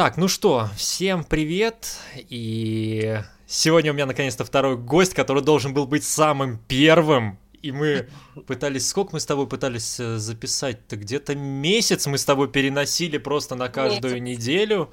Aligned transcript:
Так, 0.00 0.16
ну 0.16 0.28
что, 0.28 0.70
всем 0.78 1.24
привет, 1.24 1.98
и 2.16 3.20
сегодня 3.46 3.90
у 3.90 3.94
меня 3.94 4.06
наконец-то 4.06 4.46
второй 4.46 4.78
гость, 4.78 5.12
который 5.12 5.42
должен 5.42 5.74
был 5.74 5.86
быть 5.86 6.04
самым 6.04 6.58
первым, 6.68 7.38
и 7.60 7.70
мы 7.70 8.08
пытались, 8.46 8.88
сколько 8.88 9.10
мы 9.12 9.20
с 9.20 9.26
тобой 9.26 9.46
пытались 9.46 10.00
э, 10.00 10.16
записать-то, 10.16 10.96
где-то 10.96 11.34
месяц 11.34 12.06
мы 12.06 12.16
с 12.16 12.24
тобой 12.24 12.48
переносили 12.48 13.18
просто 13.18 13.56
на 13.56 13.68
каждую 13.68 14.22
месяц. 14.22 14.38
неделю, 14.38 14.90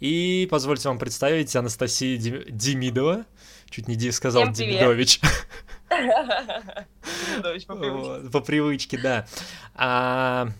и 0.00 0.48
позвольте 0.50 0.88
вам 0.88 0.98
представить 0.98 1.54
Анастасия 1.54 2.16
Демидова, 2.18 3.26
чуть 3.70 3.86
не 3.86 4.10
сказал 4.10 4.50
Демидович. 4.50 5.20
Демидович 5.90 7.66
по 7.66 7.76
привычке. 7.76 8.30
По 8.32 8.40
привычке, 8.40 8.98
да. 8.98 10.52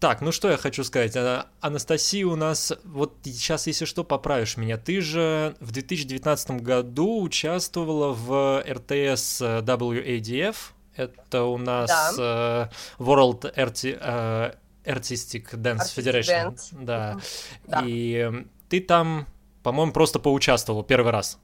Так, 0.00 0.20
ну 0.20 0.30
что 0.30 0.50
я 0.50 0.56
хочу 0.56 0.84
сказать. 0.84 1.16
А, 1.16 1.46
Анастасия 1.60 2.26
у 2.26 2.36
нас, 2.36 2.72
вот 2.84 3.16
сейчас, 3.24 3.66
если 3.66 3.84
что, 3.84 4.04
поправишь 4.04 4.56
меня. 4.56 4.76
Ты 4.76 5.00
же 5.00 5.56
в 5.60 5.72
2019 5.72 6.62
году 6.62 7.20
участвовала 7.22 8.12
в 8.12 8.62
РТС 8.68 9.42
WADF. 9.42 10.56
Это 10.94 11.44
у 11.44 11.58
нас 11.58 12.16
да. 12.16 12.70
Э, 12.98 13.02
World 13.02 13.54
Arti 13.56 14.00
uh, 14.00 14.56
Artistic 14.84 15.52
Dance 15.52 15.78
Artistic 15.78 15.96
Federation. 15.96 16.54
Dance. 16.54 16.84
Да. 16.84 17.18
да. 17.66 17.82
И 17.86 18.30
ты 18.68 18.80
там, 18.80 19.26
по-моему, 19.62 19.92
просто 19.92 20.18
поучаствовала 20.18 20.84
первый 20.84 21.12
раз. 21.12 21.38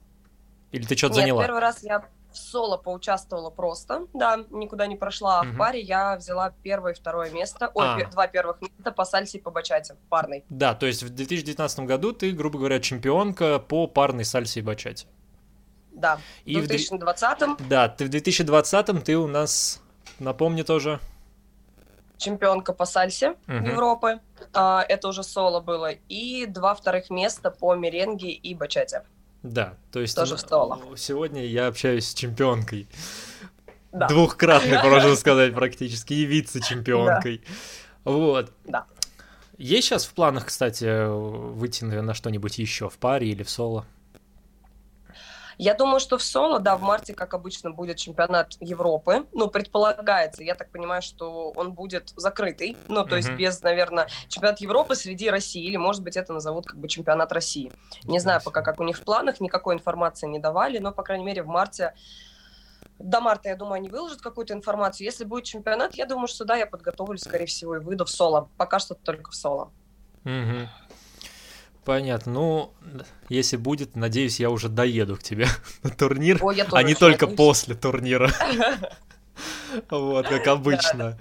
Или 0.71 0.85
ты 0.85 0.97
что-то 0.97 1.15
заняла? 1.15 1.43
первый 1.43 1.61
раз 1.61 1.83
я 1.83 2.05
в 2.35 2.37
соло 2.37 2.77
поучаствовала 2.77 3.49
просто, 3.49 4.07
да, 4.13 4.45
никуда 4.51 4.87
не 4.87 4.95
прошла, 4.95 5.39
а 5.39 5.43
угу. 5.43 5.53
в 5.53 5.57
паре 5.57 5.81
я 5.81 6.15
взяла 6.17 6.53
первое 6.63 6.93
и 6.93 6.95
второе 6.95 7.31
место, 7.31 7.71
ой, 7.73 8.03
а. 8.03 8.09
два 8.11 8.27
первых 8.27 8.61
места 8.61 8.91
по 8.91 9.05
сальсе 9.05 9.39
и 9.39 9.41
по 9.41 9.51
бачате, 9.51 9.95
парной. 10.09 10.43
Да, 10.49 10.75
то 10.75 10.85
есть 10.85 11.01
в 11.03 11.09
2019 11.09 11.79
году 11.79 12.11
ты, 12.11 12.31
грубо 12.31 12.59
говоря, 12.59 12.79
чемпионка 12.79 13.59
по 13.59 13.87
парной 13.87 14.25
сальсе 14.25 14.59
и 14.59 14.63
бачате. 14.63 15.07
Да, 15.91 16.19
и 16.43 16.59
в 16.59 16.67
2020 16.67 17.41
в... 17.59 17.69
Да, 17.69 17.87
ты 17.87 18.05
в 18.05 18.09
2020 18.09 19.03
ты 19.03 19.17
у 19.17 19.27
нас, 19.27 19.81
напомни 20.19 20.61
тоже... 20.63 20.99
Чемпионка 22.17 22.71
по 22.71 22.85
сальсе 22.85 23.31
угу. 23.47 23.65
Европы, 23.65 24.19
а, 24.53 24.85
это 24.87 25.09
уже 25.09 25.23
соло 25.23 25.59
было, 25.59 25.91
и 25.91 26.45
два 26.45 26.73
вторых 26.73 27.09
места 27.09 27.51
по 27.51 27.75
меренге 27.75 28.31
и 28.31 28.55
бачате. 28.55 29.03
Да, 29.45 29.77
то 29.91 29.99
есть 29.99 30.15
Тоже 30.15 30.37
встала. 30.37 30.79
сегодня 30.97 31.45
я 31.45 31.67
общаюсь 31.67 32.07
с 32.07 32.13
чемпионкой. 32.13 32.87
Да. 33.91 34.07
Двухкратной, 34.07 34.81
можно 34.89 35.15
сказать, 35.15 35.53
практически, 35.53 36.13
и 36.13 36.25
вице-чемпионкой. 36.25 37.41
Да. 38.03 38.11
Вот. 38.11 38.51
Да. 38.65 38.85
Есть 39.57 39.87
сейчас 39.87 40.05
в 40.05 40.13
планах, 40.13 40.47
кстати, 40.47 41.07
выйти 41.07 41.85
на 41.85 42.13
что-нибудь 42.13 42.57
еще 42.57 42.89
в 42.89 42.97
паре 42.97 43.29
или 43.29 43.43
в 43.43 43.49
соло? 43.49 43.85
Я 45.57 45.73
думаю, 45.73 45.99
что 45.99 46.17
в 46.17 46.23
соло, 46.23 46.59
да, 46.59 46.75
в 46.75 46.81
марте, 46.81 47.13
как 47.13 47.33
обычно, 47.33 47.71
будет 47.71 47.97
чемпионат 47.97 48.53
Европы. 48.59 49.25
Ну, 49.31 49.47
предполагается, 49.49 50.43
я 50.43 50.55
так 50.55 50.69
понимаю, 50.71 51.01
что 51.01 51.51
он 51.51 51.73
будет 51.73 52.13
закрытый. 52.15 52.77
Ну, 52.87 53.03
то 53.03 53.15
mm-hmm. 53.15 53.17
есть 53.17 53.31
без, 53.31 53.61
наверное, 53.61 54.07
чемпионат 54.27 54.59
Европы 54.59 54.95
среди 54.95 55.29
России. 55.29 55.63
Или, 55.63 55.77
может 55.77 56.03
быть, 56.03 56.17
это 56.17 56.33
назовут 56.33 56.65
как 56.65 56.77
бы 56.77 56.87
чемпионат 56.87 57.31
России. 57.31 57.71
Не 58.03 58.19
знаю 58.19 58.41
пока, 58.43 58.61
как 58.61 58.79
у 58.79 58.83
них 58.83 58.97
в 58.97 59.03
планах, 59.03 59.39
никакой 59.39 59.75
информации 59.75 60.27
не 60.27 60.39
давали, 60.39 60.79
но, 60.79 60.91
по 60.91 61.03
крайней 61.03 61.25
мере, 61.25 61.43
в 61.43 61.47
марте 61.47 61.93
до 62.99 63.19
марта, 63.19 63.49
я 63.49 63.55
думаю, 63.55 63.75
они 63.75 63.89
выложат 63.89 64.21
какую-то 64.21 64.53
информацию. 64.53 65.05
Если 65.05 65.25
будет 65.25 65.43
чемпионат, 65.43 65.95
я 65.95 66.05
думаю, 66.05 66.27
что 66.27 66.45
да, 66.45 66.55
я 66.55 66.65
подготовлюсь, 66.65 67.21
скорее 67.21 67.45
всего, 67.45 67.75
и 67.75 67.79
выйду 67.79 68.05
в 68.05 68.09
соло. 68.09 68.49
Пока 68.57 68.79
что 68.79 68.95
только 68.95 69.31
в 69.31 69.35
соло. 69.35 69.71
Угу. 70.23 70.69
Понятно. 71.85 72.31
Ну, 72.33 72.73
если 73.29 73.57
будет, 73.57 73.95
надеюсь, 73.95 74.39
я 74.39 74.49
уже 74.49 74.69
доеду 74.69 75.15
к 75.15 75.23
тебе 75.23 75.47
на 75.83 75.91
турнир, 75.91 76.43
Ой, 76.43 76.59
а 76.71 76.83
не 76.83 76.95
только 76.95 77.27
надеюсь. 77.27 77.37
после 77.37 77.75
турнира. 77.75 78.31
Вот, 79.89 80.29
как 80.29 80.47
обычно. 80.47 81.19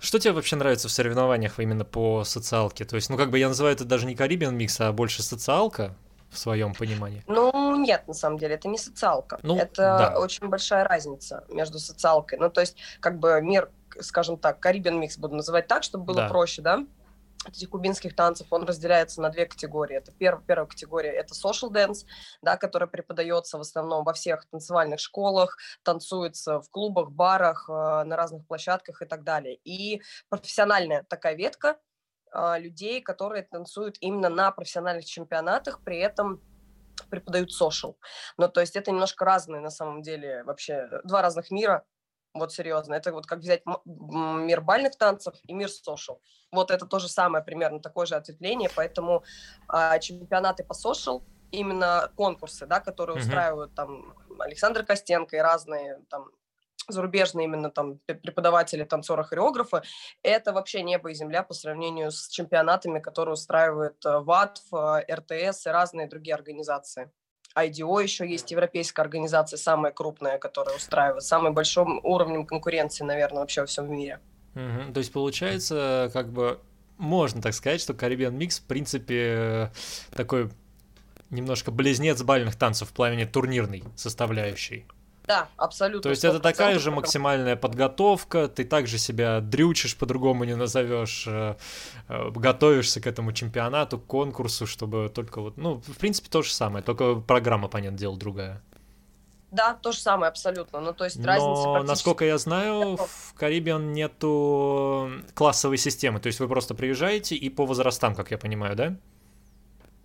Что 0.00 0.18
тебе 0.18 0.32
вообще 0.32 0.56
нравится 0.56 0.88
в 0.88 0.90
соревнованиях 0.90 1.58
именно 1.58 1.86
по 1.86 2.22
социалке? 2.24 2.84
То 2.84 2.96
есть, 2.96 3.08
ну, 3.08 3.16
как 3.16 3.30
бы 3.30 3.38
я 3.38 3.48
называю 3.48 3.74
это 3.74 3.86
даже 3.86 4.04
не 4.04 4.14
Caribbean 4.14 4.52
микс, 4.52 4.78
а 4.82 4.92
больше 4.92 5.22
социалка 5.22 5.94
в 6.30 6.38
своем 6.38 6.74
понимании? 6.74 7.24
Ну, 7.26 7.74
нет, 7.76 8.06
на 8.06 8.12
самом 8.12 8.38
деле, 8.38 8.56
это 8.56 8.68
не 8.68 8.76
социалка. 8.76 9.38
Ну, 9.42 9.56
это 9.56 9.76
да. 9.76 10.18
очень 10.18 10.48
большая 10.48 10.84
разница 10.84 11.44
между 11.48 11.78
социалкой. 11.78 12.38
Ну, 12.38 12.50
то 12.50 12.60
есть, 12.60 12.76
как 13.00 13.18
бы 13.18 13.40
мир, 13.40 13.70
скажем 14.00 14.36
так, 14.36 14.64
Caribbean 14.64 14.98
микс 14.98 15.16
буду 15.16 15.36
называть 15.36 15.66
так, 15.66 15.82
чтобы 15.82 16.04
было 16.04 16.18
да. 16.18 16.28
проще, 16.28 16.60
да? 16.60 16.84
Этих 17.46 17.70
кубинских 17.70 18.14
танцев, 18.16 18.48
он 18.50 18.64
разделяется 18.64 19.20
на 19.20 19.30
две 19.30 19.46
категории. 19.46 19.96
Это 19.96 20.12
перв, 20.12 20.44
первая 20.46 20.66
категория– 20.66 21.10
это 21.12 21.34
social 21.34 21.70
dance, 21.70 22.04
да, 22.42 22.56
которая 22.56 22.88
преподается 22.88 23.58
в 23.58 23.60
основном 23.60 24.04
во 24.04 24.12
всех 24.12 24.46
танцевальных 24.50 25.00
школах, 25.00 25.56
танцуется 25.82 26.60
в 26.60 26.70
клубах, 26.70 27.10
барах, 27.10 27.68
э, 27.68 27.72
на 28.04 28.16
разных 28.16 28.46
площадках 28.46 29.02
и 29.02 29.06
так 29.06 29.24
далее. 29.24 29.58
И 29.64 30.02
профессиональная 30.28 31.04
такая 31.04 31.34
ветка 31.36 31.78
э, 32.32 32.58
людей, 32.58 33.00
которые 33.00 33.44
танцуют 33.44 33.96
именно 34.00 34.28
на 34.28 34.50
профессиональных 34.50 35.04
чемпионатах, 35.04 35.82
при 35.84 35.98
этом 35.98 36.42
преподают 37.10 37.50
social. 37.50 37.94
Ну, 38.36 38.48
то 38.48 38.60
есть 38.60 38.76
это 38.76 38.90
немножко 38.90 39.24
разные 39.24 39.60
на 39.60 39.70
самом 39.70 40.02
деле 40.02 40.42
вообще, 40.44 40.88
два 41.04 41.22
разных 41.22 41.50
мира, 41.50 41.84
вот 42.34 42.52
серьезно. 42.52 42.94
Это 42.94 43.12
вот 43.12 43.26
как 43.26 43.40
взять 43.40 43.62
мир 43.84 44.60
бальных 44.60 44.96
танцев 44.96 45.34
и 45.46 45.52
мир 45.52 45.68
social. 45.68 46.18
Вот 46.52 46.70
это 46.70 46.86
то 46.86 46.98
же 46.98 47.08
самое, 47.08 47.44
примерно 47.44 47.80
такое 47.80 48.06
же 48.06 48.14
ответвление, 48.14 48.70
поэтому 48.74 49.24
а, 49.68 49.98
чемпионаты 49.98 50.64
по 50.64 50.72
social, 50.72 51.22
именно 51.50 52.10
конкурсы, 52.16 52.66
да, 52.66 52.80
которые 52.80 53.16
mm-hmm. 53.16 53.20
устраивают 53.20 53.74
там 53.74 54.14
Александр 54.38 54.84
Костенко 54.84 55.36
и 55.36 55.40
разные 55.40 56.00
там 56.10 56.30
зарубежные 56.88 57.44
именно 57.44 57.70
там 57.70 57.98
преподаватели, 58.06 58.82
танцоры, 58.82 59.22
хореографы, 59.24 59.82
это 60.22 60.52
вообще 60.52 60.82
небо 60.82 61.10
и 61.10 61.14
земля 61.14 61.42
по 61.42 61.54
сравнению 61.54 62.10
с 62.10 62.28
чемпионатами, 62.28 62.98
которые 62.98 63.34
устраивают 63.34 64.04
э, 64.06 64.18
ВАТФ, 64.20 64.72
э, 64.72 65.14
РТС 65.14 65.66
и 65.66 65.70
разные 65.70 66.08
другие 66.08 66.34
организации. 66.34 67.10
IDO 67.66 68.02
еще 68.02 68.28
есть 68.28 68.50
европейская 68.50 69.02
организация, 69.02 69.56
самая 69.56 69.92
крупная, 69.92 70.38
которая 70.38 70.76
устраивает, 70.76 71.22
самым 71.22 71.54
большим 71.54 72.00
уровнем 72.02 72.46
конкуренции, 72.46 73.04
наверное, 73.04 73.40
вообще 73.40 73.62
во 73.62 73.66
всем 73.66 73.90
мире. 73.90 74.20
Угу. 74.54 74.92
То 74.92 74.98
есть 74.98 75.12
получается, 75.12 76.10
как 76.12 76.28
бы 76.30 76.60
можно 76.96 77.40
так 77.40 77.54
сказать, 77.54 77.80
что 77.80 77.92
Caribbean 77.92 78.36
Mix, 78.36 78.60
в 78.60 78.64
принципе, 78.64 79.70
такой 80.12 80.50
немножко 81.30 81.70
близнец 81.70 82.22
бальных 82.22 82.56
танцев 82.56 82.88
в 82.88 82.92
плане 82.92 83.26
турнирной 83.26 83.84
составляющей. 83.96 84.86
Да, 85.28 85.48
абсолютно. 85.58 86.02
То 86.02 86.10
есть 86.10 86.24
это 86.24 86.40
такая 86.40 86.78
же 86.78 86.90
максимальная 86.90 87.54
подготовка, 87.54 88.48
ты 88.48 88.64
также 88.64 88.96
себя 88.96 89.40
дрючишь, 89.40 89.94
по-другому 89.94 90.44
не 90.44 90.56
назовешь, 90.56 91.24
э, 91.26 91.56
э, 92.08 92.30
готовишься 92.30 93.02
к 93.02 93.06
этому 93.06 93.34
чемпионату, 93.34 93.98
к 93.98 94.06
конкурсу, 94.06 94.66
чтобы 94.66 95.10
только 95.14 95.42
вот, 95.42 95.58
ну, 95.58 95.82
в 95.86 95.98
принципе, 95.98 96.30
то 96.30 96.40
же 96.40 96.50
самое, 96.50 96.82
только 96.82 97.16
программа, 97.16 97.68
понятное 97.68 97.98
дело, 97.98 98.16
другая. 98.16 98.62
Да, 99.50 99.74
то 99.74 99.92
же 99.92 99.98
самое 99.98 100.30
абсолютно. 100.30 100.80
Ну, 100.80 100.94
то 100.94 101.04
есть 101.04 101.22
разница 101.22 101.64
Но, 101.64 101.82
насколько 101.82 102.24
я 102.24 102.38
знаю, 102.38 102.96
в 102.96 103.34
Caribbean 103.38 103.92
нету 103.92 105.10
классовой 105.34 105.78
системы. 105.78 106.20
То 106.20 106.26
есть 106.28 106.40
вы 106.40 106.48
просто 106.48 106.74
приезжаете 106.74 107.34
и 107.34 107.48
по 107.50 107.66
возрастам, 107.66 108.14
как 108.14 108.30
я 108.30 108.38
понимаю, 108.38 108.76
да? 108.76 108.96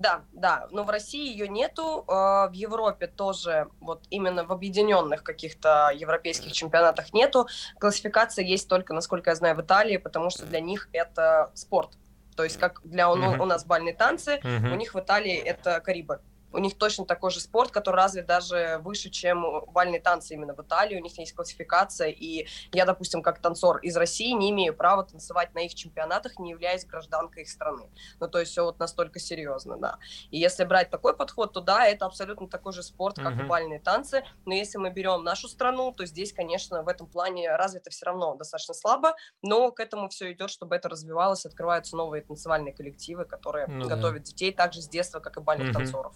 Да, 0.03 0.25
да, 0.33 0.67
но 0.69 0.83
в 0.83 0.89
России 0.89 1.31
ее 1.31 1.47
нету, 1.47 2.03
а, 2.09 2.49
в 2.49 2.51
Европе 2.51 3.07
тоже, 3.07 3.69
вот 3.79 4.03
именно 4.09 4.43
в 4.43 4.51
объединенных 4.51 5.23
каких-то 5.23 5.91
европейских 5.95 6.51
чемпионатах 6.51 7.13
нету. 7.13 7.47
Классификация 7.79 8.43
есть 8.43 8.67
только, 8.67 8.93
насколько 8.93 9.29
я 9.29 9.35
знаю, 9.37 9.55
в 9.55 9.61
Италии, 9.61 9.95
потому 9.95 10.29
что 10.29 10.45
для 10.45 10.59
них 10.59 10.89
это 10.91 11.51
спорт. 11.53 11.91
То 12.35 12.43
есть 12.43 12.59
как 12.59 12.81
для 12.83 13.09
у, 13.09 13.15
uh-huh. 13.15 13.41
у 13.41 13.45
нас 13.45 13.63
бальные 13.63 13.93
танцы, 13.93 14.41
uh-huh. 14.43 14.73
у 14.73 14.75
них 14.75 14.93
в 14.93 14.99
Италии 14.99 15.37
это 15.37 15.79
Карибы 15.79 16.19
у 16.53 16.59
них 16.59 16.77
точно 16.77 17.05
такой 17.05 17.31
же 17.31 17.39
спорт, 17.39 17.71
который 17.71 17.97
развит 17.97 18.25
даже 18.25 18.79
выше, 18.83 19.09
чем 19.09 19.65
бальные 19.67 19.99
танцы 19.99 20.35
именно 20.35 20.53
в 20.53 20.61
Италии, 20.61 20.97
у 20.97 21.03
них 21.03 21.17
есть 21.17 21.33
классификация, 21.33 22.09
и 22.09 22.47
я, 22.71 22.85
допустим, 22.85 23.21
как 23.21 23.39
танцор 23.39 23.77
из 23.79 23.97
России 23.97 24.31
не 24.31 24.51
имею 24.51 24.75
права 24.75 25.03
танцевать 25.03 25.53
на 25.55 25.59
их 25.59 25.73
чемпионатах, 25.75 26.39
не 26.39 26.51
являясь 26.51 26.85
гражданкой 26.85 27.43
их 27.43 27.49
страны. 27.49 27.89
Ну, 28.19 28.27
то 28.27 28.39
есть 28.39 28.51
все 28.51 28.63
вот 28.63 28.79
настолько 28.79 29.19
серьезно, 29.19 29.77
да. 29.77 29.97
И 30.29 30.37
если 30.37 30.63
брать 30.63 30.89
такой 30.89 31.15
подход, 31.15 31.53
то 31.53 31.61
да, 31.61 31.87
это 31.87 32.05
абсолютно 32.05 32.47
такой 32.47 32.73
же 32.73 32.83
спорт, 32.83 33.15
как 33.15 33.33
uh-huh. 33.33 33.45
и 33.45 33.47
бальные 33.47 33.79
танцы, 33.79 34.23
но 34.45 34.53
если 34.53 34.77
мы 34.77 34.91
берем 34.91 35.23
нашу 35.23 35.47
страну, 35.47 35.91
то 35.91 36.05
здесь, 36.05 36.33
конечно, 36.33 36.83
в 36.83 36.87
этом 36.87 37.07
плане 37.07 37.55
развито 37.55 37.89
все 37.89 38.05
равно 38.05 38.35
достаточно 38.35 38.73
слабо, 38.73 39.15
но 39.41 39.71
к 39.71 39.79
этому 39.79 40.09
все 40.09 40.31
идет, 40.31 40.49
чтобы 40.49 40.75
это 40.75 40.89
развивалось, 40.89 41.45
открываются 41.45 41.95
новые 41.95 42.21
танцевальные 42.21 42.73
коллективы, 42.73 43.25
которые 43.25 43.67
ну, 43.67 43.87
готовят 43.87 44.23
да. 44.23 44.25
детей 44.25 44.53
также 44.53 44.81
с 44.81 44.87
детства, 44.87 45.19
как 45.19 45.37
и 45.37 45.41
бальных 45.41 45.69
uh-huh. 45.69 45.73
танцоров. 45.73 46.15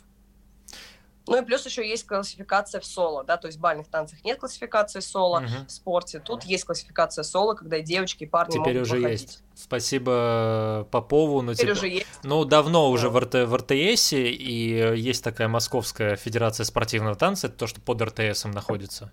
Ну 1.28 1.42
и 1.42 1.46
плюс 1.46 1.66
еще 1.66 1.88
есть 1.88 2.06
классификация 2.06 2.82
в 2.82 2.86
соло, 2.86 3.24
да, 3.24 3.38
то 3.38 3.48
есть 3.48 3.58
в 3.58 3.62
бальных 3.62 3.88
танцах 3.88 4.24
нет 4.24 4.40
классификации 4.40 5.00
соло, 5.00 5.40
угу. 5.40 5.48
в 5.68 5.72
спорте 5.72 6.20
тут 6.20 6.44
есть 6.44 6.66
классификация 6.66 7.24
соло, 7.24 7.54
когда 7.54 7.78
и 7.78 7.84
девочки, 7.84 8.24
и 8.24 8.28
парни 8.28 8.54
Теперь 8.54 8.76
могут 8.76 8.82
уже 8.82 8.96
выходить. 8.98 9.22
есть. 9.22 9.44
Спасибо 9.56 10.88
Попову. 10.92 11.42
Ну, 11.42 11.54
Теперь 11.54 11.74
типа, 11.74 11.78
уже 11.78 11.88
есть. 11.88 12.08
Ну, 12.24 12.46
давно 12.46 12.84
да. 12.84 12.90
уже 12.90 13.10
в, 13.10 13.20
РТ, 13.20 13.48
в 13.48 13.56
РТС, 13.56 14.14
и 14.14 14.94
есть 14.96 15.24
такая 15.24 15.48
Московская 15.48 16.16
Федерация 16.16 16.64
спортивного 16.64 17.16
танца, 17.16 17.48
это 17.48 17.58
то, 17.58 17.68
что 17.68 17.82
под 17.82 18.02
РТСом 18.02 18.52
находится, 18.52 19.06
угу. 19.06 19.12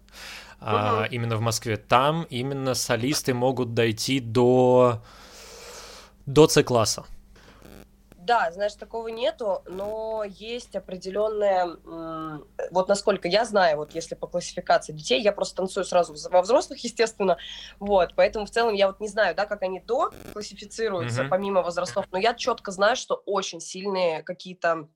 а, 0.60 1.08
именно 1.10 1.37
в 1.37 1.40
Москве. 1.40 1.76
Там 1.76 2.26
именно 2.31 2.75
солисты 2.75 3.34
могут 3.34 3.75
дойти 3.75 4.20
до, 4.20 5.02
до 6.26 6.46
С-класса. 6.49 7.05
Да, 8.24 8.50
знаешь, 8.52 8.74
такого 8.74 9.08
нету, 9.08 9.62
но 9.66 10.24
есть 10.24 10.74
определенная, 10.74 11.76
вот 12.70 12.88
насколько 12.88 13.28
я 13.28 13.44
знаю, 13.44 13.76
вот 13.76 13.94
если 13.94 14.14
по 14.14 14.26
классификации 14.26 14.92
детей, 14.94 15.20
я 15.20 15.30
просто 15.30 15.56
танцую 15.56 15.84
сразу 15.84 16.14
во 16.30 16.40
взрослых, 16.40 16.78
естественно, 16.84 17.36
вот, 17.78 18.14
поэтому 18.16 18.46
в 18.46 18.50
целом 18.50 18.72
я 18.72 18.86
вот 18.86 19.00
не 19.00 19.08
знаю, 19.08 19.34
да, 19.34 19.44
как 19.44 19.62
они 19.62 19.80
до 19.80 20.10
классифицируются, 20.32 21.22
mm-hmm. 21.22 21.28
помимо 21.28 21.62
возрастов, 21.62 22.06
но 22.12 22.18
я 22.18 22.32
четко 22.32 22.70
знаю, 22.70 22.96
что 22.96 23.22
очень 23.26 23.60
сильные 23.60 24.22
какие-то 24.22 24.88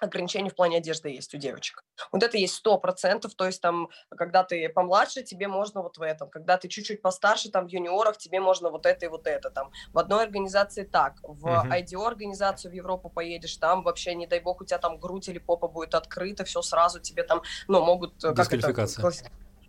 ограничения 0.00 0.50
в 0.50 0.54
плане 0.54 0.78
одежды 0.78 1.10
есть 1.10 1.34
у 1.34 1.38
девочек. 1.38 1.82
Вот 2.12 2.22
это 2.22 2.36
есть 2.36 2.54
сто 2.54 2.78
процентов, 2.78 3.34
то 3.34 3.46
есть 3.46 3.60
там, 3.60 3.88
когда 4.10 4.44
ты 4.44 4.68
помладше, 4.68 5.22
тебе 5.22 5.48
можно 5.48 5.82
вот 5.82 5.98
в 5.98 6.02
этом, 6.02 6.30
когда 6.30 6.56
ты 6.56 6.68
чуть-чуть 6.68 7.02
постарше, 7.02 7.50
там 7.50 7.66
в 7.66 7.68
юниорах, 7.70 8.16
тебе 8.16 8.40
можно 8.40 8.70
вот 8.70 8.86
это 8.86 9.06
и 9.06 9.08
вот 9.08 9.26
это, 9.26 9.50
там 9.50 9.70
в 9.92 9.98
одной 9.98 10.24
организации 10.24 10.84
так, 10.84 11.16
в 11.22 11.46
uh-huh. 11.46 11.82
IDO 11.82 12.06
организацию 12.06 12.70
в 12.70 12.74
Европу 12.74 13.08
поедешь, 13.08 13.56
там 13.56 13.82
вообще, 13.82 14.14
не 14.14 14.26
дай 14.26 14.40
бог, 14.40 14.60
у 14.60 14.64
тебя 14.64 14.78
там 14.78 14.98
грудь 14.98 15.28
или 15.28 15.38
попа 15.38 15.68
будет 15.68 15.94
открыта, 15.94 16.44
все 16.44 16.62
сразу 16.62 17.00
тебе 17.00 17.22
там, 17.22 17.42
ну, 17.66 17.84
могут... 17.84 18.22
Э, 18.24 18.34
как 18.34 18.52
это, 18.52 18.72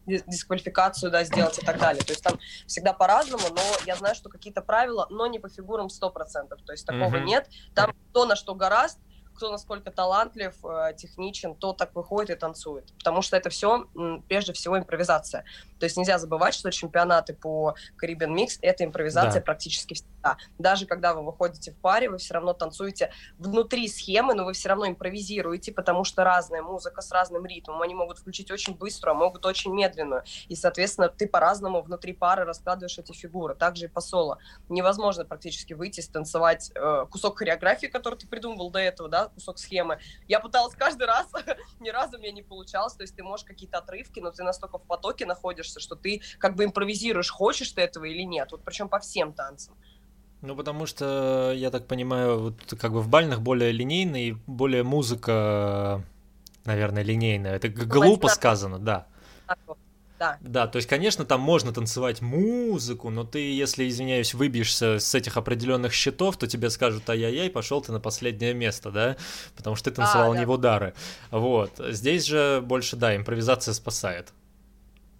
дисквалификацию, 0.06 1.12
да, 1.12 1.24
сделать 1.24 1.60
и 1.60 1.66
так 1.66 1.80
далее. 1.80 2.04
То 2.04 2.14
есть 2.14 2.24
там 2.24 2.40
всегда 2.66 2.94
по-разному, 2.94 3.44
но 3.50 3.62
я 3.86 3.96
знаю, 3.96 4.16
что 4.16 4.30
какие-то 4.30 4.62
правила, 4.62 5.08
но 5.10 5.28
не 5.28 5.40
по 5.40 5.50
фигурам 5.50 5.88
100%. 5.88 6.50
То 6.66 6.72
есть 6.72 6.86
такого 6.86 7.16
uh-huh. 7.16 7.24
нет. 7.24 7.50
Там 7.76 7.94
то, 8.14 8.26
на 8.26 8.36
что 8.36 8.56
гораст, 8.56 9.00
кто 9.40 9.52
насколько 9.52 9.90
талантлив, 9.90 10.54
э, 10.66 10.94
техничен, 10.98 11.56
то 11.56 11.72
так 11.72 11.96
выходит 11.96 12.30
и 12.30 12.40
танцует. 12.40 12.84
Потому 12.98 13.22
что 13.22 13.38
это 13.38 13.50
все, 13.50 13.86
прежде 14.28 14.52
всего, 14.52 14.78
импровизация. 14.78 15.46
То 15.80 15.86
есть 15.86 15.96
нельзя 15.96 16.20
забывать, 16.20 16.54
что 16.54 16.70
чемпионаты 16.72 17.34
по 17.34 17.74
Caribbean 18.04 18.36
Mix— 18.36 18.60
это 18.62 18.84
импровизация 18.84 19.40
да. 19.40 19.46
практически 19.46 19.94
всегда. 19.94 20.10
Даже 20.58 20.86
когда 20.86 21.14
вы 21.14 21.24
выходите 21.24 21.72
в 21.72 21.78
паре, 21.78 22.10
вы 22.10 22.18
все 22.18 22.34
равно 22.34 22.54
танцуете 22.54 23.12
внутри 23.38 23.88
схемы, 23.88 24.34
но 24.34 24.46
вы 24.46 24.54
все 24.54 24.70
равно 24.70 24.88
импровизируете, 24.88 25.72
потому 25.72 26.04
что 26.04 26.24
разная 26.24 26.62
музыка 26.62 27.02
с 27.02 27.12
разным 27.12 27.46
ритмом. 27.46 27.82
Они 27.82 27.96
могут 27.96 28.20
включить 28.20 28.52
очень 28.52 28.76
быструю, 28.76 29.16
а 29.16 29.18
могут 29.18 29.46
очень 29.46 29.74
медленную. 29.74 30.24
И, 30.48 30.56
соответственно, 30.56 31.10
ты 31.10 31.28
по-разному 31.28 31.82
внутри 31.82 32.14
пары 32.14 32.46
раскладываешь 32.46 32.98
эти 32.98 33.12
фигуры. 33.14 33.56
Также 33.56 33.86
и 33.86 33.88
по 33.88 34.02
соло. 34.02 34.40
Невозможно 34.70 35.26
практически 35.26 35.74
выйти, 35.74 36.02
станцевать 36.02 36.72
э, 36.76 37.06
кусок 37.10 37.40
хореографии, 37.40 37.88
который 37.88 38.16
ты 38.16 38.28
придумывал 38.28 38.72
до 38.72 38.80
этого, 38.80 39.10
да, 39.10 39.28
кусок 39.30 39.60
схемы. 39.60 40.00
Я 40.28 40.40
пыталась 40.40 40.76
каждый 40.76 41.08
раз, 41.08 41.28
ни 41.80 41.90
разу 41.90 42.18
мне 42.18 42.32
не 42.32 42.44
получалось. 42.44 42.94
То 42.94 43.04
есть 43.04 43.16
ты 43.16 43.24
можешь 43.24 43.46
какие-то 43.46 43.80
отрывки, 43.80 44.20
но 44.20 44.32
ты 44.32 44.44
настолько 44.44 44.78
в 44.78 44.84
потоке 44.84 45.26
находишься, 45.26 45.80
что 45.80 45.96
ты 45.96 46.22
как 46.38 46.56
бы 46.56 46.66
импровизируешь, 46.66 47.30
хочешь 47.30 47.72
ты 47.72 47.82
этого 47.82 48.06
или 48.06 48.24
нет. 48.24 48.52
Вот 48.52 48.64
причем 48.64 48.90
по 48.90 49.00
всем 49.00 49.34
танцам. 49.34 49.76
Ну, 50.42 50.56
потому 50.56 50.86
что, 50.86 51.52
я 51.56 51.70
так 51.70 51.86
понимаю, 51.86 52.40
вот 52.40 52.74
как 52.80 52.94
бы 52.94 53.02
в 53.02 53.10
бальных 53.10 53.42
более 53.42 53.72
линейный, 53.72 54.38
более 54.48 54.84
музыка, 54.84 56.04
наверное, 56.66 57.04
линейная. 57.04 57.56
Это 57.56 57.68
глупо 57.70 58.28
сказано, 58.30 58.80
да 58.80 59.08
да. 60.20 60.38
Да, 60.42 60.68
то 60.68 60.76
есть, 60.76 60.88
конечно, 60.88 61.26
там 61.26 61.40
можно 61.40 61.74
танцевать 61.74 62.22
музыку, 62.22 63.10
но 63.10 63.24
ты, 63.24 63.40
если, 63.40 63.88
извиняюсь, 63.88 64.34
выбьешься 64.34 65.00
с 65.00 65.16
этих 65.16 65.38
определенных 65.38 65.94
счетов, 65.94 66.38
то 66.38 66.46
тебе 66.46 66.70
скажут, 66.70 67.10
ай-яй-яй, 67.10 67.50
пошел 67.50 67.82
ты 67.82 67.92
на 67.92 68.00
последнее 68.00 68.54
место, 68.54 68.92
да, 68.92 69.16
потому 69.56 69.76
что 69.76 69.90
ты 69.90 69.96
танцевал 69.96 70.32
а, 70.32 70.34
да. 70.34 70.40
не 70.40 70.46
в 70.46 70.52
удары. 70.52 70.94
Вот. 71.32 71.72
Здесь 71.80 72.26
же 72.26 72.62
больше, 72.62 72.98
да, 72.98 73.16
импровизация 73.16 73.74
спасает. 73.74 74.34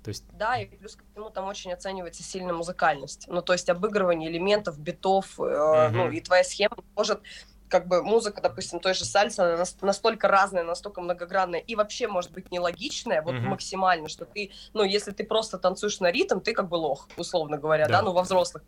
То 0.10 0.12
есть... 0.12 0.26
Да, 0.34 0.58
и 0.58 0.66
плюс 0.66 0.96
ко 0.96 1.04
всему 1.12 1.30
там 1.30 1.46
очень 1.46 1.72
оценивается 1.72 2.24
сильно 2.24 2.52
музыкальность. 2.52 3.26
Ну, 3.28 3.44
то 3.44 3.54
есть 3.54 3.70
обыгрывание 3.70 4.32
элементов, 4.32 4.80
битов, 4.80 5.40
э, 5.40 5.44
uh 5.44 5.90
ну, 5.90 6.10
и 6.10 6.20
твоя 6.20 6.44
схема 6.44 6.78
может 6.96 7.22
как 7.70 7.88
бы 7.88 8.04
музыка, 8.04 8.42
допустим, 8.42 8.80
той 8.80 8.94
же 8.94 9.06
сальса, 9.06 9.54
она 9.54 9.64
настолько 9.82 10.28
разная, 10.28 10.64
настолько 10.64 11.02
многогранная 11.02 11.60
и 11.60 11.76
вообще 11.76 12.08
может 12.08 12.32
быть 12.32 12.52
нелогичная, 12.52 13.22
вот 13.22 13.36
mm-hmm. 13.36 13.42
максимально, 13.42 14.10
что 14.10 14.26
ты, 14.26 14.52
ну, 14.74 14.84
если 14.84 15.12
ты 15.12 15.24
просто 15.24 15.58
танцуешь 15.58 16.00
на 16.00 16.12
ритм, 16.12 16.40
ты 16.40 16.54
как 16.54 16.68
бы 16.68 16.76
лох, 16.76 17.08
условно 17.18 17.58
говоря, 17.58 17.86
да, 17.86 18.00
да 18.00 18.02
ну, 18.02 18.12
во 18.12 18.24
взрослых 18.24 18.64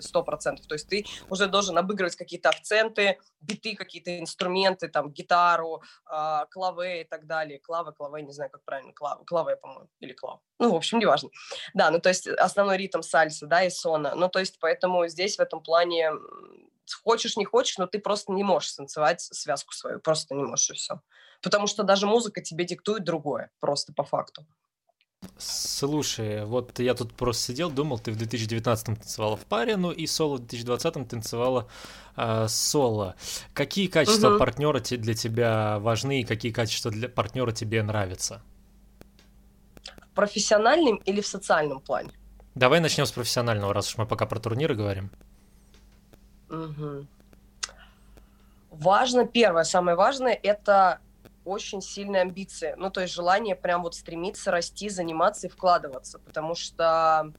сто 0.00 0.22
процентов. 0.22 0.66
То 0.66 0.74
есть 0.74 0.88
ты 0.88 1.04
уже 1.28 1.46
должен 1.46 1.76
обыгрывать 1.76 2.16
какие-то 2.16 2.48
акценты, 2.48 3.18
биты, 3.40 3.74
какие-то 3.74 4.18
инструменты, 4.18 4.88
там, 4.88 5.10
гитару, 5.10 5.82
э, 6.10 6.46
клаве 6.50 7.02
и 7.02 7.04
так 7.04 7.26
далее. 7.26 7.58
Клавы, 7.58 7.92
клаве, 7.92 8.22
не 8.22 8.32
знаю, 8.32 8.50
как 8.50 8.64
правильно, 8.64 8.92
клавы, 8.92 9.24
клаве, 9.24 9.56
по-моему, 9.56 9.88
или 10.00 10.12
клав. 10.12 10.40
Ну, 10.58 10.72
в 10.72 10.76
общем, 10.76 10.98
неважно. 10.98 11.30
Да, 11.74 11.90
ну, 11.90 12.00
то 12.00 12.08
есть 12.08 12.26
основной 12.26 12.76
ритм 12.76 13.02
сальса, 13.02 13.46
да, 13.46 13.64
и 13.64 13.70
сона. 13.70 14.14
Ну, 14.14 14.28
то 14.28 14.38
есть 14.38 14.58
поэтому 14.60 15.06
здесь 15.08 15.36
в 15.36 15.40
этом 15.40 15.62
плане 15.62 16.12
хочешь, 16.94 17.36
не 17.36 17.44
хочешь, 17.44 17.78
но 17.78 17.86
ты 17.86 17.98
просто 17.98 18.32
не 18.32 18.44
можешь 18.44 18.72
танцевать 18.72 19.20
связку 19.20 19.72
свою, 19.72 20.00
просто 20.00 20.34
не 20.34 20.44
можешь, 20.44 20.70
и 20.70 20.74
все. 20.74 21.00
Потому 21.42 21.66
что 21.66 21.82
даже 21.82 22.06
музыка 22.06 22.40
тебе 22.40 22.64
диктует 22.64 23.04
другое, 23.04 23.50
просто 23.60 23.92
по 23.92 24.04
факту. 24.04 24.46
Слушай, 25.38 26.44
вот 26.44 26.78
я 26.78 26.94
тут 26.94 27.14
просто 27.14 27.52
сидел, 27.52 27.70
думал, 27.70 27.98
ты 27.98 28.12
в 28.12 28.16
2019 28.16 28.86
танцевала 28.86 29.36
в 29.36 29.44
паре, 29.44 29.76
ну 29.76 29.90
и 29.92 30.06
соло 30.06 30.36
в 30.36 30.40
2020 30.40 31.08
танцевала 31.08 31.68
э, 32.16 32.46
соло. 32.48 33.14
Какие 33.54 33.86
качества 33.86 34.30
угу. 34.30 34.38
партнера 34.38 34.80
для 34.80 35.14
тебя 35.14 35.78
важны 35.78 36.20
и 36.22 36.24
какие 36.24 36.52
качества 36.52 36.90
для 36.90 37.08
партнера 37.08 37.52
тебе 37.52 37.82
нравятся? 37.82 38.42
В 40.10 40.14
профессиональном 40.14 40.96
или 40.96 41.20
в 41.20 41.26
социальном 41.26 41.80
плане? 41.80 42.10
Давай 42.54 42.80
начнем 42.80 43.06
с 43.06 43.12
профессионального, 43.12 43.72
раз 43.72 43.88
уж 43.88 43.98
мы 43.98 44.06
пока 44.06 44.26
про 44.26 44.38
турниры 44.38 44.74
говорим. 44.74 45.10
Важно, 48.70 49.26
первое, 49.26 49.64
самое 49.64 49.96
важное, 49.96 50.38
это 50.42 51.00
очень 51.44 51.82
сильные 51.82 52.22
амбиции. 52.22 52.74
Ну, 52.78 52.90
то 52.90 53.00
есть 53.00 53.14
желание 53.14 53.54
прям 53.56 53.82
вот 53.82 53.94
стремиться 53.94 54.50
расти, 54.50 54.88
заниматься 54.88 55.46
и 55.46 55.50
вкладываться. 55.50 56.18
Потому 56.20 56.54
что 56.54 57.32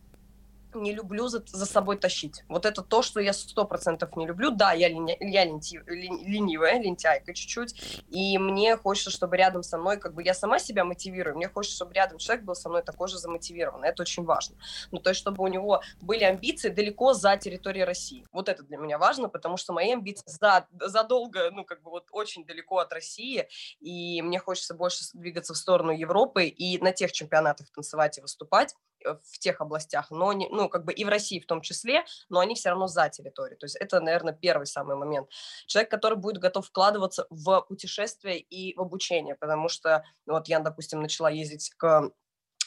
не 0.75 0.93
люблю 0.93 1.27
за, 1.27 1.43
за 1.45 1.65
собой 1.65 1.97
тащить. 1.97 2.43
Вот 2.47 2.65
это 2.65 2.81
то, 2.81 3.01
что 3.01 3.19
я 3.19 3.33
сто 3.33 3.65
процентов 3.65 4.15
не 4.15 4.27
люблю. 4.27 4.51
Да, 4.51 4.73
я, 4.73 4.89
линя, 4.89 5.15
я 5.19 5.45
ленти, 5.45 5.81
ленивая, 5.87 6.81
лентяйка 6.81 7.33
чуть-чуть, 7.33 8.03
и 8.09 8.37
мне 8.37 8.75
хочется, 8.77 9.09
чтобы 9.09 9.37
рядом 9.37 9.63
со 9.63 9.77
мной, 9.77 9.97
как 9.97 10.13
бы 10.13 10.23
я 10.23 10.33
сама 10.33 10.59
себя 10.59 10.83
мотивирую, 10.85 11.35
мне 11.35 11.47
хочется, 11.47 11.75
чтобы 11.77 11.93
рядом 11.93 12.17
человек 12.17 12.45
был 12.45 12.55
со 12.55 12.69
мной 12.69 12.83
такой 12.83 13.07
же 13.07 13.17
замотивированный. 13.17 13.89
Это 13.89 14.03
очень 14.03 14.23
важно. 14.23 14.57
Ну, 14.91 14.99
то 14.99 15.09
есть, 15.09 15.19
чтобы 15.19 15.43
у 15.43 15.47
него 15.47 15.81
были 16.01 16.23
амбиции 16.23 16.69
далеко 16.69 17.13
за 17.13 17.37
территорией 17.37 17.85
России. 17.85 18.25
Вот 18.31 18.49
это 18.49 18.63
для 18.63 18.77
меня 18.77 18.97
важно, 18.97 19.29
потому 19.29 19.57
что 19.57 19.73
мои 19.73 19.91
амбиции 19.91 20.23
за, 20.25 20.67
задолго, 20.79 21.51
ну, 21.51 21.63
как 21.63 21.81
бы 21.81 21.91
вот 21.91 22.07
очень 22.11 22.45
далеко 22.45 22.79
от 22.79 22.91
России, 22.93 23.47
и 23.79 24.21
мне 24.21 24.39
хочется 24.39 24.73
больше 24.73 25.03
двигаться 25.13 25.53
в 25.53 25.57
сторону 25.57 25.91
Европы 25.91 26.45
и 26.45 26.77
на 26.79 26.91
тех 26.91 27.11
чемпионатах 27.11 27.69
танцевать 27.71 28.17
и 28.17 28.21
выступать, 28.21 28.75
в 29.03 29.39
тех 29.39 29.61
областях, 29.61 30.11
но 30.11 30.33
не, 30.33 30.47
ну, 30.49 30.69
как 30.69 30.85
бы 30.85 30.93
и 30.93 31.03
в 31.03 31.09
России 31.09 31.39
в 31.39 31.45
том 31.45 31.61
числе, 31.61 32.05
но 32.29 32.39
они 32.39 32.55
все 32.55 32.69
равно 32.69 32.87
за 32.87 33.09
территорией. 33.09 33.57
То 33.57 33.65
есть 33.65 33.75
это, 33.75 33.99
наверное, 33.99 34.33
первый 34.33 34.65
самый 34.65 34.95
момент. 34.95 35.29
Человек, 35.67 35.91
который 35.91 36.17
будет 36.17 36.39
готов 36.39 36.67
вкладываться 36.67 37.27
в 37.29 37.61
путешествие 37.61 38.39
и 38.39 38.75
в 38.75 38.81
обучение, 38.81 39.35
потому 39.35 39.69
что 39.69 40.03
вот 40.25 40.47
я, 40.47 40.59
допустим, 40.59 41.01
начала 41.01 41.29
ездить 41.29 41.71
к 41.77 42.11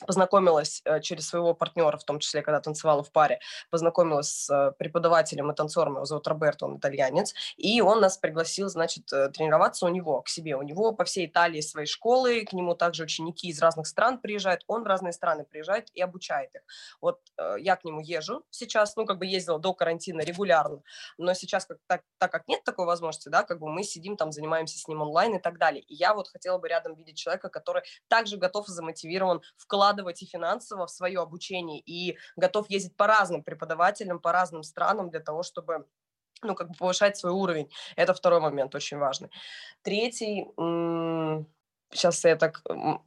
познакомилась 0.04 0.82
э, 0.84 1.00
через 1.00 1.28
своего 1.28 1.54
партнера, 1.54 1.96
в 1.96 2.04
том 2.04 2.18
числе, 2.18 2.42
когда 2.42 2.60
танцевала 2.60 3.02
в 3.02 3.10
паре, 3.10 3.40
познакомилась 3.70 4.30
с 4.30 4.50
э, 4.50 4.72
преподавателем 4.78 5.50
и 5.50 5.54
танцором, 5.54 5.94
его 5.94 6.04
зовут 6.04 6.26
Роберто, 6.26 6.66
он 6.66 6.78
итальянец, 6.78 7.34
и 7.56 7.80
он 7.80 8.00
нас 8.00 8.18
пригласил, 8.18 8.68
значит, 8.68 9.12
э, 9.12 9.30
тренироваться 9.30 9.86
у 9.86 9.88
него, 9.88 10.22
к 10.22 10.28
себе. 10.28 10.56
У 10.56 10.62
него 10.62 10.92
по 10.92 11.04
всей 11.04 11.26
Италии 11.26 11.60
свои 11.60 11.86
школы, 11.86 12.44
к 12.44 12.52
нему 12.52 12.74
также 12.74 13.04
ученики 13.04 13.48
из 13.48 13.60
разных 13.60 13.86
стран 13.86 14.18
приезжают, 14.20 14.62
он 14.66 14.82
в 14.82 14.86
разные 14.86 15.12
страны 15.12 15.44
приезжает 15.44 15.88
и 15.94 16.00
обучает 16.00 16.54
их. 16.54 16.62
Вот 17.00 17.20
я 17.58 17.76
к 17.76 17.84
нему 17.84 18.00
езжу 18.00 18.44
сейчас, 18.50 18.96
ну, 18.96 19.06
как 19.06 19.18
бы 19.18 19.26
ездила 19.26 19.58
до 19.58 19.74
карантина 19.74 20.20
регулярно, 20.20 20.82
но 21.18 21.34
сейчас, 21.34 21.66
как, 21.66 21.78
так, 21.86 22.02
так 22.18 22.32
как 22.32 22.48
нет 22.48 22.64
такой 22.64 22.86
возможности, 22.86 23.28
да, 23.28 23.42
как 23.42 23.60
бы 23.60 23.68
мы 23.68 23.82
сидим 23.82 24.16
там, 24.16 24.32
занимаемся 24.32 24.78
с 24.78 24.88
ним 24.88 25.02
онлайн 25.02 25.36
и 25.36 25.38
так 25.38 25.58
далее. 25.58 25.82
И 25.82 25.94
я 25.94 26.14
вот 26.14 26.28
хотела 26.28 26.58
бы 26.58 26.68
рядом 26.68 26.94
видеть 26.94 27.16
человека, 27.16 27.48
который 27.48 27.82
также 28.08 28.36
готов 28.36 28.68
и 28.68 28.72
замотивирован 28.72 29.42
вкладывать 29.56 29.85
вкладывать 29.86 30.22
и 30.22 30.26
финансово 30.26 30.86
в 30.86 30.90
свое 30.90 31.20
обучение, 31.20 31.80
и 31.80 32.18
готов 32.36 32.68
ездить 32.70 32.96
по 32.96 33.06
разным 33.06 33.42
преподавателям, 33.42 34.18
по 34.18 34.32
разным 34.32 34.62
странам 34.62 35.10
для 35.10 35.20
того, 35.20 35.42
чтобы 35.42 35.86
ну, 36.42 36.54
как 36.54 36.68
бы 36.68 36.74
повышать 36.74 37.16
свой 37.16 37.32
уровень. 37.32 37.70
Это 37.96 38.12
второй 38.12 38.40
момент 38.40 38.74
очень 38.74 38.98
важный. 38.98 39.30
Третий, 39.82 40.44
сейчас 41.92 42.24
я 42.24 42.36
так, 42.36 42.62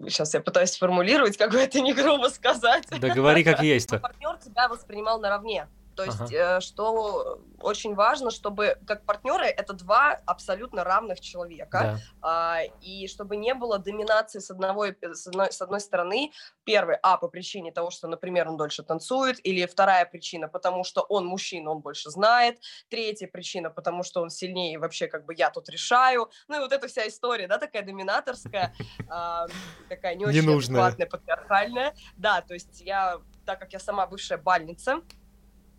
сейчас 0.08 0.34
я 0.34 0.40
пытаюсь 0.40 0.72
сформулировать, 0.72 1.38
как 1.38 1.52
бы 1.52 1.60
это 1.60 1.82
не 1.82 1.94
грубо 1.94 2.30
сказать. 2.30 2.88
Да 2.90 3.14
говори 3.14 3.44
как 3.44 3.62
есть. 3.62 3.90
Партнер 3.90 4.38
тебя 4.38 4.68
воспринимал 4.70 5.20
наравне. 5.20 5.68
То 6.00 6.06
есть, 6.06 6.34
ага. 6.34 6.58
э, 6.58 6.60
что 6.62 7.42
очень 7.60 7.94
важно, 7.94 8.32
чтобы 8.32 8.78
как 8.88 9.06
партнеры 9.06 9.48
это 9.48 9.74
два 9.74 10.14
абсолютно 10.26 10.86
равных 10.86 11.20
человека, 11.20 12.00
да. 12.22 12.62
э, 12.62 12.70
и 12.82 13.08
чтобы 13.10 13.36
не 13.36 13.54
было 13.54 13.80
доминации 13.80 14.40
с 14.40 14.50
одного 14.50 14.86
с 14.86 15.28
одной, 15.28 15.52
с 15.52 15.62
одной 15.62 15.82
стороны. 15.82 16.32
Первый, 16.64 16.96
а 17.04 17.18
по 17.18 17.28
причине 17.28 17.74
того, 17.74 17.92
что, 17.92 18.08
например, 18.08 18.48
он 18.48 18.56
дольше 18.56 18.82
танцует, 18.82 19.46
или 19.46 19.66
вторая 19.66 20.06
причина, 20.06 20.48
потому 20.48 20.86
что 20.86 21.02
он 21.02 21.26
мужчина, 21.26 21.72
он 21.72 21.80
больше 21.80 22.10
знает. 22.12 22.60
Третья 22.90 23.28
причина, 23.28 23.70
потому 23.70 24.04
что 24.04 24.22
он 24.22 24.30
сильнее, 24.30 24.76
и 24.76 24.78
вообще 24.78 25.08
как 25.08 25.26
бы 25.26 25.34
я 25.36 25.50
тут 25.50 25.68
решаю. 25.68 26.30
Ну 26.48 26.56
и 26.56 26.60
вот 26.60 26.72
эта 26.72 26.88
вся 26.88 27.06
история, 27.10 27.48
да, 27.48 27.58
такая 27.58 27.84
доминаторская, 27.84 28.74
э, 29.00 29.48
такая 29.90 30.16
не 30.16 30.26
очень 30.26 30.50
адекватная, 30.50 31.08
патриархальная. 31.08 31.94
Да, 32.16 32.40
то 32.40 32.54
есть 32.54 32.80
я, 32.80 33.20
так 33.46 33.60
как 33.60 33.74
я 33.74 33.80
сама 33.80 34.08
бывшая 34.08 34.38
бальница, 34.38 35.02
а, 35.02 35.02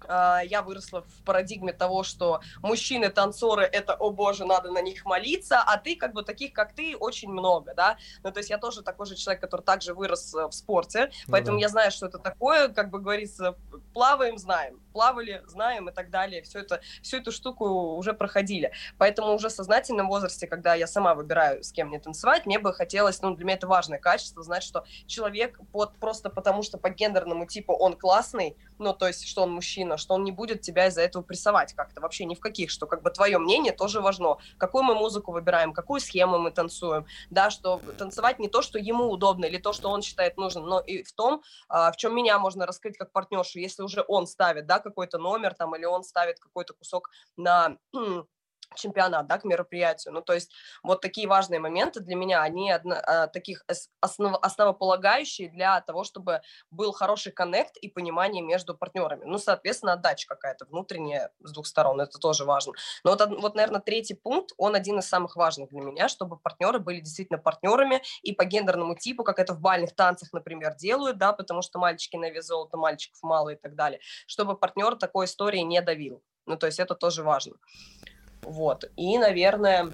я 0.09 0.62
выросла 0.62 1.02
в 1.02 1.25
парадигме 1.25 1.73
того, 1.73 2.02
что 2.02 2.40
мужчины 2.62 3.11
танцоры 3.11 3.64
это, 3.64 3.95
о 3.95 4.11
боже, 4.11 4.45
надо 4.45 4.71
на 4.71 4.83
них 4.83 5.04
молиться, 5.04 5.61
а 5.61 5.76
ты 5.76 5.97
как 5.97 6.12
бы 6.12 6.23
таких, 6.23 6.52
как 6.52 6.73
ты, 6.75 6.97
очень 6.97 7.30
много, 7.30 7.75
да. 7.75 7.97
Ну, 8.23 8.33
то 8.33 8.38
есть 8.38 8.50
я 8.50 8.59
тоже 8.59 8.83
такой 8.83 9.07
же 9.07 9.14
человек, 9.14 9.40
который 9.40 9.62
также 9.62 9.95
вырос 9.95 10.35
э, 10.35 10.47
в 10.47 10.52
спорте, 10.52 11.11
ну, 11.26 11.33
поэтому 11.33 11.59
да. 11.59 11.62
я 11.62 11.69
знаю, 11.69 11.90
что 11.90 12.07
это 12.07 12.19
такое, 12.19 12.69
как 12.69 12.90
бы 12.90 13.00
говорится, 13.00 13.57
плаваем, 13.92 14.38
знаем, 14.38 14.80
плавали, 14.92 15.42
знаем 15.47 15.88
и 15.88 15.92
так 15.92 16.11
далее, 16.11 16.42
все 16.42 16.61
это, 16.61 16.80
всю 17.02 17.18
эту 17.18 17.32
штуку 17.32 17.97
уже 17.97 18.12
проходили. 18.12 18.73
Поэтому 18.99 19.35
уже 19.35 19.49
в 19.49 19.52
сознательном 19.52 20.09
возрасте, 20.09 20.47
когда 20.47 20.75
я 20.75 20.87
сама 20.87 21.14
выбираю, 21.14 21.62
с 21.62 21.73
кем 21.73 21.88
мне 21.88 21.99
танцевать, 21.99 22.47
мне 22.47 22.59
бы 22.59 22.73
хотелось, 22.73 23.23
ну, 23.23 23.35
для 23.35 23.44
меня 23.44 23.56
это 23.56 23.66
важное 23.66 23.99
качество, 23.99 24.42
знать, 24.42 24.62
что 24.62 24.85
человек 25.06 25.59
под, 25.73 25.97
просто 25.99 26.30
потому, 26.30 26.62
что 26.62 26.78
по 26.78 26.90
гендерному 26.90 27.47
типу 27.47 27.73
он 27.73 27.97
классный, 27.97 28.56
ну, 28.78 28.94
то 28.94 29.06
есть, 29.06 29.26
что 29.26 29.42
он 29.42 29.52
мужчина, 29.52 29.97
что 29.97 30.14
он 30.14 30.25
не 30.25 30.32
будет 30.32 30.62
тебя 30.62 30.87
из-за 30.87 31.02
этого 31.02 31.23
прессовать 31.23 31.75
как-то, 31.75 32.00
вообще 32.00 32.25
ни 32.25 32.35
в 32.35 32.40
каких, 32.40 32.70
что 32.70 32.87
как 32.87 33.02
бы 33.02 33.11
твое 33.11 33.38
мнение 33.38 33.73
тоже 33.73 34.00
важно, 34.00 34.38
какую 34.59 34.85
мы 34.85 34.94
музыку 34.94 35.32
выбираем, 35.32 35.73
какую 35.73 36.00
схему 36.00 36.38
мы 36.38 36.50
танцуем, 36.50 37.06
да, 37.30 37.50
что 37.50 37.80
танцевать 37.99 38.38
не 38.38 38.49
то, 38.49 38.62
что 38.62 38.78
ему 38.78 39.11
удобно 39.11 39.44
или 39.44 39.59
то, 39.59 39.73
что 39.73 39.90
он 39.90 40.02
считает 40.02 40.37
нужным, 40.37 40.66
но 40.66 40.80
и 40.80 41.02
в 41.02 41.12
том, 41.12 41.42
а, 41.68 41.92
в 41.92 41.97
чем 41.97 42.14
меня 42.14 42.38
можно 42.38 42.66
раскрыть 42.66 42.97
как 42.97 43.12
партнершу, 43.12 43.59
если 43.59 43.82
уже 43.82 44.04
он 44.09 44.26
ставит, 44.26 44.66
да, 44.66 44.79
какой-то 44.80 45.18
номер 45.18 45.54
там, 45.54 45.75
или 45.76 45.84
он 45.84 46.02
ставит 46.02 46.38
какой-то 46.40 46.75
кусок 46.75 47.10
на 47.37 47.76
чемпионат, 48.74 49.26
да, 49.26 49.38
к 49.38 49.44
мероприятию. 49.44 50.14
Ну, 50.14 50.22
то 50.22 50.32
есть 50.32 50.50
вот 50.82 51.00
такие 51.00 51.26
важные 51.26 51.60
моменты 51.60 52.00
для 52.00 52.16
меня, 52.16 52.42
они 52.42 52.70
одно, 52.70 52.96
а, 53.02 53.26
таких 53.26 53.64
основ, 54.00 54.38
основополагающие 54.42 55.48
для 55.50 55.80
того, 55.80 56.04
чтобы 56.04 56.40
был 56.70 56.92
хороший 56.92 57.32
коннект 57.32 57.76
и 57.76 57.88
понимание 57.88 58.42
между 58.42 58.76
партнерами. 58.76 59.24
Ну, 59.24 59.38
соответственно, 59.38 59.94
отдача 59.94 60.28
какая-то 60.28 60.66
внутренняя 60.66 61.30
с 61.40 61.52
двух 61.52 61.66
сторон, 61.66 62.00
это 62.00 62.18
тоже 62.18 62.44
важно. 62.44 62.72
Но 63.04 63.10
вот, 63.10 63.26
вот, 63.40 63.54
наверное, 63.54 63.80
третий 63.80 64.14
пункт, 64.14 64.52
он 64.56 64.74
один 64.74 64.98
из 64.98 65.08
самых 65.08 65.36
важных 65.36 65.70
для 65.70 65.80
меня, 65.80 66.08
чтобы 66.08 66.38
партнеры 66.38 66.78
были 66.78 67.00
действительно 67.00 67.38
партнерами 67.38 68.02
и 68.22 68.32
по 68.32 68.44
гендерному 68.44 68.94
типу, 68.96 69.24
как 69.24 69.38
это 69.38 69.54
в 69.54 69.60
бальных 69.60 69.94
танцах, 69.94 70.32
например, 70.32 70.74
делают, 70.76 71.18
да, 71.18 71.32
потому 71.32 71.62
что 71.62 71.78
мальчики 71.78 72.16
на 72.16 72.30
вес 72.30 72.46
золота, 72.46 72.76
мальчиков 72.76 73.22
мало 73.22 73.50
и 73.50 73.56
так 73.56 73.74
далее, 73.74 74.00
чтобы 74.26 74.56
партнер 74.56 74.96
такой 74.96 75.26
истории 75.26 75.60
не 75.60 75.80
давил. 75.82 76.22
Ну, 76.46 76.56
то 76.56 76.66
есть 76.66 76.80
это 76.80 76.94
тоже 76.94 77.22
важно. 77.22 77.54
Вот. 78.42 78.85
И, 78.97 79.18
наверное, 79.18 79.92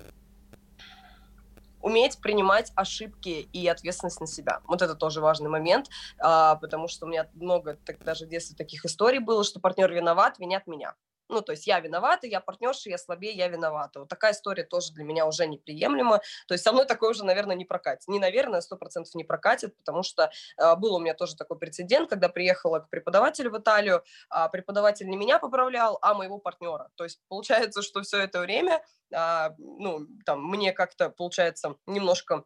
уметь 1.80 2.18
принимать 2.20 2.72
ошибки 2.74 3.48
и 3.52 3.68
ответственность 3.68 4.20
на 4.20 4.26
себя. 4.26 4.60
Вот 4.66 4.82
это 4.82 4.94
тоже 4.94 5.20
важный 5.20 5.48
момент, 5.48 5.88
а, 6.18 6.56
потому 6.56 6.88
что 6.88 7.06
у 7.06 7.08
меня 7.08 7.28
много 7.34 7.78
так, 7.84 8.02
даже 8.02 8.26
в 8.26 8.28
детстве 8.28 8.56
таких 8.56 8.84
историй 8.84 9.20
было, 9.20 9.44
что 9.44 9.60
партнер 9.60 9.92
виноват, 9.92 10.38
винят 10.38 10.66
меня. 10.66 10.94
Ну, 11.28 11.42
то 11.42 11.52
есть 11.52 11.66
я 11.66 11.80
виновата, 11.80 12.26
я 12.26 12.40
партнерша, 12.40 12.90
я 12.90 12.98
слабее, 12.98 13.32
я 13.32 13.48
виновата. 13.48 14.00
Вот 14.00 14.08
такая 14.08 14.32
история 14.32 14.64
тоже 14.64 14.92
для 14.92 15.04
меня 15.04 15.26
уже 15.26 15.46
неприемлема. 15.46 16.20
То 16.46 16.54
есть 16.54 16.64
со 16.64 16.72
мной 16.72 16.86
такое 16.86 17.10
уже, 17.10 17.24
наверное, 17.24 17.56
не 17.56 17.64
прокатит. 17.64 18.08
Не, 18.08 18.18
наверное, 18.18 18.60
сто 18.60 18.76
процентов 18.76 19.14
не 19.14 19.24
прокатит, 19.24 19.76
потому 19.76 20.02
что 20.02 20.30
э, 20.58 20.76
был 20.76 20.94
у 20.94 21.00
меня 21.00 21.14
тоже 21.14 21.36
такой 21.36 21.58
прецедент, 21.58 22.08
когда 22.10 22.28
приехала 22.28 22.80
к 22.80 22.90
преподавателю 22.90 23.50
в 23.50 23.58
Италию, 23.58 24.02
а 24.28 24.48
преподаватель 24.48 25.08
не 25.08 25.16
меня 25.16 25.38
поправлял, 25.38 25.98
а 26.02 26.14
моего 26.14 26.38
партнера. 26.38 26.90
То 26.94 27.04
есть 27.04 27.20
получается, 27.28 27.82
что 27.82 28.02
все 28.02 28.18
это 28.18 28.40
время, 28.40 28.82
э, 29.12 29.50
ну, 29.58 30.06
там, 30.24 30.44
мне 30.44 30.72
как-то, 30.72 31.10
получается, 31.10 31.76
немножко 31.86 32.44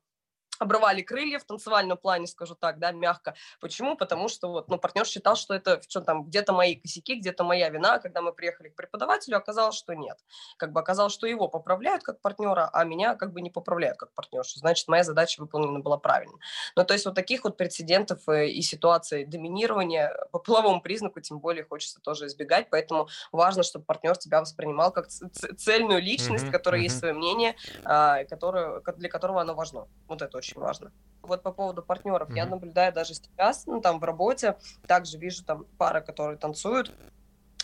обрывали 0.61 1.03
крылья 1.03 1.39
в 1.39 1.45
танцевальном 1.45 1.99
плане, 1.99 2.27
скажу 2.27 2.55
так, 2.55 2.79
да, 2.79 2.93
мягко. 2.93 3.35
Почему? 3.61 3.97
Потому 3.97 4.29
что 4.29 4.49
вот, 4.49 4.69
ну, 4.69 4.79
партнер 4.79 5.07
считал, 5.07 5.35
что 5.35 5.55
это 5.55 5.81
что 5.89 6.03
там, 6.03 6.25
где-то 6.25 6.53
мои 6.53 6.77
косяки, 6.77 7.17
где-то 7.17 7.43
моя 7.45 7.71
вина. 7.71 7.99
Когда 7.99 8.21
мы 8.21 8.33
приехали 8.33 8.69
к 8.69 8.77
преподавателю, 8.77 9.39
оказалось, 9.39 9.77
что 9.77 9.95
нет. 9.95 10.19
Как 10.59 10.73
бы 10.73 10.81
оказалось, 10.81 11.13
что 11.13 11.27
его 11.27 11.49
поправляют 11.49 12.03
как 12.03 12.21
партнера, 12.21 12.69
а 12.73 12.85
меня 12.85 13.15
как 13.17 13.33
бы 13.33 13.41
не 13.41 13.51
поправляют 13.51 13.97
как 13.97 14.13
партнершу. 14.13 14.59
Значит, 14.59 14.87
моя 14.89 15.03
задача 15.03 15.41
выполнена 15.41 15.81
была 15.81 15.97
правильно. 15.97 16.39
Ну, 16.77 16.85
то 16.85 16.93
есть 16.93 17.07
вот 17.07 17.15
таких 17.15 17.45
вот 17.45 17.57
прецедентов 17.57 18.29
э, 18.29 18.49
и 18.49 18.61
ситуаций 18.63 19.25
доминирования 19.25 20.15
по 20.31 20.39
половому 20.39 20.83
признаку 20.83 21.21
тем 21.21 21.39
более 21.39 21.65
хочется 21.65 22.01
тоже 22.01 22.27
избегать, 22.27 22.69
поэтому 22.71 23.09
важно, 23.33 23.63
чтобы 23.63 23.85
партнер 23.87 24.17
тебя 24.17 24.41
воспринимал 24.41 24.93
как 24.93 25.09
цельную 25.09 26.03
личность, 26.03 26.45
mm-hmm, 26.45 26.51
которая 26.51 26.81
mm-hmm. 26.81 26.85
есть 26.85 26.99
свое 26.99 27.15
мнение, 27.15 27.57
а, 27.85 28.25
которое, 28.25 28.83
для 28.97 29.09
которого 29.09 29.41
оно 29.41 29.55
важно. 29.55 29.89
Вот 30.07 30.23
это 30.23 30.37
очень 30.37 30.50
очень 30.51 30.61
важно. 30.61 30.93
Вот 31.23 31.43
по 31.43 31.53
поводу 31.53 31.83
партнеров, 31.83 32.31
mm-hmm. 32.31 32.37
я 32.37 32.47
наблюдаю 32.47 32.93
даже 32.93 33.15
сейчас, 33.15 33.67
ну, 33.67 33.81
там 33.81 34.01
в 34.01 34.05
работе, 34.05 34.57
также 34.87 35.19
вижу 35.19 35.45
там 35.45 35.65
пары, 35.79 36.01
которые 36.01 36.39
танцуют, 36.39 36.93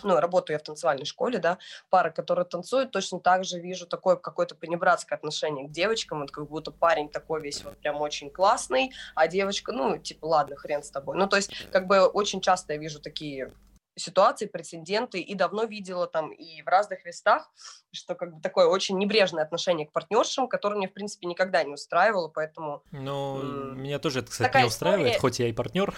ну, 0.02 0.20
работаю 0.20 0.56
я 0.56 0.58
в 0.58 0.62
танцевальной 0.62 1.06
школе, 1.06 1.38
да, 1.38 1.56
пары, 1.88 2.10
которые 2.10 2.44
танцуют, 2.44 2.90
точно 2.90 3.18
так 3.18 3.44
же 3.44 3.58
вижу 3.58 3.86
такое 3.86 4.16
какое-то 4.16 4.54
понебратское 4.54 5.16
отношение 5.16 5.66
к 5.66 5.70
девочкам, 5.70 6.20
вот 6.20 6.30
как 6.30 6.46
будто 6.48 6.70
парень 6.70 7.08
такой 7.08 7.40
весь 7.40 7.64
вот 7.64 7.78
прям 7.78 8.00
очень 8.02 8.30
классный, 8.30 8.92
а 9.14 9.26
девочка, 9.26 9.72
ну, 9.72 9.96
типа, 9.96 10.26
ладно, 10.26 10.56
хрен 10.56 10.82
с 10.82 10.90
тобой. 10.90 11.16
Ну, 11.16 11.26
то 11.26 11.36
есть, 11.36 11.70
как 11.70 11.86
бы 11.86 12.06
очень 12.06 12.42
часто 12.42 12.74
я 12.74 12.78
вижу 12.78 13.00
такие 13.00 13.54
ситуации, 13.96 14.46
прецеденты, 14.46 15.20
и 15.20 15.34
давно 15.34 15.64
видела 15.64 16.06
там 16.06 16.30
и 16.30 16.62
в 16.62 16.66
разных 16.66 17.04
местах, 17.04 17.50
что 17.92 18.14
как 18.14 18.34
бы 18.34 18.40
такое 18.40 18.66
очень 18.66 18.98
небрежное 18.98 19.42
отношение 19.42 19.86
к 19.86 19.92
партнершам, 19.92 20.48
которое 20.48 20.76
мне, 20.76 20.88
в 20.88 20.92
принципе, 20.92 21.26
никогда 21.26 21.64
не 21.64 21.72
устраивало, 21.72 22.28
поэтому... 22.28 22.82
Ну, 22.92 23.42
меня 23.74 23.98
тоже 23.98 24.20
это, 24.20 24.30
кстати, 24.30 24.56
не 24.56 24.64
устраивает, 24.64 25.14
история... 25.14 25.20
хоть 25.20 25.38
я 25.38 25.48
и 25.48 25.52
партнер. 25.52 25.94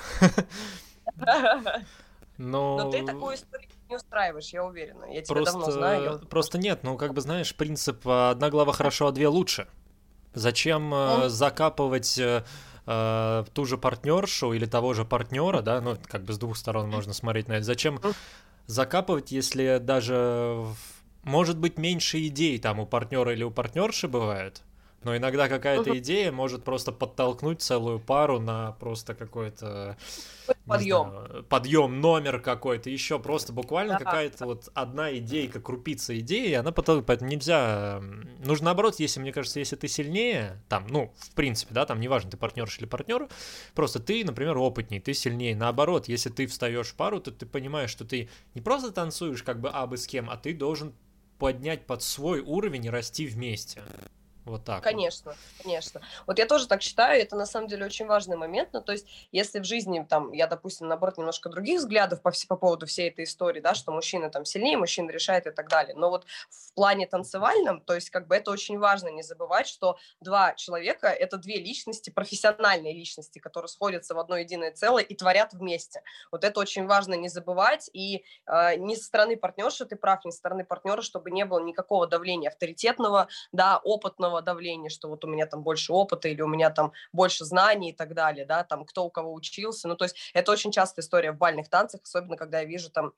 Но... 2.37 2.77
Но 2.85 2.91
ты 2.91 3.05
такую 3.05 3.35
историю 3.35 3.69
не 3.89 3.97
устраиваешь, 3.97 4.51
я 4.51 4.65
уверена. 4.65 5.07
Я 5.07 5.23
тебя 5.23 5.37
просто... 5.37 5.53
давно 5.53 5.71
знаю. 5.71 6.19
Просто 6.29 6.59
нет, 6.59 6.81
ну, 6.83 6.97
как 6.97 7.15
бы, 7.15 7.21
знаешь, 7.21 7.55
принцип 7.55 8.07
«одна 8.07 8.51
глава 8.51 8.73
хорошо, 8.73 9.09
а 9.09 9.13
две 9.13 9.29
лучше». 9.29 9.67
Зачем 10.35 10.93
э, 10.95 11.29
закапывать 11.31 12.19
э, 12.19 12.45
э, 12.89 13.45
ту 13.53 13.65
же 13.67 13.77
партнершу 13.77 14.53
или 14.55 14.65
того 14.65 14.95
же 14.95 15.05
партнера, 15.05 15.61
да, 15.61 15.81
ну, 15.81 15.97
как 16.07 16.25
бы 16.25 16.33
с 16.33 16.39
двух 16.39 16.57
сторон 16.57 16.89
можно 16.89 17.13
смотреть 17.13 17.49
на 17.49 17.55
это. 17.55 17.65
Зачем 17.65 18.01
закапывать, 18.67 19.31
если 19.31 19.79
даже 19.79 20.65
может 21.23 21.59
быть 21.59 21.79
меньше 21.79 22.27
идей 22.27 22.59
там 22.59 22.81
у 22.81 22.87
партнера 22.87 23.33
или 23.33 23.45
у 23.45 23.51
партнерши 23.51 24.09
бывает, 24.09 24.63
но 25.09 25.17
иногда 25.17 25.49
какая-то 25.49 25.97
идея 25.99 26.31
может 26.31 26.65
просто 26.65 26.93
подтолкнуть 26.93 27.63
целую 27.63 27.99
пару 27.99 28.39
на 28.39 28.73
просто 28.73 29.15
какой-то 29.15 29.97
подъем, 30.67 31.11
знаю, 31.11 31.45
подъем 31.45 32.01
номер 32.03 32.41
какой-то, 32.41 32.91
еще 32.91 33.19
просто 33.19 33.55
буквально 33.55 33.95
да. 33.95 34.05
какая-то 34.05 34.45
вот 34.45 34.69
одна 34.75 35.17
идейка, 35.17 35.61
крупица 35.61 36.19
идеи, 36.19 36.53
она 36.53 36.73
потом, 36.73 37.03
поэтому 37.03 37.31
нельзя, 37.31 38.03
нужно 38.45 38.67
наоборот, 38.67 38.97
если 39.01 39.19
мне 39.19 39.33
кажется, 39.33 39.61
если 39.61 39.77
ты 39.77 39.89
сильнее, 39.89 40.63
там, 40.69 40.87
ну, 40.89 41.11
в 41.17 41.35
принципе, 41.35 41.73
да, 41.73 41.87
там 41.87 42.01
неважно, 42.01 42.31
ты 42.31 42.37
партнерш 42.37 42.79
или 42.79 42.87
партнер, 42.87 43.27
просто 43.75 43.99
ты, 43.99 44.23
например, 44.27 44.59
опытней, 44.59 45.01
ты 45.01 45.15
сильнее, 45.15 45.57
наоборот, 45.57 46.07
если 46.07 46.29
ты 46.29 46.47
встаешь 46.47 46.89
в 46.89 46.95
пару, 46.97 47.19
то 47.19 47.31
ты 47.31 47.47
понимаешь, 47.47 47.89
что 47.89 48.05
ты 48.05 48.29
не 48.55 48.61
просто 48.61 48.93
танцуешь 48.93 49.43
как 49.43 49.59
бы 49.59 49.71
абы 49.71 49.97
с 49.97 50.07
кем, 50.07 50.29
а 50.29 50.37
ты 50.37 50.53
должен 50.53 50.93
поднять 51.39 51.87
под 51.87 52.03
свой 52.03 52.41
уровень 52.41 52.85
и 52.85 52.91
расти 52.91 53.27
вместе. 53.27 53.83
Вот 54.49 54.65
так. 54.65 54.83
Конечно, 54.83 55.33
вот. 55.33 55.63
конечно. 55.63 56.01
Вот 56.27 56.39
я 56.39 56.47
тоже 56.47 56.67
так 56.67 56.83
считаю, 56.83 57.21
это 57.21 57.37
на 57.37 57.47
самом 57.47 57.69
деле 57.69 57.85
очень 57.85 58.07
важный 58.07 58.37
момент. 58.37 58.71
Ну, 58.73 58.81
то 58.81 58.93
есть, 58.93 59.07
если 59.31 59.61
в 59.61 59.65
жизни, 59.65 60.05
там, 60.09 60.33
я, 60.33 60.47
допустим, 60.47 60.89
наоборот, 60.89 61.19
немножко 61.19 61.51
других 61.51 61.81
взглядов 61.81 62.23
по, 62.23 62.33
по 62.49 62.57
поводу 62.57 62.87
всей 62.87 63.11
этой 63.11 63.25
истории, 63.25 63.61
да, 63.61 63.75
что 63.75 63.93
мужчина 63.93 64.31
там 64.31 64.45
сильнее, 64.45 64.79
мужчина 64.79 65.11
решает 65.11 65.47
и 65.47 65.51
так 65.51 65.69
далее. 65.69 65.95
Но 65.95 66.09
вот 66.09 66.25
в 66.49 66.73
плане 66.75 67.07
танцевальном, 67.07 67.81
то 67.81 67.95
есть, 67.95 68.11
как 68.11 68.27
бы 68.27 68.37
это 68.37 68.51
очень 68.51 68.79
важно 68.79 69.09
не 69.09 69.23
забывать, 69.23 69.69
что 69.69 69.99
два 70.21 70.55
человека– 70.55 71.09
это 71.09 71.37
две 71.37 71.59
личности, 71.59 72.11
профессиональные 72.11 72.95
личности, 72.95 73.39
которые 73.39 73.69
сходятся 73.69 74.15
в 74.15 74.19
одно 74.19 74.37
единое 74.37 74.73
целое 74.73 75.03
и 75.03 75.15
творят 75.15 75.53
вместе. 75.53 76.03
Вот 76.33 76.45
это 76.45 76.59
очень 76.61 76.87
важно 76.87 77.15
не 77.15 77.29
забывать. 77.29 77.91
И 77.93 78.25
э, 78.47 78.77
ни 78.77 78.95
со 78.95 79.05
стороны 79.05 79.37
партнерши, 79.37 79.85
ты 79.85 79.97
прав, 79.97 80.25
ни 80.25 80.31
со 80.31 80.39
стороны 80.39 80.65
партнера, 80.65 81.03
чтобы 81.03 81.31
не 81.31 81.45
было 81.45 81.61
никакого 81.61 82.07
давления 82.07 82.49
авторитетного, 82.49 83.29
да, 83.53 83.79
опытного, 83.85 84.38
социального 84.39 84.43
давления, 84.43 84.91
что 84.91 85.09
вот 85.09 85.25
у 85.25 85.29
меня 85.29 85.47
там 85.47 85.63
больше 85.63 85.93
опыта 85.93 86.29
или 86.29 86.43
у 86.43 86.49
меня 86.49 86.71
там 86.71 86.93
больше 87.13 87.45
знаний 87.45 87.91
и 87.91 87.93
так 87.93 88.15
далее, 88.15 88.47
да, 88.47 88.65
там 88.65 88.85
кто 88.85 89.05
у 89.05 89.11
кого 89.11 89.33
учился. 89.35 89.89
Ну, 89.89 89.97
то 89.97 90.05
есть 90.05 90.17
это 90.35 90.53
очень 90.53 90.73
частая 90.73 91.03
история 91.03 91.33
в 91.33 91.39
бальных 91.39 91.69
танцах, 91.69 92.01
особенно 92.05 92.37
когда 92.37 92.61
я 92.61 92.65
вижу 92.65 92.91
там 92.91 93.13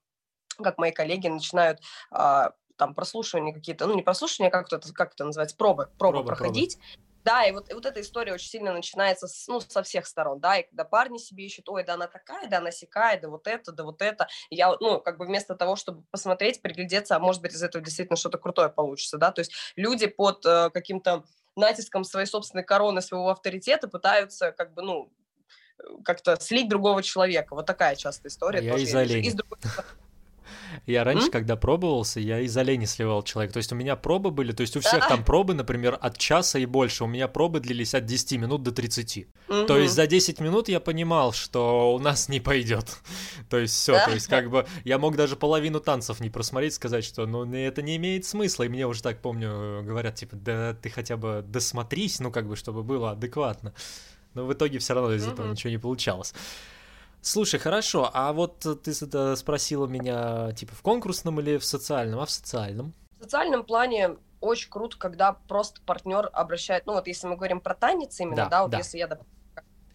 как 0.62 0.78
мои 0.78 0.92
коллеги 0.92 1.28
начинают 1.28 1.80
а, 2.10 2.52
там 2.76 2.94
прослушивания 2.94 3.54
какие-то, 3.54 3.86
ну 3.86 3.94
не 3.94 4.02
прослушивания, 4.02 4.50
а 4.50 4.52
как 4.52 4.72
это, 4.72 4.92
как 4.92 5.12
это 5.14 5.24
называется, 5.24 5.56
пробы, 5.56 5.88
пробы, 5.98 6.18
пробы 6.18 6.26
проходить. 6.26 6.76
Пробы. 6.76 7.09
Да, 7.24 7.44
и 7.44 7.52
вот, 7.52 7.70
и 7.70 7.74
вот 7.74 7.84
эта 7.86 8.00
история 8.00 8.32
очень 8.32 8.48
сильно 8.48 8.72
начинается 8.72 9.26
с, 9.26 9.46
ну, 9.46 9.60
со 9.60 9.82
всех 9.82 10.06
сторон, 10.06 10.40
да, 10.40 10.58
и 10.58 10.62
когда 10.62 10.84
парни 10.84 11.18
себе 11.18 11.44
ищут, 11.44 11.68
ой, 11.68 11.84
да 11.84 11.94
она 11.94 12.06
такая, 12.06 12.48
да 12.48 12.58
она 12.58 12.70
сякая, 12.70 13.20
да 13.20 13.28
вот 13.28 13.46
это, 13.46 13.72
да 13.72 13.84
вот 13.84 14.00
это, 14.00 14.28
и 14.48 14.56
я, 14.56 14.74
ну, 14.80 15.00
как 15.00 15.18
бы 15.18 15.26
вместо 15.26 15.54
того, 15.54 15.76
чтобы 15.76 16.02
посмотреть, 16.10 16.62
приглядеться, 16.62 17.16
а 17.16 17.18
может 17.18 17.42
быть 17.42 17.52
из 17.52 17.62
этого 17.62 17.84
действительно 17.84 18.16
что-то 18.16 18.38
крутое 18.38 18.70
получится, 18.70 19.18
да, 19.18 19.32
то 19.32 19.40
есть 19.40 19.52
люди 19.76 20.06
под 20.06 20.44
э, 20.46 20.70
каким-то 20.70 21.24
натиском 21.56 22.04
своей 22.04 22.26
собственной 22.26 22.64
короны, 22.64 23.00
своего 23.02 23.30
авторитета 23.30 23.88
пытаются, 23.88 24.52
как 24.52 24.74
бы, 24.74 24.82
ну, 24.82 25.12
э, 25.78 25.82
как-то 26.04 26.38
слить 26.40 26.68
другого 26.68 27.02
человека. 27.02 27.54
Вот 27.54 27.66
такая 27.66 27.96
частая 27.96 28.30
история. 28.30 28.62
Я 28.62 28.76
из 28.76 28.94
оленя. 28.94 29.28
Из 29.28 29.34
другой... 29.34 29.58
Я 30.86 31.04
раньше, 31.04 31.28
mm? 31.28 31.30
когда 31.30 31.56
пробовался, 31.56 32.20
я 32.20 32.40
из 32.40 32.56
оленя 32.56 32.86
сливал 32.86 33.22
человека. 33.22 33.54
То 33.54 33.58
есть 33.58 33.72
у 33.72 33.76
меня 33.76 33.96
пробы 33.96 34.30
были, 34.30 34.52
то 34.52 34.62
есть 34.62 34.76
у 34.76 34.80
всех 34.80 35.06
там 35.08 35.24
пробы, 35.24 35.54
например, 35.54 35.98
от 36.00 36.18
часа 36.18 36.58
и 36.58 36.66
больше. 36.66 37.04
У 37.04 37.06
меня 37.06 37.28
пробы 37.28 37.60
длились 37.60 37.94
от 37.94 38.06
10 38.06 38.38
минут 38.38 38.62
до 38.62 38.72
30. 38.72 39.26
Mm-hmm. 39.48 39.66
То 39.66 39.78
есть 39.78 39.94
за 39.94 40.06
10 40.06 40.40
минут 40.40 40.68
я 40.68 40.80
понимал, 40.80 41.32
что 41.32 41.94
у 41.94 41.98
нас 41.98 42.28
не 42.28 42.40
пойдет. 42.40 42.86
то 43.50 43.58
есть 43.58 43.74
все, 43.74 43.92
то 44.04 44.12
есть 44.12 44.26
как 44.26 44.50
бы 44.50 44.66
я 44.84 44.98
мог 44.98 45.16
даже 45.16 45.36
половину 45.36 45.80
танцев 45.80 46.20
не 46.20 46.30
просмотреть, 46.30 46.74
сказать, 46.74 47.04
что 47.04 47.26
ну 47.26 47.52
это 47.52 47.82
не 47.82 47.96
имеет 47.96 48.24
смысла. 48.24 48.64
И 48.64 48.68
мне 48.68 48.86
уже 48.86 49.02
так 49.02 49.20
помню, 49.20 49.82
говорят, 49.84 50.14
типа, 50.16 50.36
да 50.36 50.74
ты 50.74 50.90
хотя 50.90 51.16
бы 51.16 51.44
досмотрись, 51.46 52.20
ну 52.20 52.30
как 52.30 52.48
бы, 52.48 52.56
чтобы 52.56 52.82
было 52.82 53.12
адекватно. 53.12 53.74
Но 54.34 54.46
в 54.46 54.52
итоге 54.52 54.78
все 54.78 54.94
равно 54.94 55.14
из 55.14 55.26
этого 55.26 55.46
mm-hmm. 55.46 55.50
ничего 55.50 55.70
не 55.70 55.78
получалось. 55.78 56.34
Слушай, 57.22 57.60
хорошо, 57.60 58.10
а 58.12 58.32
вот 58.32 58.66
ты 58.82 59.36
спросила 59.36 59.86
меня, 59.86 60.52
типа, 60.52 60.74
в 60.74 60.82
конкурсном 60.82 61.40
или 61.40 61.58
в 61.58 61.64
социальном, 61.64 62.20
а 62.20 62.26
в 62.26 62.30
социальном? 62.30 62.94
В 63.18 63.24
социальном 63.24 63.64
плане 63.64 64.16
очень 64.40 64.70
круто, 64.70 64.96
когда 64.98 65.32
просто 65.32 65.82
партнер 65.82 66.30
обращает, 66.32 66.86
ну 66.86 66.94
вот 66.94 67.06
если 67.06 67.26
мы 67.26 67.36
говорим 67.36 67.60
про 67.60 67.74
танец 67.74 68.18
именно, 68.20 68.36
да, 68.36 68.48
да 68.48 68.62
вот 68.62 68.70
да. 68.70 68.78
если 68.78 68.98
я, 68.98 69.18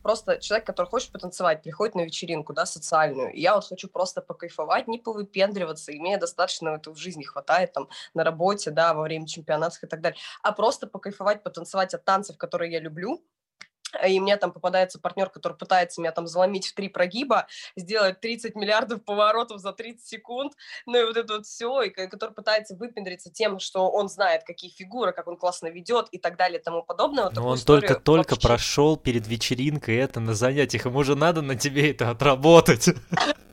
просто 0.04 0.38
человек, 0.38 0.68
который 0.68 0.86
хочет 0.86 1.12
потанцевать, 1.12 1.64
приходит 1.64 1.96
на 1.96 2.02
вечеринку, 2.02 2.54
да, 2.54 2.68
социальную, 2.68 3.34
и 3.34 3.42
я 3.42 3.56
вот 3.56 3.68
хочу 3.68 3.88
просто 3.88 4.22
покайфовать, 4.22 4.88
не 4.88 5.00
повыпендриваться, 5.00 5.92
и 5.92 6.00
мне 6.00 6.20
достаточно 6.20 6.70
этого 6.70 6.94
в 6.94 7.00
жизни 7.00 7.24
хватает, 7.24 7.74
там, 7.74 7.90
на 8.14 8.24
работе, 8.24 8.70
да, 8.70 8.94
во 8.94 9.02
время 9.02 9.26
чемпионатов 9.26 9.84
и 9.84 9.88
так 9.88 10.02
далее, 10.02 10.20
а 10.44 10.52
просто 10.52 10.86
покайфовать, 10.86 11.42
потанцевать 11.42 11.96
от 11.96 12.06
танцев, 12.06 12.38
которые 12.38 12.72
я 12.72 12.80
люблю, 12.80 13.24
и 14.06 14.20
мне 14.20 14.38
там 14.38 14.52
попадается 14.52 15.00
партнер, 15.00 15.30
который 15.30 15.54
пытается 15.54 16.02
меня 16.02 16.12
там 16.12 16.28
заломить 16.28 16.68
в 16.68 16.74
три 16.74 16.90
прогиба, 16.90 17.48
сделать 17.76 18.20
30 18.20 18.56
миллиардов 18.56 19.04
поворотов 19.04 19.60
за 19.60 19.74
30 19.74 20.06
секунд, 20.06 20.54
ну 20.86 21.00
и 21.00 21.04
вот 21.04 21.18
это 21.18 21.34
вот 21.36 21.46
все, 21.46 21.84
и 21.84 21.90
который 21.90 22.32
пытается 22.32 22.76
выпендриться 22.76 23.30
тем, 23.30 23.60
что 23.60 23.90
он 23.90 24.10
знает, 24.10 24.44
какие 24.44 24.72
фигуры, 24.72 25.14
как 25.14 25.28
он 25.28 25.38
классно 25.38 25.68
ведет 25.68 26.08
и 26.10 26.18
так 26.18 26.38
далее 26.38 26.60
и 26.60 26.64
тому 26.64 26.84
подобное. 26.84 27.30
Но 27.32 27.48
он 27.48 27.58
только-только 27.60 28.36
прошел 28.36 28.98
перед 28.98 29.28
вечеринкой 29.28 29.98
это 29.98 30.20
на 30.20 30.34
занятиях, 30.34 30.86
ему 30.86 31.04
же 31.04 31.16
надо 31.16 31.42
на 31.42 31.56
тебе 31.56 31.92
это 31.92 32.10
отработать. 32.10 32.90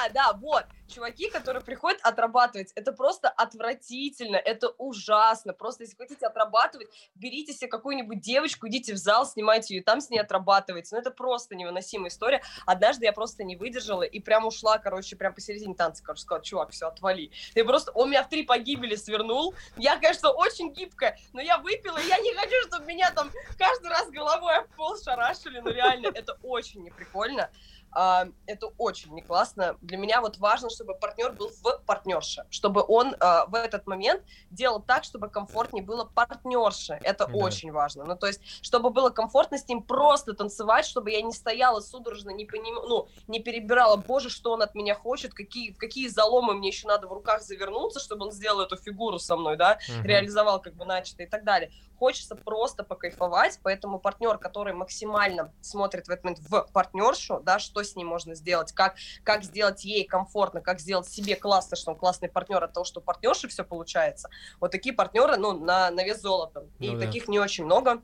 Да, 0.00 0.08
да, 0.08 0.32
вот 0.32 0.64
чуваки, 0.90 1.30
которые 1.30 1.62
приходят 1.62 2.00
отрабатывать, 2.02 2.72
это 2.74 2.92
просто 2.92 3.28
отвратительно, 3.28 4.36
это 4.36 4.68
ужасно. 4.78 5.52
Просто 5.52 5.84
если 5.84 5.96
хотите 5.96 6.26
отрабатывать, 6.26 6.88
берите 7.14 7.52
себе 7.52 7.68
какую-нибудь 7.68 8.20
девочку, 8.20 8.68
идите 8.68 8.94
в 8.94 8.96
зал, 8.96 9.26
снимайте 9.26 9.76
ее, 9.76 9.82
там 9.82 10.00
с 10.00 10.10
ней 10.10 10.18
отрабатывайте. 10.18 10.94
Ну, 10.94 11.00
это 11.00 11.10
просто 11.10 11.54
невыносимая 11.54 12.08
история. 12.08 12.42
Однажды 12.66 13.04
я 13.04 13.12
просто 13.12 13.44
не 13.44 13.56
выдержала 13.56 14.02
и 14.02 14.20
прям 14.20 14.46
ушла, 14.46 14.78
короче, 14.78 15.16
прям 15.16 15.34
посередине 15.34 15.74
танца, 15.74 16.02
короче, 16.02 16.22
сказала, 16.22 16.44
чувак, 16.44 16.70
все, 16.70 16.88
отвали. 16.88 17.30
Я 17.54 17.64
просто, 17.64 17.92
он 17.92 18.10
меня 18.10 18.24
в 18.24 18.28
три 18.28 18.42
погибели 18.42 18.96
свернул. 18.96 19.54
Я, 19.76 19.96
конечно, 19.96 20.30
очень 20.30 20.72
гибкая, 20.72 21.18
но 21.32 21.40
я 21.40 21.58
выпила, 21.58 21.98
и 21.98 22.08
я 22.08 22.18
не 22.18 22.34
хочу, 22.34 22.56
чтобы 22.66 22.86
меня 22.86 23.10
там 23.12 23.30
каждый 23.58 23.88
раз 23.88 24.10
головой 24.10 24.56
об 24.56 24.68
пол 24.74 24.96
шарашили. 24.96 25.60
Ну, 25.60 25.70
реально, 25.70 26.08
это 26.14 26.36
очень 26.42 26.82
неприкольно. 26.82 27.50
А, 27.92 28.26
это 28.46 28.68
очень 28.78 29.12
не 29.14 29.22
классно. 29.22 29.76
Для 29.80 29.96
меня 29.96 30.20
вот 30.20 30.38
важно, 30.38 30.70
чтобы 30.70 30.94
партнер 30.94 31.32
был 31.32 31.48
в 31.48 31.82
партнерше, 31.86 32.44
чтобы 32.50 32.84
он 32.86 33.16
а, 33.20 33.46
в 33.46 33.54
этот 33.54 33.86
момент 33.86 34.22
делал 34.50 34.80
так, 34.80 35.04
чтобы 35.04 35.28
комфортнее 35.28 35.84
было 35.84 36.04
партнерше. 36.04 36.98
Это 37.02 37.26
да. 37.26 37.32
очень 37.32 37.72
важно. 37.72 38.04
Ну, 38.04 38.16
то 38.16 38.26
есть, 38.26 38.40
чтобы 38.62 38.90
было 38.90 39.10
комфортно 39.10 39.58
с 39.58 39.68
ним 39.68 39.82
просто 39.82 40.34
танцевать, 40.34 40.84
чтобы 40.86 41.10
я 41.10 41.22
не 41.22 41.32
стояла 41.32 41.80
судорожно, 41.80 42.30
не 42.30 42.44
поним... 42.44 42.76
ну, 42.86 43.08
не 43.26 43.40
перебирала, 43.40 43.96
боже, 43.96 44.30
что 44.30 44.52
он 44.52 44.62
от 44.62 44.74
меня 44.74 44.94
хочет, 44.94 45.34
какие, 45.34 45.72
какие 45.72 46.08
заломы 46.08 46.54
мне 46.54 46.68
еще 46.68 46.86
надо 46.86 47.08
в 47.08 47.12
руках 47.12 47.42
завернуться, 47.42 48.00
чтобы 48.00 48.26
он 48.26 48.32
сделал 48.32 48.60
эту 48.60 48.76
фигуру 48.76 49.18
со 49.18 49.36
мной, 49.36 49.56
да, 49.56 49.78
угу. 49.88 50.06
реализовал 50.06 50.60
как 50.60 50.74
бы 50.74 50.84
начатое 50.84 51.26
и 51.26 51.30
так 51.30 51.44
далее 51.44 51.70
хочется 52.00 52.34
просто 52.34 52.82
покайфовать, 52.82 53.60
поэтому 53.62 54.00
партнер, 54.00 54.38
который 54.38 54.72
максимально 54.72 55.52
смотрит 55.60 56.08
в 56.08 56.10
этот 56.10 56.24
момент 56.24 56.40
в 56.48 56.66
партнершу, 56.72 57.40
да, 57.44 57.58
что 57.58 57.79
с 57.84 57.96
ней 57.96 58.04
можно 58.04 58.34
сделать, 58.34 58.72
как, 58.72 58.96
как 59.24 59.44
сделать 59.44 59.84
ей 59.84 60.04
комфортно, 60.04 60.60
как 60.60 60.80
сделать 60.80 61.08
себе 61.08 61.36
классно, 61.36 61.76
что 61.76 61.92
он 61.92 61.96
классный 61.96 62.28
партнер 62.28 62.62
от 62.62 62.72
того, 62.72 62.84
что 62.84 63.00
партнерши 63.00 63.48
все 63.48 63.64
получается. 63.64 64.28
Вот 64.60 64.70
такие 64.70 64.94
партнеры, 64.94 65.36
ну, 65.36 65.52
на, 65.52 65.90
на 65.90 66.04
вес 66.04 66.20
золота. 66.20 66.66
Ну, 66.78 66.86
И 66.86 66.96
да. 66.96 67.06
таких 67.06 67.28
не 67.28 67.38
очень 67.38 67.64
много 67.64 68.02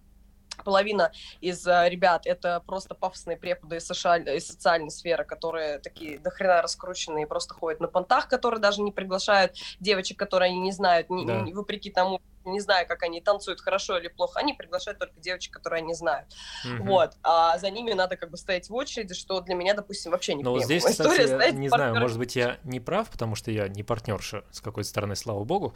половина 0.67 1.13
из 1.41 1.65
uh, 1.65 1.89
ребят 1.89 2.27
это 2.27 2.61
просто 2.67 2.97
пафосные 2.97 3.37
преподы 3.37 3.77
из, 3.77 3.87
социаль... 3.87 4.29
из 4.29 4.49
социальной 4.49 4.91
сферы, 4.91 5.25
которые 5.25 5.79
такие 5.79 6.19
дохрена 6.19 6.61
раскрученные 6.61 7.25
и 7.25 7.29
просто 7.29 7.55
ходят 7.55 7.81
на 7.81 7.87
понтах, 7.87 8.29
которые 8.29 8.59
даже 8.59 8.83
не 8.83 8.91
приглашают 8.91 9.53
девочек, 9.79 10.19
которые 10.19 10.51
они 10.51 10.59
не 10.59 10.73
знают, 10.73 11.09
не, 11.09 11.25
да. 11.25 11.41
не, 11.43 11.55
вопреки 11.55 11.89
тому, 11.91 12.21
не 12.45 12.59
знаю, 12.59 12.89
как 12.89 13.05
они 13.05 13.21
танцуют 13.21 13.61
хорошо 13.61 13.97
или 13.97 14.09
плохо, 14.09 14.41
они 14.41 14.55
приглашают 14.55 14.99
только 14.99 15.21
девочек, 15.21 15.55
которые 15.55 15.83
они 15.83 15.95
знают. 15.95 16.27
Mm-hmm. 16.67 16.83
Вот. 16.83 17.13
А 17.23 17.59
за 17.59 17.71
ними 17.71 17.93
надо 17.93 18.17
как 18.17 18.31
бы 18.31 18.37
стоять 18.37 18.69
в 18.69 18.75
очереди, 18.75 19.15
что 19.15 19.41
для 19.41 19.55
меня, 19.55 19.75
допустим, 19.75 20.11
вообще 20.11 20.35
не 20.35 20.43
Ну, 20.43 20.59
здесь, 20.59 20.85
кстати, 20.85 21.09
история, 21.09 21.53
не 21.53 21.69
партнер... 21.69 21.69
знаю, 21.69 21.95
может 22.01 22.19
быть, 22.19 22.35
я 22.35 22.59
не 22.65 22.81
прав, 22.81 23.09
потому 23.09 23.37
что 23.37 23.53
я 23.53 23.69
не 23.69 23.85
партнерша 23.85 24.43
с 24.51 24.61
какой-то 24.61 24.89
стороны, 24.89 25.15
слава 25.15 25.45
богу. 25.45 25.75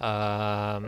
А, 0.00 0.82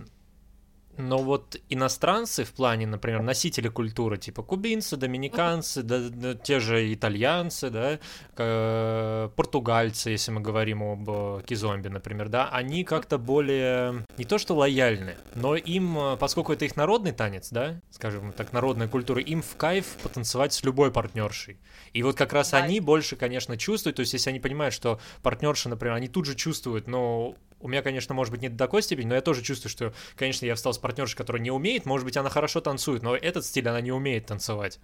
но 0.96 1.18
вот 1.18 1.56
иностранцы 1.68 2.44
в 2.44 2.52
плане, 2.52 2.86
например, 2.86 3.22
носители 3.22 3.68
культуры, 3.68 4.16
типа 4.16 4.42
кубинцы, 4.42 4.96
доминиканцы, 4.96 5.82
да, 5.82 6.08
да, 6.08 6.34
те 6.34 6.60
же 6.60 6.92
итальянцы, 6.92 7.70
да, 7.70 7.98
э, 8.36 9.28
португальцы, 9.34 10.10
если 10.10 10.30
мы 10.30 10.40
говорим 10.40 10.82
об 10.82 11.10
э, 11.10 11.42
кизомбе, 11.46 11.90
например, 11.90 12.28
да, 12.28 12.48
они 12.48 12.84
как-то 12.84 13.18
более, 13.18 14.04
не 14.16 14.24
то 14.24 14.38
что 14.38 14.54
лояльны, 14.54 15.16
но 15.34 15.56
им, 15.56 15.98
э, 15.98 16.16
поскольку 16.16 16.52
это 16.52 16.64
их 16.64 16.76
народный 16.76 17.12
танец, 17.12 17.50
да, 17.50 17.80
скажем 17.90 18.32
так, 18.32 18.52
народная 18.52 18.88
культура, 18.88 19.20
им 19.20 19.42
в 19.42 19.56
кайф 19.56 19.86
потанцевать 20.02 20.52
с 20.52 20.62
любой 20.64 20.90
партнершей. 20.90 21.58
И 21.92 22.02
вот 22.02 22.16
как 22.16 22.32
раз 22.32 22.50
да. 22.50 22.58
они 22.58 22.80
больше, 22.80 23.16
конечно, 23.16 23.56
чувствуют, 23.56 23.96
то 23.96 24.00
есть 24.00 24.12
если 24.12 24.30
они 24.30 24.40
понимают, 24.40 24.74
что 24.74 25.00
партнерша, 25.22 25.68
например, 25.68 25.96
они 25.96 26.08
тут 26.08 26.26
же 26.26 26.34
чувствуют, 26.34 26.86
но 26.86 27.34
у 27.64 27.68
меня, 27.68 27.80
конечно, 27.80 28.14
может 28.14 28.30
быть, 28.30 28.42
не 28.42 28.50
до 28.50 28.58
такой 28.58 28.82
степени, 28.82 29.06
но 29.06 29.14
я 29.14 29.22
тоже 29.22 29.42
чувствую, 29.42 29.70
что, 29.70 29.94
конечно, 30.16 30.44
я 30.44 30.54
встал 30.54 30.74
с 30.74 30.78
партнершей, 30.78 31.16
которая 31.16 31.42
не 31.42 31.50
умеет, 31.50 31.86
может 31.86 32.04
быть, 32.04 32.16
она 32.18 32.28
хорошо 32.28 32.60
танцует, 32.60 33.02
но 33.02 33.16
этот 33.16 33.46
стиль 33.46 33.66
она 33.66 33.80
не 33.80 33.90
умеет 33.90 34.26
танцевать. 34.26 34.78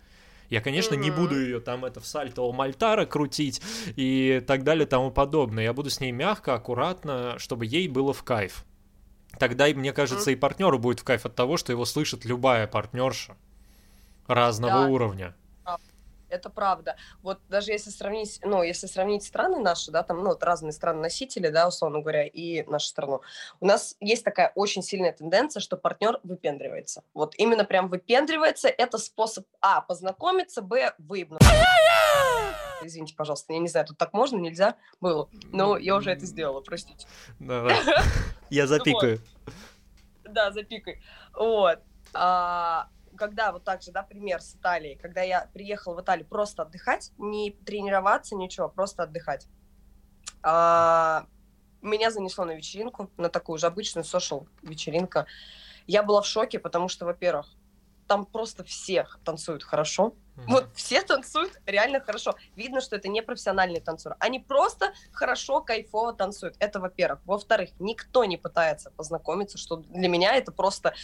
Я, 0.49 0.63
конечно, 0.63 0.95
mm-hmm. 0.95 0.99
не 0.99 1.11
буду 1.11 1.39
ее 1.39 1.61
там 1.61 1.85
это 1.85 2.01
в 2.01 2.07
сальто 2.07 2.51
мальтара 2.51 3.05
крутить 3.05 3.61
и 3.97 4.43
так 4.47 4.65
далее 4.65 4.87
и 4.87 4.89
тому 4.89 5.11
подобное. 5.11 5.63
Я 5.63 5.75
буду 5.75 5.91
с 5.91 6.01
ней 6.01 6.11
мягко, 6.11 6.55
аккуратно, 6.55 7.39
чтобы 7.39 7.67
ей 7.67 7.87
было 7.87 8.15
в 8.15 8.25
кайф. 8.25 8.65
Тогда, 9.39 9.67
мне 9.67 9.93
кажется, 9.93 10.31
mm-hmm. 10.31 10.35
и 10.35 10.37
партнеру 10.37 10.79
будет 10.79 11.01
в 11.01 11.05
кайф 11.05 11.27
от 11.27 11.37
того, 11.37 11.59
что 11.59 11.73
его 11.73 11.85
слышит 11.85 12.25
любая 12.25 12.67
партнерша 12.67 13.37
разного 14.27 14.87
да. 14.87 14.89
уровня 14.89 15.37
это 16.31 16.51
правда. 16.51 16.97
Вот 17.23 17.41
даже 17.49 17.73
если 17.73 17.91
сравнить, 17.91 18.41
ну, 18.43 18.63
если 18.63 18.87
сравнить 18.87 19.25
страны 19.25 19.59
наши, 19.59 19.91
да, 19.91 20.03
там, 20.03 20.19
ну, 20.19 20.31
вот 20.31 20.43
разные 20.43 20.73
страны-носители, 20.73 21.49
да, 21.49 21.69
условно 21.69 22.01
говоря, 22.01 22.27
и 22.27 22.63
нашу 22.65 22.87
страну, 22.87 23.23
у 23.61 23.67
нас 23.67 23.97
есть 24.01 24.25
такая 24.25 24.53
очень 24.55 24.83
сильная 24.83 25.13
тенденция, 25.13 25.61
что 25.61 25.77
партнер 25.77 26.21
выпендривается. 26.23 27.03
Вот 27.15 27.35
именно 27.37 27.65
прям 27.65 27.89
выпендривается, 27.89 28.69
это 28.69 28.99
способ, 28.99 29.47
а, 29.61 29.81
познакомиться, 29.81 30.63
б, 30.63 30.95
выебнуть. 30.99 31.41
Извините, 32.83 33.15
пожалуйста, 33.15 33.53
я 33.53 33.59
не 33.59 33.69
знаю, 33.69 33.87
тут 33.87 33.99
так 33.99 34.13
можно, 34.13 34.39
нельзя 34.39 34.77
было, 35.01 35.29
но 35.53 35.77
я 35.77 35.97
уже 35.97 36.11
это 36.11 36.25
сделала, 36.25 36.61
простите. 36.61 37.07
Я 38.51 38.67
запикаю. 38.67 39.21
Да, 40.25 40.51
запикай. 40.51 41.01
Вот. 41.35 41.81
Когда 43.21 43.53
вот 43.53 43.65
так 43.65 43.83
же, 43.83 43.93
да, 43.93 44.03
пример 44.03 44.41
с 44.41 44.55
Италией, 44.55 44.97
когда 44.97 45.21
я 45.21 45.51
приехала 45.53 45.95
в 45.95 46.01
Италию 46.01 46.27
просто 46.27 46.63
отдыхать, 46.63 47.13
не 47.19 47.51
тренироваться, 47.51 48.35
ничего, 48.35 48.71
просто 48.71 49.03
отдыхать, 49.03 49.47
а, 50.43 51.27
меня 51.83 52.11
занесло 52.11 52.47
на 52.47 52.53
вечеринку, 52.53 53.11
на 53.19 53.29
такую 53.29 53.59
же 53.59 53.67
обычную 53.67 54.05
сошел 54.05 54.49
вечеринка. 54.63 55.27
Я 55.87 56.03
была 56.03 56.23
в 56.23 56.27
шоке, 56.27 56.59
потому 56.59 56.89
что, 56.89 57.05
во-первых, 57.05 57.47
там 58.09 58.25
просто 58.25 58.65
все 58.65 59.07
танцуют 59.23 59.65
хорошо. 59.65 60.15
Вот 60.47 60.69
все 60.75 61.03
танцуют 61.03 61.61
реально 61.67 62.01
хорошо. 62.01 62.35
Видно, 62.57 62.81
что 62.81 62.97
это 62.97 63.09
не 63.09 63.23
профессиональные 63.23 63.81
танцоры. 63.81 64.17
Они 64.19 64.39
просто 64.39 64.93
хорошо, 65.13 65.61
кайфово 65.61 66.13
танцуют. 66.13 66.57
Это 66.59 66.81
во-первых. 66.81 67.21
Во-вторых, 67.25 67.71
никто 67.79 68.25
не 68.25 68.37
пытается 68.37 68.91
познакомиться, 68.91 69.59
что 69.59 69.77
для 69.77 70.09
меня 70.09 70.35
это 70.35 70.53
просто 70.53 70.95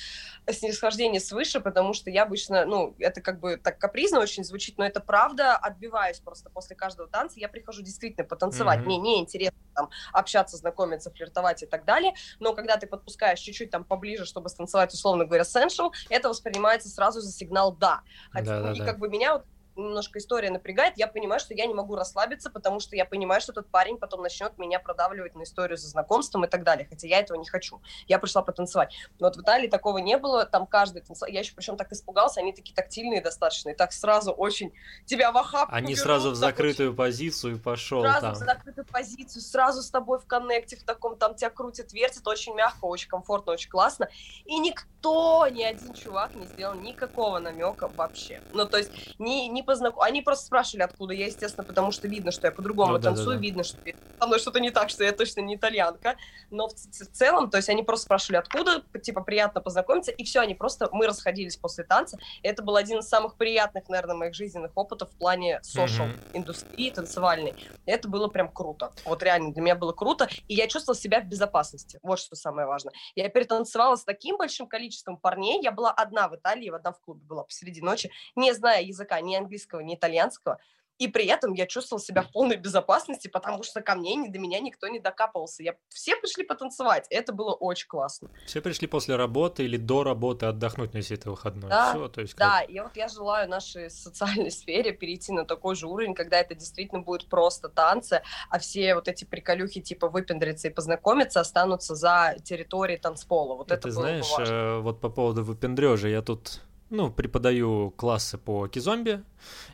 снисхождение 0.49 1.21
свыше, 1.21 1.61
потому 1.61 1.93
что 1.93 2.11
я 2.11 2.23
обычно, 2.23 2.65
ну, 2.65 2.95
это 2.99 3.21
как 3.21 3.41
бы 3.41 3.57
так 3.57 3.79
капризно 3.79 4.21
очень 4.21 4.45
звучит, 4.45 4.79
но 4.79 4.85
это 4.85 5.01
правда, 5.01 5.57
отбиваюсь 5.57 6.21
просто 6.21 6.51
после 6.51 6.77
каждого 6.77 7.09
танца. 7.09 7.39
Я 7.39 7.49
прихожу 7.49 7.83
действительно 7.83 8.27
потанцевать. 8.27 8.81
Mm-hmm. 8.81 8.85
Мне 8.85 8.99
не 8.99 9.21
интересно 9.21 9.59
там 9.75 9.91
общаться, 10.13 10.57
знакомиться, 10.57 11.11
флиртовать 11.11 11.63
и 11.63 11.67
так 11.67 11.85
далее. 11.85 12.15
Но 12.41 12.55
когда 12.55 12.77
ты 12.77 12.87
подпускаешь 12.87 13.41
чуть-чуть 13.41 13.71
там 13.71 13.85
поближе, 13.85 14.25
чтобы 14.25 14.49
станцевать, 14.49 14.93
условно 14.93 15.25
говоря, 15.25 15.43
sensual, 15.43 15.93
это 16.09 16.29
воспринимается 16.29 16.89
сразу 16.89 17.21
за 17.21 17.31
сигнал 17.31 17.73
«да». 17.73 18.01
Хотя, 18.31 18.61
да, 18.61 18.73
да, 18.73 18.73
и 18.73 18.79
как 18.79 18.99
бы 18.99 19.09
меня 19.09 19.26
вот 19.33 19.47
немножко 19.77 20.19
история 20.19 20.51
напрягает, 20.51 20.95
я 20.97 21.07
понимаю, 21.07 21.41
что 21.41 21.55
я 21.55 21.67
не 21.67 21.75
могу 21.75 21.95
расслабиться, 21.97 22.51
потому 22.51 22.81
что 22.81 22.97
я 22.97 23.05
понимаю, 23.05 23.41
что 23.41 23.53
этот 23.53 23.71
парень 23.71 23.99
потом 23.99 24.23
начнет 24.23 24.57
меня 24.59 24.79
продавливать 24.79 25.35
на 25.35 25.43
историю 25.43 25.77
за 25.77 25.89
знакомством 25.89 26.45
и 26.45 26.49
так 26.49 26.65
далее, 26.65 26.87
хотя 26.89 27.07
я 27.07 27.21
этого 27.21 27.39
не 27.39 27.47
хочу. 27.47 27.81
Я 28.07 28.19
пришла 28.19 28.43
потанцевать. 28.43 28.95
Но 29.19 29.27
вот 29.27 29.37
в 29.37 29.43
Италии 29.43 29.69
такого 29.69 29.99
не 29.99 30.17
было, 30.17 30.47
там 30.47 30.67
каждый 30.67 31.03
танцевал. 31.03 31.31
Я 31.31 31.41
еще 31.41 31.55
причем 31.55 31.77
так 31.77 31.93
испугался, 31.93 32.41
они 32.41 32.53
такие 32.53 32.75
тактильные 32.75 33.21
достаточно, 33.21 33.71
и 33.71 33.75
так 33.75 33.93
сразу 33.93 34.33
очень 34.33 34.73
тебя 35.05 35.33
в 35.33 35.37
охапку 35.37 35.75
Они 35.75 35.95
берут, 35.95 35.99
сразу 36.01 36.31
в 36.31 36.35
закрытую 36.35 36.91
очень... 36.91 36.97
позицию 36.97 37.59
пошел 37.59 38.03
сразу 38.03 38.21
там. 38.21 38.35
в 38.35 38.37
закрытую 38.37 38.87
позицию, 38.87 39.43
сразу 39.43 39.83
с 39.83 39.91
тобой 39.91 40.19
в 40.19 40.27
коннекте, 40.27 40.77
в 40.77 40.85
таком, 40.85 41.17
там 41.17 41.35
тебя 41.35 41.51
крутят, 41.51 41.93
вертят, 41.93 42.27
очень 42.27 42.55
мягко, 42.55 42.85
очень 42.85 43.09
комфортно, 43.09 43.53
очень 43.53 43.71
классно. 43.71 44.09
И 44.45 44.59
никто, 44.59 45.47
ни 45.49 45.63
один 45.63 45.93
чувак 45.95 46.35
не 46.35 46.47
сделал 46.47 46.75
никакого 46.75 47.39
намека 47.39 47.89
вообще. 47.89 48.41
Ну, 48.53 48.67
то 48.67 48.79
есть, 48.79 48.91
не, 49.19 49.49
не 49.49 49.63
познаком... 49.67 50.01
Они 50.03 50.23
просто 50.23 50.47
спрашивали, 50.47 50.85
откуда 50.85 51.13
я, 51.13 51.27
естественно, 51.27 51.65
потому 51.65 51.91
что 51.91 52.09
видно, 52.09 52.31
что 52.31 52.47
я 52.47 52.53
по-другому 52.53 52.93
ну, 52.93 53.01
танцую, 53.01 53.29
да, 53.29 53.35
да, 53.35 53.41
видно, 53.41 53.65
что 53.65 53.77
со 54.19 54.27
мной 54.27 54.39
что-то 54.39 54.61
не 54.61 54.71
так, 54.71 54.89
что 54.89 55.05
я 55.05 55.13
точно 55.13 55.41
не 55.41 55.57
итальянка. 55.57 56.17
Но 56.51 56.69
в, 56.69 56.73
в 56.73 57.13
целом, 57.13 57.51
то 57.51 57.59
есть 57.59 57.69
они 57.69 57.83
просто 57.83 58.07
спрашивали, 58.07 58.39
откуда, 58.39 58.83
типа, 59.03 59.23
приятно 59.23 59.61
познакомиться, 59.61 60.13
и 60.13 60.25
все, 60.25 60.41
они 60.41 60.55
просто, 60.55 60.89
мы 60.93 61.07
расходились 61.07 61.57
после 61.57 61.85
танца. 61.85 62.19
Это 62.43 62.63
был 62.63 62.77
один 62.77 63.01
из 63.01 63.09
самых 63.09 63.37
приятных, 63.37 63.89
наверное, 63.89 64.17
моих 64.17 64.35
жизненных 64.35 64.73
опытов 64.75 65.11
в 65.11 65.17
плане 65.17 65.61
social 65.65 66.07
mm-hmm. 66.07 66.31
индустрии 66.35 66.91
танцевальной. 66.91 67.55
Это 67.85 68.09
было 68.09 68.29
прям 68.29 68.51
круто. 68.51 68.93
Вот 69.05 69.23
реально 69.23 69.53
для 69.53 69.63
меня 69.63 69.75
было 69.75 69.93
круто, 69.93 70.29
и 70.49 70.55
я 70.55 70.67
чувствовала 70.69 70.99
себя 70.99 71.21
в 71.21 71.27
безопасности. 71.27 71.99
Вот 72.03 72.19
что 72.19 72.37
самое 72.37 72.67
важное. 72.67 72.95
Я 73.15 73.29
перетанцевала 73.29 73.97
с 73.97 74.05
таким 74.05 74.37
большим 74.37 74.67
количеством 74.67 75.17
парней. 75.17 75.61
Я 75.63 75.73
была 75.73 75.91
одна 75.91 76.29
в 76.29 76.37
Италии, 76.37 76.71
в 76.71 76.75
одном 76.75 76.95
в 76.95 77.01
клубе 77.01 77.25
была 77.25 77.45
посреди 77.45 77.81
ночи, 77.81 78.11
не 78.37 78.53
зная 78.55 78.83
языка 78.83 79.21
ни 79.21 79.35
английского, 79.35 79.56
ни 79.81 79.95
итальянского, 79.95 80.59
и 80.99 81.09
при 81.09 81.27
этом 81.27 81.53
я 81.53 81.67
чувствовала 81.67 82.03
себя 82.03 82.23
в 82.23 82.33
полной 82.33 82.57
безопасности, 82.57 83.29
потому 83.29 83.63
что 83.63 83.83
ко 83.83 83.95
мне, 83.95 84.15
ни 84.17 84.29
до 84.29 84.39
меня 84.39 84.61
никто 84.61 84.89
не 84.89 84.99
докапывался. 84.99 85.63
Я... 85.63 85.75
Все 85.89 86.17
пришли 86.17 86.45
потанцевать, 86.45 87.07
это 87.11 87.33
было 87.33 87.53
очень 87.53 87.87
классно. 87.87 88.31
Все 88.47 88.63
пришли 88.63 88.87
после 88.87 89.17
работы 89.17 89.65
или 89.65 89.77
до 89.77 90.05
работы 90.05 90.47
отдохнуть 90.47 90.95
на 90.95 91.03
все 91.03 91.15
это 91.15 91.31
выходной. 91.31 91.69
Да, 91.69 91.91
Все, 91.91 92.09
то 92.09 92.21
есть 92.23 92.35
как... 92.35 92.49
да, 92.49 92.61
и 92.63 92.81
вот 92.81 92.97
я 92.97 93.09
желаю 93.09 93.49
нашей 93.49 93.91
социальной 93.91 94.51
сфере 94.51 94.93
перейти 94.93 95.33
на 95.33 95.45
такой 95.45 95.77
же 95.77 95.87
уровень, 95.87 96.15
когда 96.15 96.41
это 96.41 96.55
действительно 96.55 97.03
будет 97.03 97.29
просто 97.29 97.69
танцы, 97.69 98.23
а 98.49 98.59
все 98.59 98.95
вот 98.95 99.09
эти 99.09 99.25
приколюхи 99.25 99.81
типа 99.81 100.09
выпендриться 100.09 100.69
и 100.69 100.71
познакомиться 100.71 101.41
останутся 101.41 101.95
за 101.95 102.37
территорией 102.43 102.99
танцпола. 102.99 103.55
Вот 103.55 103.71
и 103.71 103.75
это 103.75 103.89
ты 103.89 103.91
знаешь, 103.91 104.33
э, 104.39 104.79
вот 104.81 105.01
по 105.01 105.11
поводу 105.11 105.45
выпендрежа, 105.45 106.09
я 106.09 106.23
тут 106.23 106.63
ну, 106.91 107.11
преподаю 107.11 107.91
классы 107.91 108.39
по 108.39 108.69
кизомби, 108.69 109.23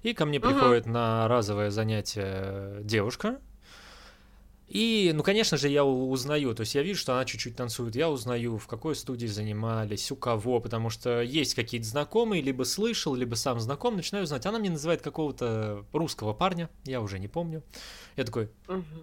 и 0.02 0.14
ко 0.14 0.24
мне 0.24 0.38
угу. 0.38 0.48
приходит 0.48 0.86
на 0.86 1.28
разовое 1.28 1.70
занятие 1.70 2.80
девушка, 2.82 3.40
и, 4.72 5.12
ну, 5.12 5.22
конечно 5.22 5.58
же, 5.58 5.68
я 5.68 5.84
узнаю, 5.84 6.54
то 6.54 6.62
есть 6.62 6.74
я 6.74 6.82
вижу, 6.82 6.98
что 6.98 7.12
она 7.12 7.26
чуть-чуть 7.26 7.54
танцует, 7.54 7.94
я 7.94 8.08
узнаю, 8.08 8.56
в 8.56 8.66
какой 8.66 8.96
студии 8.96 9.26
занимались, 9.26 10.10
у 10.10 10.16
кого, 10.16 10.60
потому 10.60 10.88
что 10.88 11.20
есть 11.20 11.54
какие-то 11.54 11.86
знакомые, 11.86 12.40
либо 12.40 12.62
слышал, 12.62 13.14
либо 13.14 13.34
сам 13.34 13.60
знаком, 13.60 13.96
начинаю 13.96 14.24
знать. 14.24 14.46
Она 14.46 14.58
мне 14.58 14.70
называет 14.70 15.02
какого-то 15.02 15.84
русского 15.92 16.32
парня, 16.32 16.70
я 16.84 17.02
уже 17.02 17.18
не 17.18 17.28
помню. 17.28 17.62
Я 18.16 18.24
такой, 18.24 18.48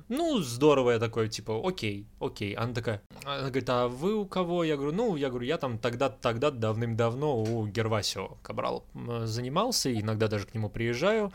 ну, 0.08 0.40
здорово, 0.40 0.92
я 0.92 1.00
такой, 1.00 1.30
типа, 1.30 1.62
окей, 1.64 2.08
окей. 2.20 2.54
Она 2.54 2.74
такая, 2.74 3.04
она 3.24 3.50
говорит, 3.50 3.70
а 3.70 3.88
вы 3.88 4.16
у 4.16 4.26
кого? 4.26 4.64
Я 4.64 4.76
говорю, 4.76 4.96
ну, 4.96 5.16
я 5.18 5.30
говорю, 5.30 5.46
я 5.46 5.60
там 5.60 5.78
тогда 5.78 6.10
тогда 6.10 6.50
давным-давно 6.50 7.44
у 7.44 7.68
Гервасио 7.68 8.38
Кабрал 8.42 8.86
занимался, 9.24 9.94
иногда 9.94 10.28
даже 10.28 10.48
к 10.48 10.56
нему 10.56 10.70
приезжаю. 10.70 11.32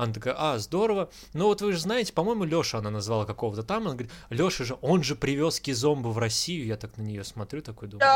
Она 0.00 0.14
такая, 0.14 0.34
а, 0.38 0.58
здорово. 0.58 1.10
Ну 1.34 1.44
вот 1.44 1.60
вы 1.60 1.72
же 1.72 1.78
знаете, 1.78 2.14
по-моему, 2.14 2.44
Лёша 2.44 2.78
она 2.78 2.88
назвала 2.88 3.26
какого-то 3.26 3.62
там. 3.62 3.82
Она 3.82 3.92
говорит, 3.92 4.10
Лёша 4.30 4.64
же, 4.64 4.78
он 4.80 5.02
же 5.02 5.14
привез 5.14 5.60
кизомбу 5.60 6.10
в 6.10 6.16
Россию. 6.16 6.64
Я 6.64 6.78
так 6.78 6.96
на 6.96 7.02
нее 7.02 7.22
смотрю, 7.22 7.60
такой 7.60 7.88
думаю. 7.88 8.08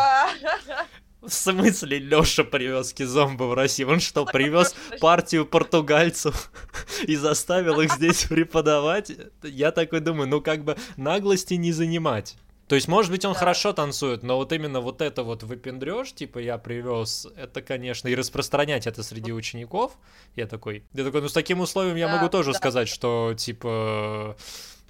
В 1.20 1.28
смысле 1.30 1.98
Лёша 1.98 2.42
привез 2.44 2.94
кизомбу 2.94 3.48
в 3.48 3.52
Россию? 3.52 3.90
Он 3.90 4.00
что, 4.00 4.24
привез 4.24 4.74
партию 4.98 5.44
португальцев 5.44 6.50
и 7.02 7.16
заставил 7.16 7.78
их 7.82 7.92
здесь 7.92 8.24
преподавать? 8.24 9.12
Я 9.42 9.70
такой 9.70 10.00
думаю, 10.00 10.26
ну 10.26 10.40
как 10.40 10.64
бы 10.64 10.78
наглости 10.96 11.52
не 11.54 11.72
занимать. 11.72 12.36
То 12.68 12.76
есть, 12.76 12.88
может 12.88 13.10
быть, 13.10 13.24
он 13.24 13.34
да. 13.34 13.38
хорошо 13.38 13.72
танцует, 13.72 14.22
но 14.22 14.36
вот 14.36 14.52
именно 14.52 14.80
вот 14.80 15.02
это 15.02 15.22
вот 15.22 15.42
выпендрешь, 15.42 16.12
типа, 16.12 16.38
я 16.38 16.56
привез, 16.56 17.26
это, 17.36 17.60
конечно, 17.60 18.08
и 18.08 18.14
распространять 18.14 18.86
это 18.86 19.02
среди 19.02 19.32
учеников, 19.32 19.98
я 20.34 20.46
такой, 20.46 20.84
я 20.94 21.04
такой, 21.04 21.20
ну, 21.20 21.28
с 21.28 21.32
таким 21.32 21.60
условием 21.60 21.96
я 21.96 22.08
могу 22.08 22.28
тоже 22.28 22.52
да. 22.52 22.58
сказать, 22.58 22.88
что, 22.88 23.34
типа, 23.36 24.36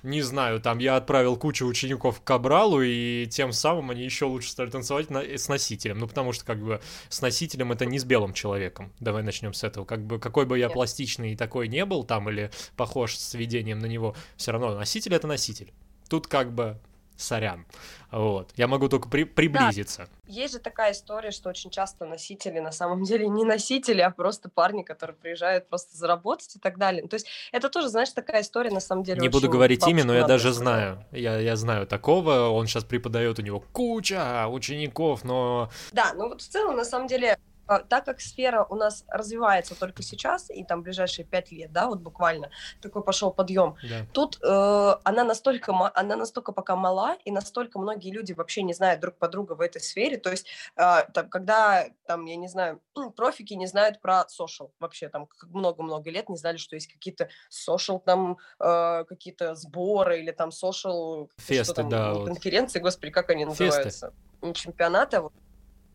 не 0.04 0.20
знаю, 0.20 0.60
там 0.60 0.78
я 0.78 0.96
отправил 0.96 1.36
кучу 1.36 1.66
учеников 1.66 2.20
к 2.20 2.24
Кабралу, 2.24 2.82
и 2.82 3.26
тем 3.26 3.52
самым 3.52 3.90
они 3.90 4.04
еще 4.04 4.26
лучше 4.26 4.50
стали 4.50 4.68
танцевать 4.68 5.08
на, 5.08 5.22
с 5.22 5.48
носителем. 5.48 5.98
Ну, 5.98 6.06
потому 6.06 6.34
что, 6.34 6.44
как 6.44 6.62
бы, 6.62 6.80
с 7.08 7.22
носителем 7.22 7.72
это 7.72 7.86
не 7.86 7.98
с 7.98 8.04
белым 8.04 8.34
человеком. 8.34 8.92
Давай 9.00 9.22
начнем 9.22 9.54
с 9.54 9.64
этого. 9.64 9.86
Как 9.86 10.04
бы, 10.04 10.18
какой 10.18 10.44
бы 10.44 10.58
я 10.58 10.66
Нет. 10.66 10.74
пластичный 10.74 11.32
и 11.32 11.36
такой 11.36 11.68
не 11.68 11.86
был 11.86 12.04
там, 12.04 12.28
или 12.28 12.50
похож 12.76 13.16
с 13.16 13.32
видением 13.32 13.78
на 13.78 13.86
него, 13.86 14.14
все 14.36 14.52
равно 14.52 14.76
носитель 14.76 15.14
это 15.14 15.26
носитель. 15.26 15.72
Тут 16.10 16.26
как 16.26 16.52
бы 16.52 16.78
сорян. 17.16 17.66
Вот. 18.10 18.52
Я 18.56 18.68
могу 18.68 18.88
только 18.88 19.08
при 19.08 19.24
приблизиться. 19.24 20.08
Да. 20.26 20.32
Есть 20.32 20.54
же 20.54 20.60
такая 20.60 20.92
история, 20.92 21.30
что 21.30 21.48
очень 21.48 21.70
часто 21.70 22.06
носители 22.06 22.60
на 22.60 22.70
самом 22.70 23.02
деле 23.02 23.28
не 23.28 23.44
носители, 23.44 24.00
а 24.00 24.10
просто 24.10 24.48
парни, 24.48 24.82
которые 24.82 25.16
приезжают 25.16 25.68
просто 25.68 25.96
заработать 25.96 26.54
и 26.56 26.58
так 26.58 26.78
далее. 26.78 27.06
То 27.08 27.14
есть 27.14 27.26
это 27.52 27.68
тоже, 27.68 27.88
знаешь, 27.88 28.10
такая 28.10 28.42
история 28.42 28.70
на 28.70 28.80
самом 28.80 29.02
деле. 29.02 29.20
Не 29.20 29.28
буду 29.28 29.48
говорить 29.48 29.86
имя, 29.86 30.04
но 30.04 30.14
я 30.14 30.26
даже 30.26 30.52
знаю. 30.52 31.04
Я, 31.10 31.38
я 31.38 31.56
знаю 31.56 31.86
такого. 31.86 32.50
Он 32.50 32.66
сейчас 32.66 32.84
преподает, 32.84 33.38
у 33.38 33.42
него 33.42 33.60
куча 33.72 34.46
учеников, 34.48 35.24
но... 35.24 35.70
Да, 35.92 36.12
ну 36.14 36.28
вот 36.28 36.42
в 36.42 36.48
целом, 36.48 36.76
на 36.76 36.84
самом 36.84 37.08
деле, 37.08 37.38
так 37.66 38.04
как 38.04 38.20
сфера 38.20 38.64
у 38.68 38.74
нас 38.74 39.04
развивается 39.08 39.78
только 39.78 40.02
сейчас, 40.02 40.50
и 40.50 40.64
там 40.64 40.82
ближайшие 40.82 41.24
пять 41.24 41.52
лет, 41.52 41.72
да, 41.72 41.86
вот 41.86 42.00
буквально 42.00 42.50
такой 42.80 43.02
пошел 43.02 43.32
подъем, 43.32 43.76
да. 43.82 44.06
тут 44.12 44.38
э, 44.42 44.94
она 45.04 45.24
настолько, 45.24 45.72
она 45.94 46.16
настолько 46.16 46.52
пока 46.52 46.76
мала, 46.76 47.16
и 47.24 47.30
настолько 47.30 47.78
многие 47.78 48.10
люди 48.10 48.32
вообще 48.32 48.62
не 48.62 48.74
знают 48.74 49.00
друг 49.00 49.16
по 49.16 49.28
другу 49.28 49.54
в 49.54 49.60
этой 49.60 49.80
сфере, 49.80 50.16
то 50.16 50.30
есть 50.30 50.46
э, 50.76 51.04
там, 51.12 51.28
когда, 51.28 51.86
там, 52.06 52.24
я 52.26 52.36
не 52.36 52.48
знаю, 52.48 52.80
профики 53.16 53.54
не 53.54 53.66
знают 53.66 54.00
про 54.00 54.26
social 54.28 54.70
вообще, 54.80 55.08
там, 55.08 55.28
много-много 55.50 56.10
лет 56.10 56.28
не 56.28 56.36
знали, 56.36 56.56
что 56.56 56.76
есть 56.76 56.92
какие-то 56.92 57.28
social, 57.50 58.00
там, 58.04 58.38
э, 58.60 59.04
какие-то 59.04 59.54
сборы 59.54 60.20
или 60.20 60.30
там 60.30 60.50
social... 60.50 61.28
Фесты, 61.38 61.74
там, 61.74 61.88
да. 61.88 62.14
Конференции, 62.24 62.78
господи, 62.78 63.12
как 63.12 63.30
они 63.30 63.44
называются? 63.44 64.10
Фесты. 64.10 64.12
Не 64.42 64.54
чемпионаты, 64.54 65.16
а 65.16 65.22
вот 65.22 65.32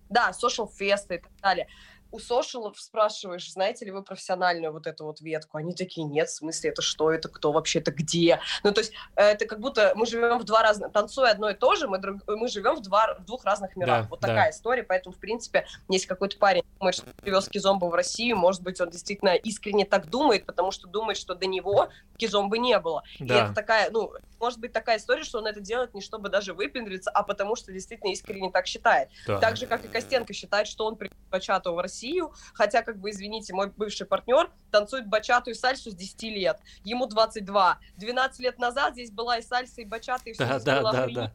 да, 0.09 0.31
social 0.31 0.69
фесты 0.71 1.15
и 1.15 1.19
так 1.19 1.31
далее 1.41 1.67
у 2.11 2.19
сошелов 2.19 2.79
спрашиваешь, 2.79 3.51
знаете 3.51 3.85
ли 3.85 3.91
вы 3.91 4.03
профессиональную 4.03 4.73
вот 4.73 4.87
эту 4.87 5.05
вот 5.05 5.21
ветку, 5.21 5.57
они 5.57 5.73
такие, 5.73 6.05
нет, 6.05 6.29
в 6.29 6.35
смысле, 6.35 6.71
это 6.71 6.81
что, 6.81 7.11
это 7.11 7.29
кто 7.29 7.51
вообще, 7.51 7.79
это 7.79 7.91
где? 7.91 8.39
Ну, 8.63 8.71
то 8.71 8.81
есть 8.81 8.93
это 9.15 9.45
как 9.45 9.59
будто 9.59 9.93
мы 9.95 10.05
живем 10.05 10.39
в 10.39 10.43
два 10.43 10.63
разных, 10.63 10.91
танцуя 10.91 11.31
одно 11.31 11.49
и 11.49 11.53
то 11.53 11.75
же, 11.75 11.87
мы, 11.87 11.99
друг, 11.99 12.21
мы 12.27 12.47
живем 12.47 12.75
в, 12.75 12.81
два, 12.81 13.15
в 13.19 13.25
двух 13.25 13.45
разных 13.45 13.75
мирах. 13.75 14.03
Да, 14.03 14.07
вот 14.09 14.19
такая 14.19 14.45
да. 14.45 14.49
история, 14.49 14.83
поэтому, 14.83 15.13
в 15.13 15.19
принципе, 15.19 15.65
если 15.87 16.07
какой-то 16.07 16.37
парень 16.37 16.63
думает, 16.79 16.95
что 16.95 17.05
привез 17.21 17.47
кизомбу 17.47 17.89
в 17.89 17.93
Россию, 17.93 18.37
может 18.37 18.61
быть, 18.61 18.81
он 18.81 18.89
действительно 18.89 19.35
искренне 19.35 19.85
так 19.85 20.09
думает, 20.09 20.45
потому 20.45 20.71
что 20.71 20.87
думает, 20.87 21.17
что 21.17 21.35
до 21.35 21.45
него 21.45 21.89
кизомбы 22.19 22.59
не 22.59 22.77
было. 22.79 23.03
Да. 23.19 23.33
И 23.33 23.43
это 23.43 23.53
такая, 23.53 23.89
ну, 23.89 24.11
может 24.39 24.59
быть 24.59 24.71
такая 24.71 24.97
история, 24.97 25.23
что 25.23 25.39
он 25.39 25.47
это 25.47 25.59
делает 25.59 25.93
не 25.93 26.01
чтобы 26.01 26.29
даже 26.29 26.53
выпендриться, 26.53 27.09
а 27.11 27.23
потому 27.23 27.55
что 27.55 27.71
действительно 27.71 28.11
искренне 28.11 28.51
так 28.51 28.67
считает. 28.67 29.09
Да. 29.25 29.39
Так 29.39 29.57
же, 29.57 29.65
как 29.65 29.85
и 29.85 29.87
Костенко 29.87 30.33
считает, 30.33 30.67
что 30.67 30.85
он 30.85 30.95
привез 30.95 31.17
Бачату 31.31 31.73
в 31.73 31.79
Россию, 31.79 32.33
хотя, 32.53 32.81
как 32.81 32.97
бы, 32.97 33.09
извините, 33.11 33.53
мой 33.53 33.71
бывший 33.75 34.05
партнер 34.05 34.51
танцует 34.71 35.07
бачату 35.07 35.51
и 35.51 35.53
сальсу 35.53 35.91
с 35.91 35.95
10 35.95 36.23
лет, 36.23 36.59
ему 36.83 37.05
22. 37.05 37.79
12 37.97 38.39
лет 38.39 38.59
назад 38.59 38.93
здесь 38.93 39.11
была 39.11 39.37
и 39.37 39.41
сальса, 39.41 39.81
и 39.81 39.85
бачата, 39.85 40.29
и 40.29 40.33
все 40.33 40.45
да, 40.45 40.59
да, 40.59 40.91
да, 40.91 41.07
да. 41.07 41.33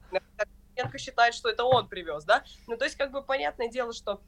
Янка 0.76 0.98
считает, 0.98 1.34
что 1.34 1.48
это 1.48 1.64
он 1.64 1.88
привез, 1.88 2.24
да? 2.24 2.42
Ну, 2.66 2.76
то 2.76 2.84
есть, 2.84 2.96
как 2.96 3.12
бы, 3.12 3.22
понятное 3.22 3.68
дело, 3.68 3.92
что 3.92 4.20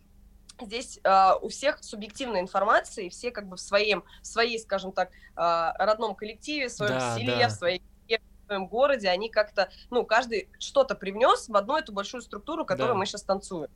здесь 0.61 0.99
э, 1.03 1.33
у 1.41 1.49
всех 1.49 1.83
субъективная 1.83 2.41
информация, 2.41 3.05
и 3.05 3.09
все 3.09 3.31
как 3.31 3.47
бы 3.49 3.57
в 3.57 3.61
своем, 3.61 4.05
в 4.23 4.27
своей, 4.27 4.59
скажем 4.59 4.93
так, 4.93 5.11
э, 5.11 5.73
родном 5.79 6.15
коллективе, 6.15 6.69
в 6.69 6.73
своем 6.73 6.99
да, 6.99 7.17
селе, 7.17 7.37
да. 7.39 7.49
в 7.49 7.53
своей 7.53 7.83
в 8.09 8.47
своем 8.47 8.69
городе, 8.69 9.09
они 9.09 9.29
как-то, 9.29 9.71
ну, 9.91 10.07
каждый 10.07 10.49
что-то 10.61 10.95
привнес 10.95 11.49
в 11.49 11.57
одну 11.57 11.77
эту 11.77 11.93
большую 11.93 12.23
структуру, 12.23 12.65
которую 12.65 12.95
да. 12.95 12.99
мы 13.01 13.05
сейчас 13.05 13.25
танцуем. 13.25 13.69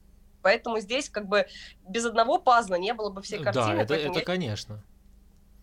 Поэтому 0.42 0.78
здесь 0.78 1.10
как 1.10 1.26
бы 1.26 1.46
без 1.88 2.06
одного 2.06 2.38
пазла 2.38 2.76
не 2.76 2.94
было 2.94 3.10
бы 3.10 3.20
всей 3.20 3.42
картины. 3.42 3.74
Да, 3.74 3.82
это, 3.82 3.94
это 3.94 4.20
конечно. 4.20 4.80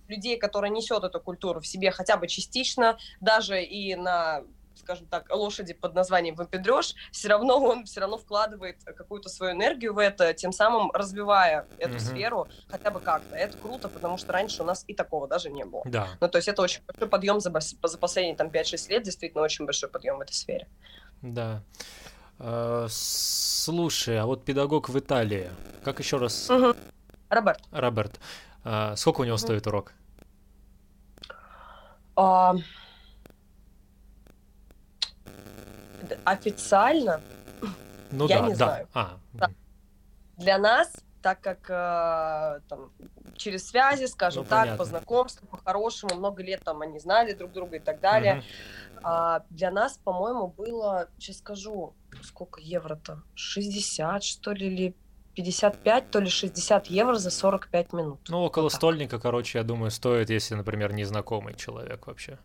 Людей, 0.10 0.38
которые 0.38 0.71
несет 0.71 1.06
эту 1.06 1.21
культуру 1.21 1.62
в 1.62 1.67
себе 1.67 1.91
хотя 1.91 2.17
бы 2.17 2.27
частично, 2.27 2.97
даже 3.21 3.63
и 3.63 3.95
на 3.95 4.43
скажем 4.78 5.08
так, 5.08 5.30
лошади 5.30 5.74
под 5.74 5.94
названием 5.94 6.36
выпендреж, 6.36 6.96
все 7.12 7.28
равно 7.28 7.60
он 7.60 7.86
все 7.86 8.02
равно 8.02 8.18
вкладывает 8.18 8.84
какую-то 8.84 9.30
свою 9.30 9.54
энергию 9.54 9.94
в 9.94 9.98
это, 9.98 10.34
тем 10.34 10.52
самым 10.52 10.92
развивая 10.92 11.68
эту 11.78 11.96
mm-hmm. 11.96 12.00
сферу 12.00 12.48
хотя 12.70 12.92
бы 12.92 13.00
как-то. 13.00 13.36
Это 13.36 13.58
круто, 13.58 13.90
потому 13.90 14.18
что 14.18 14.32
раньше 14.34 14.63
у 14.63 14.66
нас 14.66 14.84
и 14.88 14.94
такого 14.94 15.28
даже 15.28 15.50
не 15.50 15.66
было. 15.66 15.84
Да. 15.86 16.08
Ну, 16.20 16.28
то 16.28 16.38
есть 16.38 16.48
это 16.48 16.62
очень 16.62 16.82
большой 16.86 17.08
подъем 17.08 17.40
за, 17.40 17.54
за 17.60 17.98
последние 17.98 18.36
там 18.36 18.48
5-6 18.48 18.90
лет, 18.90 19.04
действительно 19.04 19.44
очень 19.44 19.66
большой 19.66 19.90
подъем 19.90 20.18
в 20.18 20.22
этой 20.22 20.34
сфере. 20.34 20.68
Да. 21.22 21.63
Uh, 22.40 22.86
слушай, 22.90 24.20
а 24.20 24.28
вот 24.28 24.46
педагог 24.46 24.90
в 24.90 25.00
Италии, 25.00 25.50
как 25.84 26.00
еще 26.00 26.18
раз? 26.18 26.50
Угу. 26.50 26.76
Роберт. 27.30 27.60
Роберт. 27.72 28.20
Uh, 28.63 28.96
сколько 28.96 29.22
у 29.22 29.24
него 29.24 29.36
угу. 29.36 29.42
стоит 29.42 29.66
урок? 29.66 29.94
Uh, 32.16 32.62
официально 36.24 37.22
ну, 38.12 38.28
я 38.28 38.39
да, 38.39 38.46
не 38.46 38.52
да. 38.52 38.56
знаю. 38.56 38.88
А. 38.93 39.17
Да. 39.34 39.50
Для 40.38 40.58
нас, 40.58 40.93
так 41.22 41.41
как 41.41 41.70
э, 41.70 42.62
там, 42.67 42.91
через 43.36 43.67
связи, 43.67 44.06
скажем 44.06 44.43
ну, 44.43 44.50
так, 44.50 44.62
понятно. 44.62 44.78
по 44.78 44.86
знакомству, 44.86 45.48
по-хорошему, 45.48 46.15
много 46.15 46.43
лет 46.43 46.63
там 46.63 46.82
они 46.82 47.00
знали 47.00 47.34
друг 47.34 47.52
друга 47.52 47.78
и 47.78 47.80
так 47.80 48.00
далее. 48.00 48.38
Угу. 48.38 49.02
А, 49.04 49.43
для 49.50 49.72
нас, 49.72 49.98
по-моему, 50.04 50.48
было, 50.48 51.08
сейчас 51.17 51.38
скажу, 51.38 51.93
сколько 52.24 52.62
евро-то? 52.62 53.24
60, 53.36 54.24
что 54.24 54.52
ли, 54.52 54.67
или 54.67 54.96
55, 55.36 56.12
то 56.12 56.20
ли 56.20 56.30
60 56.30 56.88
евро 56.88 57.15
за 57.15 57.30
45 57.30 57.93
минут. 57.93 58.20
Ну, 58.30 58.41
около 58.41 58.63
вот 58.63 58.74
стольника, 58.74 59.20
короче, 59.20 59.60
я 59.60 59.63
думаю, 59.63 59.91
стоит, 59.91 60.30
если, 60.30 60.56
например, 60.56 60.93
незнакомый 60.93 61.54
человек 61.54 62.08
вообще. 62.08 62.39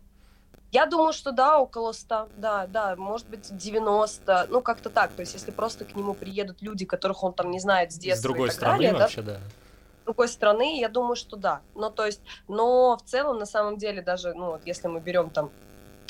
Я 0.73 0.87
думаю, 0.87 1.13
что 1.13 1.31
да, 1.31 1.59
около 1.59 1.91
100, 1.91 2.29
да, 2.37 2.65
да, 2.65 2.95
может 2.95 3.29
быть 3.29 3.55
90, 3.55 4.47
ну 4.49 4.59
как-то 4.61 4.89
так, 4.89 5.11
то 5.11 5.19
есть 5.19 5.35
если 5.35 5.51
просто 5.51 5.85
к 5.85 5.95
нему 5.95 6.15
приедут 6.15 6.63
люди, 6.63 6.83
которых 6.83 7.23
он 7.23 7.33
там 7.33 7.51
не 7.51 7.59
знает 7.59 7.91
с 7.91 7.95
детства 7.95 8.21
С 8.21 8.23
другой 8.23 8.47
и 8.47 8.49
так 8.49 8.55
страны 8.55 8.83
далее, 8.83 8.93
вообще, 8.93 9.21
да? 9.21 9.33
да. 9.33 9.39
С 9.39 10.05
другой 10.05 10.27
страны, 10.27 10.79
я 10.79 10.89
думаю, 10.89 11.15
что 11.15 11.37
да. 11.37 11.61
Ну, 11.75 11.91
то 11.91 12.07
есть, 12.07 12.21
но 12.47 12.97
в 12.97 13.03
целом, 13.03 13.37
на 13.37 13.45
самом 13.45 13.77
деле, 13.77 14.01
даже, 14.01 14.33
ну, 14.33 14.47
вот 14.47 14.61
если 14.65 14.87
мы 14.87 14.99
берем 14.99 15.29
там 15.29 15.51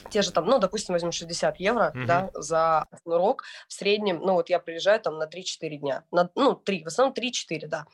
те 0.10 0.22
же 0.22 0.32
там, 0.32 0.46
ну, 0.46 0.60
допустим, 0.60 0.94
возьмем 0.94 1.12
60 1.12 1.60
евро, 1.60 1.92
mm-hmm. 1.94 2.06
да, 2.06 2.30
за 2.34 2.86
урок, 3.04 3.44
в 3.68 3.74
среднем, 3.74 4.20
ну, 4.20 4.34
вот 4.34 4.50
я 4.50 4.60
приезжаю 4.60 5.00
там 5.02 5.18
на 5.18 5.26
3-4 5.26 5.76
дня, 5.78 6.04
на, 6.12 6.30
ну, 6.36 6.56
3, 6.56 6.84
в 6.84 6.88
основном 6.88 7.14
3-4, 7.14 7.68
да, 7.68 7.86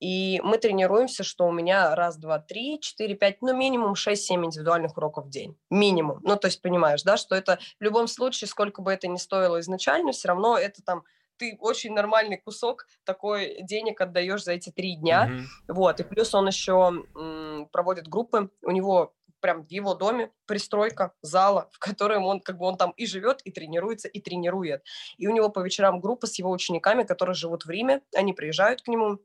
и 0.00 0.40
мы 0.42 0.58
тренируемся, 0.58 1.24
что 1.24 1.46
у 1.46 1.52
меня 1.52 1.94
раз, 1.94 2.16
два, 2.16 2.38
три, 2.38 2.80
четыре, 2.80 3.14
пять, 3.14 3.42
ну, 3.42 3.56
минимум 3.56 3.94
6-7 3.94 4.44
индивидуальных 4.44 4.96
уроков 4.96 5.26
в 5.26 5.30
день. 5.30 5.56
Минимум. 5.70 6.20
Ну, 6.22 6.36
то 6.36 6.46
есть 6.46 6.62
понимаешь, 6.62 7.02
да, 7.02 7.16
что 7.16 7.34
это 7.34 7.58
в 7.78 7.82
любом 7.82 8.06
случае, 8.06 8.48
сколько 8.48 8.82
бы 8.82 8.92
это 8.92 9.08
ни 9.08 9.16
стоило 9.16 9.58
изначально, 9.60 10.12
все 10.12 10.28
равно 10.28 10.56
это 10.56 10.82
там 10.82 11.04
ты 11.38 11.56
очень 11.60 11.92
нормальный 11.92 12.36
кусок 12.36 12.86
такой 13.04 13.62
денег 13.62 14.00
отдаешь 14.00 14.42
за 14.42 14.52
эти 14.52 14.70
три 14.70 14.96
дня. 14.96 15.28
Mm-hmm. 15.28 15.44
Вот. 15.68 16.00
И 16.00 16.02
плюс 16.02 16.34
он 16.34 16.48
еще 16.48 17.04
м, 17.14 17.68
проводит 17.70 18.08
группы. 18.08 18.50
У 18.62 18.72
него 18.72 19.14
прям 19.40 19.64
в 19.64 19.70
его 19.70 19.94
доме 19.94 20.32
пристройка 20.46 21.12
зала, 21.22 21.68
в 21.72 21.78
котором 21.78 22.24
он 22.24 22.40
как 22.40 22.58
бы 22.58 22.66
он 22.66 22.76
там 22.76 22.90
и 22.96 23.06
живет, 23.06 23.40
и 23.42 23.52
тренируется, 23.52 24.08
и 24.08 24.20
тренирует. 24.20 24.82
И 25.16 25.26
у 25.26 25.30
него 25.30 25.48
по 25.48 25.60
вечерам 25.60 26.00
группа 26.00 26.26
с 26.26 26.38
его 26.38 26.50
учениками, 26.50 27.04
которые 27.04 27.34
живут 27.34 27.64
в 27.64 27.70
Риме, 27.70 28.02
они 28.14 28.32
приезжают 28.32 28.82
к 28.82 28.88
нему, 28.88 29.20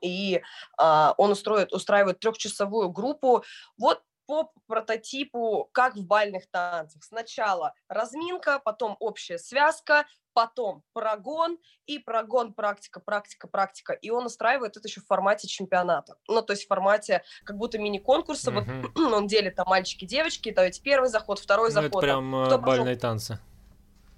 и 0.00 0.42
а, 0.78 1.14
он 1.18 1.32
устроит, 1.32 1.72
устраивает 1.72 2.20
трехчасовую 2.20 2.90
группу. 2.90 3.44
Вот 3.76 4.02
по 4.26 4.52
прототипу, 4.66 5.68
как 5.72 5.96
в 5.96 6.06
бальных 6.06 6.48
танцах. 6.50 7.02
Сначала 7.04 7.74
разминка, 7.88 8.60
потом 8.60 8.96
общая 9.00 9.36
связка, 9.36 10.06
потом 10.32 10.82
прогон, 10.92 11.58
и 11.86 11.98
прогон, 11.98 12.54
практика, 12.54 13.00
практика, 13.00 13.48
практика. 13.48 13.92
И 13.92 14.10
он 14.10 14.26
устраивает 14.26 14.76
это 14.76 14.88
еще 14.88 15.00
в 15.00 15.06
формате 15.06 15.48
чемпионата. 15.48 16.16
Ну, 16.28 16.42
то 16.42 16.52
есть 16.52 16.64
в 16.64 16.68
формате 16.68 17.22
как 17.44 17.56
будто 17.56 17.78
мини-конкурса. 17.78 18.50
Mm-hmm. 18.50 18.92
Вот 18.94 19.12
он 19.12 19.26
делит 19.26 19.56
там 19.56 19.66
мальчики, 19.68 20.04
девочки, 20.04 20.52
давайте 20.52 20.82
первый 20.82 21.08
заход, 21.08 21.38
второй 21.38 21.68
ну, 21.68 21.74
заход. 21.74 21.90
Это 21.90 22.00
прям 22.00 22.34
э, 22.36 22.46
Кто 22.46 22.58
бальные 22.58 22.96
пошел... 22.96 23.10
танцы. 23.10 23.38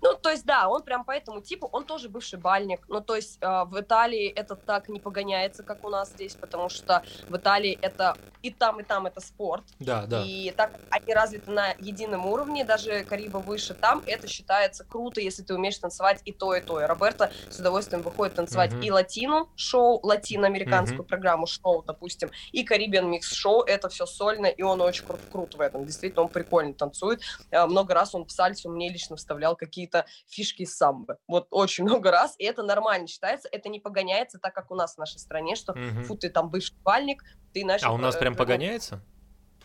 Ну, 0.04 0.12
то 0.12 0.28
есть, 0.28 0.44
да, 0.44 0.68
он 0.68 0.82
прям 0.82 1.02
по 1.02 1.12
этому 1.12 1.40
типу, 1.40 1.66
он 1.72 1.86
тоже 1.86 2.10
бывший 2.10 2.38
бальник. 2.38 2.80
Ну, 2.88 3.00
то 3.00 3.16
есть, 3.16 3.38
э, 3.40 3.64
в 3.64 3.80
Италии 3.80 4.28
это 4.28 4.54
так 4.54 4.90
не 4.90 5.00
погоняется, 5.00 5.62
как 5.62 5.82
у 5.82 5.88
нас 5.88 6.10
здесь, 6.10 6.34
потому 6.34 6.68
что 6.68 7.02
в 7.30 7.34
Италии 7.38 7.78
это 7.80 8.14
и 8.42 8.50
там, 8.50 8.80
и 8.80 8.82
там 8.82 9.06
это 9.06 9.22
спорт. 9.22 9.64
Да, 9.78 10.04
да. 10.06 10.22
И 10.22 10.50
так 10.50 10.72
они 10.90 11.14
развиты 11.14 11.50
на 11.50 11.70
едином 11.78 12.26
уровне, 12.26 12.66
даже 12.66 13.02
Кариба 13.04 13.38
выше 13.38 13.72
там, 13.72 14.02
это 14.06 14.28
считается 14.28 14.84
круто, 14.84 15.22
если 15.22 15.42
ты 15.42 15.54
умеешь 15.54 15.78
танцевать 15.78 16.20
и 16.26 16.32
то, 16.32 16.54
и 16.54 16.60
то. 16.60 16.82
И 16.82 16.84
Роберто 16.84 17.32
с 17.48 17.58
удовольствием 17.58 18.02
выходит 18.02 18.34
танцевать 18.34 18.72
uh-huh. 18.72 18.84
и 18.84 18.90
латину 18.90 19.48
шоу, 19.56 20.00
латиноамериканскую 20.02 21.00
uh-huh. 21.00 21.08
программу 21.08 21.46
шоу, 21.46 21.82
допустим, 21.82 22.30
и 22.52 22.62
Caribbean 22.62 23.06
микс 23.06 23.32
шоу, 23.32 23.62
это 23.62 23.88
все 23.88 24.04
сольно, 24.04 24.46
и 24.46 24.60
он 24.60 24.82
очень 24.82 25.06
крут, 25.06 25.20
крут 25.32 25.54
в 25.54 25.60
этом. 25.62 25.86
Действительно, 25.86 26.24
он 26.24 26.28
прикольно 26.28 26.74
танцует. 26.74 27.22
Э, 27.50 27.64
много 27.64 27.94
раз 27.94 28.14
он 28.14 28.26
в 28.26 28.30
сальсу 28.30 28.68
мне 28.68 28.90
лично 28.90 29.16
вставлял 29.16 29.56
какие-то 29.56 29.93
какие-то 29.94 30.06
фишки 30.26 30.62
из 30.62 30.76
самбо. 30.76 31.18
Вот 31.26 31.48
очень 31.50 31.84
много 31.84 32.10
раз, 32.10 32.34
и 32.38 32.44
это 32.44 32.62
нормально 32.62 33.06
считается, 33.06 33.48
это 33.50 33.68
не 33.68 33.80
погоняется 33.80 34.38
так, 34.38 34.54
как 34.54 34.70
у 34.70 34.74
нас 34.74 34.94
в 34.94 34.98
нашей 34.98 35.18
стране, 35.18 35.56
что 35.56 35.72
угу. 35.72 36.04
фу, 36.04 36.16
ты 36.16 36.30
там 36.30 36.50
бывший 36.50 36.76
бальник, 36.82 37.22
ты 37.52 37.64
начал... 37.64 37.88
А 37.88 37.92
у 37.92 37.98
нас 37.98 38.16
прям 38.16 38.34
погоняется? 38.34 39.02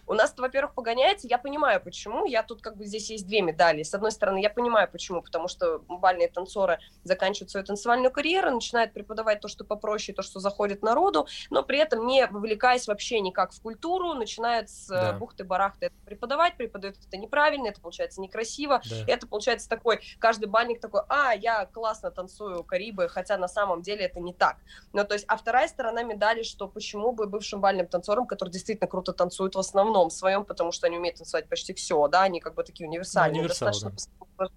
У 0.10 0.16
нас, 0.16 0.34
во-первых, 0.36 0.74
погоняется, 0.74 1.28
я 1.28 1.38
понимаю, 1.38 1.80
почему. 1.80 2.26
Я 2.26 2.42
тут 2.42 2.64
как 2.64 2.78
бы 2.78 2.86
здесь 2.86 3.12
есть 3.12 3.28
две 3.28 3.42
медали. 3.42 3.84
С 3.84 3.94
одной 3.94 4.12
стороны, 4.12 4.42
я 4.42 4.50
понимаю, 4.50 4.90
почему, 4.92 5.22
потому 5.22 5.48
что 5.48 5.84
бальные 5.88 6.30
танцоры 6.30 6.80
заканчивают 7.04 7.52
свою 7.52 7.64
танцевальную 7.64 8.12
карьеру, 8.12 8.50
начинают 8.50 8.92
преподавать 8.92 9.40
то, 9.40 9.48
что 9.48 9.64
попроще, 9.64 10.16
то, 10.16 10.24
что 10.24 10.40
заходит 10.40 10.82
народу, 10.82 11.28
но 11.52 11.62
при 11.62 11.78
этом 11.78 12.08
не 12.08 12.26
вовлекаясь 12.26 12.88
вообще 12.88 13.20
никак 13.20 13.52
в 13.52 13.62
культуру, 13.62 14.16
начинают 14.16 14.72
с 14.72 14.88
да. 14.88 15.14
бухты-барахты 15.14 15.86
это 15.86 15.96
преподавать, 16.06 16.58
преподают 16.58 16.98
это 17.08 17.18
неправильно, 17.18 17.68
это 17.68 17.80
получается 17.80 18.20
некрасиво, 18.20 18.82
да. 18.90 18.96
это 19.06 19.28
получается 19.28 19.70
такой, 19.70 20.00
каждый 20.18 20.48
бальник 20.48 20.82
такой, 20.82 21.02
а, 21.08 21.36
я 21.36 21.68
классно 21.68 22.10
танцую 22.10 22.64
Карибы, 22.64 23.10
хотя 23.10 23.38
на 23.38 23.48
самом 23.48 23.84
деле 23.84 24.06
это 24.06 24.20
не 24.20 24.34
так. 24.34 24.58
Ну, 24.92 25.06
то 25.06 25.14
есть, 25.14 25.26
а 25.28 25.38
вторая 25.38 25.68
сторона 25.68 26.02
медали, 26.02 26.42
что 26.42 26.68
почему 26.68 27.12
бы 27.12 27.28
бывшим 27.28 27.62
бальным 27.62 27.86
танцорам, 27.86 28.26
которые 28.26 28.54
действительно 28.54 28.88
круто 28.88 29.14
танцуют 29.14 29.54
в 29.54 29.60
основном, 29.60 29.99
основном 30.00 30.10
своем, 30.10 30.46
потому 30.46 30.72
что 30.72 30.88
они 30.88 30.98
умеют 30.98 31.18
танцевать 31.18 31.48
почти 31.48 31.74
все, 31.74 32.08
да, 32.08 32.24
они 32.24 32.40
как 32.40 32.56
бы 32.56 32.64
такие 32.64 32.88
универсальные. 32.88 33.42
Ну, 33.42 33.48
достаточно 33.48 33.92
да. 34.38 34.48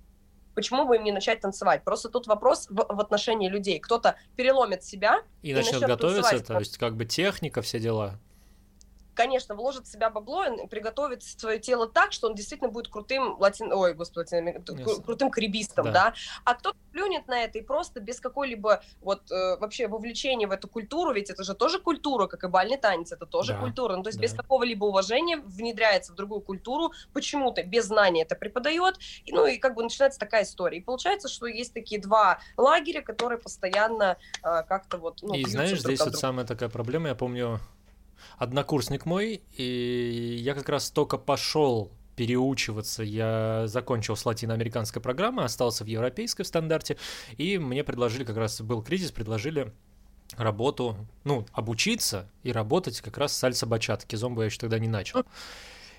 Почему 0.54 0.84
бы 0.84 0.96
им 0.96 1.04
не 1.04 1.12
начать 1.12 1.40
танцевать? 1.40 1.82
Просто 1.82 2.10
тут 2.10 2.26
вопрос 2.26 2.66
в, 2.68 2.74
в 2.74 3.00
отношении 3.00 3.48
людей. 3.48 3.78
Кто-то 3.80 4.16
переломит 4.36 4.84
себя 4.84 5.22
и, 5.40 5.50
и 5.50 5.54
начнет 5.54 5.80
готовиться, 5.80 6.22
танцевать. 6.22 6.46
то 6.46 6.58
есть 6.58 6.78
как 6.78 6.94
бы 6.94 7.06
техника, 7.06 7.62
все 7.62 7.80
дела 7.80 8.18
конечно, 9.14 9.54
вложит 9.54 9.86
в 9.86 9.90
себя 9.90 10.10
бабло 10.10 10.44
и 10.44 10.66
приготовит 10.66 11.22
свое 11.22 11.58
тело 11.58 11.88
так, 11.88 12.12
что 12.12 12.28
он 12.28 12.34
действительно 12.34 12.70
будет 12.70 12.88
крутым 12.88 13.36
латин... 13.38 13.72
Ой, 13.72 13.94
господи, 13.94 14.34
yes. 14.34 15.02
крутым 15.04 15.30
карибистом, 15.30 15.86
да. 15.86 15.92
да? 15.92 16.14
А 16.44 16.54
кто-то 16.54 16.76
плюнет 16.92 17.26
на 17.28 17.44
это 17.44 17.58
и 17.58 17.62
просто 17.62 18.00
без 18.00 18.20
какой-либо 18.20 18.82
вот 19.00 19.30
э, 19.30 19.56
вообще 19.58 19.88
вовлечения 19.88 20.46
в 20.46 20.52
эту 20.52 20.68
культуру, 20.68 21.12
ведь 21.12 21.30
это 21.30 21.42
же 21.44 21.54
тоже 21.54 21.78
культура, 21.80 22.26
как 22.26 22.44
и 22.44 22.48
бальный 22.48 22.76
танец, 22.76 23.12
это 23.12 23.26
тоже 23.26 23.52
да. 23.52 23.60
культура, 23.60 23.96
ну 23.96 24.02
то 24.02 24.08
есть 24.08 24.18
да. 24.18 24.22
без 24.22 24.34
какого-либо 24.34 24.84
уважения 24.84 25.38
внедряется 25.38 26.12
в 26.12 26.14
другую 26.14 26.40
культуру, 26.40 26.92
почему-то 27.12 27.62
без 27.62 27.86
знания 27.86 28.22
это 28.22 28.34
преподает, 28.34 28.98
и, 29.24 29.32
ну 29.32 29.46
и 29.46 29.58
как 29.58 29.74
бы 29.74 29.82
начинается 29.82 30.18
такая 30.18 30.44
история. 30.44 30.78
И 30.78 30.80
получается, 30.80 31.28
что 31.28 31.46
есть 31.46 31.72
такие 31.72 32.00
два 32.00 32.38
лагеря, 32.56 33.02
которые 33.02 33.38
постоянно 33.38 34.16
э, 34.42 34.62
как-то 34.68 34.98
вот... 34.98 35.22
Ну, 35.22 35.34
и 35.34 35.44
знаешь, 35.44 35.80
здесь 35.80 36.00
вот 36.00 36.16
самая 36.16 36.46
такая 36.46 36.68
проблема, 36.68 37.08
я 37.08 37.14
помню, 37.14 37.60
однокурсник 38.38 39.06
мой, 39.06 39.42
и 39.56 40.36
я 40.40 40.54
как 40.54 40.68
раз 40.68 40.90
только 40.90 41.18
пошел 41.18 41.90
переучиваться. 42.16 43.02
Я 43.02 43.64
закончил 43.66 44.16
с 44.16 44.26
латиноамериканской 44.26 45.00
программы, 45.00 45.44
остался 45.44 45.84
в 45.84 45.86
европейской 45.86 46.42
в 46.42 46.46
стандарте, 46.46 46.96
и 47.36 47.58
мне 47.58 47.84
предложили, 47.84 48.24
как 48.24 48.36
раз 48.36 48.60
был 48.60 48.82
кризис, 48.82 49.10
предложили 49.10 49.72
работу, 50.36 50.96
ну, 51.24 51.46
обучиться 51.52 52.28
и 52.42 52.52
работать 52.52 53.00
как 53.00 53.18
раз 53.18 53.32
с 53.32 53.36
сальса 53.36 53.66
бачата. 53.66 54.06
Кизомбу 54.06 54.40
я 54.42 54.46
еще 54.46 54.58
тогда 54.58 54.78
не 54.78 54.88
начал. 54.88 55.24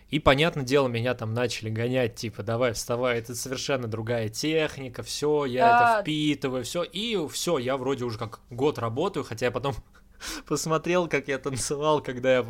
И, 0.09 0.19
понятное 0.19 0.63
дело, 0.63 0.87
меня 0.87 1.15
там 1.15 1.33
начали 1.33 1.71
гонять, 1.71 2.13
типа, 2.15 2.43
давай, 2.43 2.73
вставай, 2.73 3.17
это 3.17 3.33
совершенно 3.33 3.87
другая 3.87 4.29
техника, 4.29 5.01
все, 5.01 5.45
я 5.45 5.65
да. 5.65 5.93
это 5.93 6.01
впитываю, 6.01 6.63
все, 6.63 6.83
и 6.83 7.17
все, 7.29 7.57
я 7.57 7.77
вроде 7.77 8.05
уже 8.05 8.19
как 8.19 8.39
год 8.51 8.77
работаю, 8.77 9.23
хотя 9.23 9.47
я 9.47 9.51
потом 9.51 9.73
посмотрел, 10.47 11.07
как 11.07 11.27
я 11.27 11.37
танцевал, 11.37 12.01
когда 12.01 12.37
я 12.37 12.45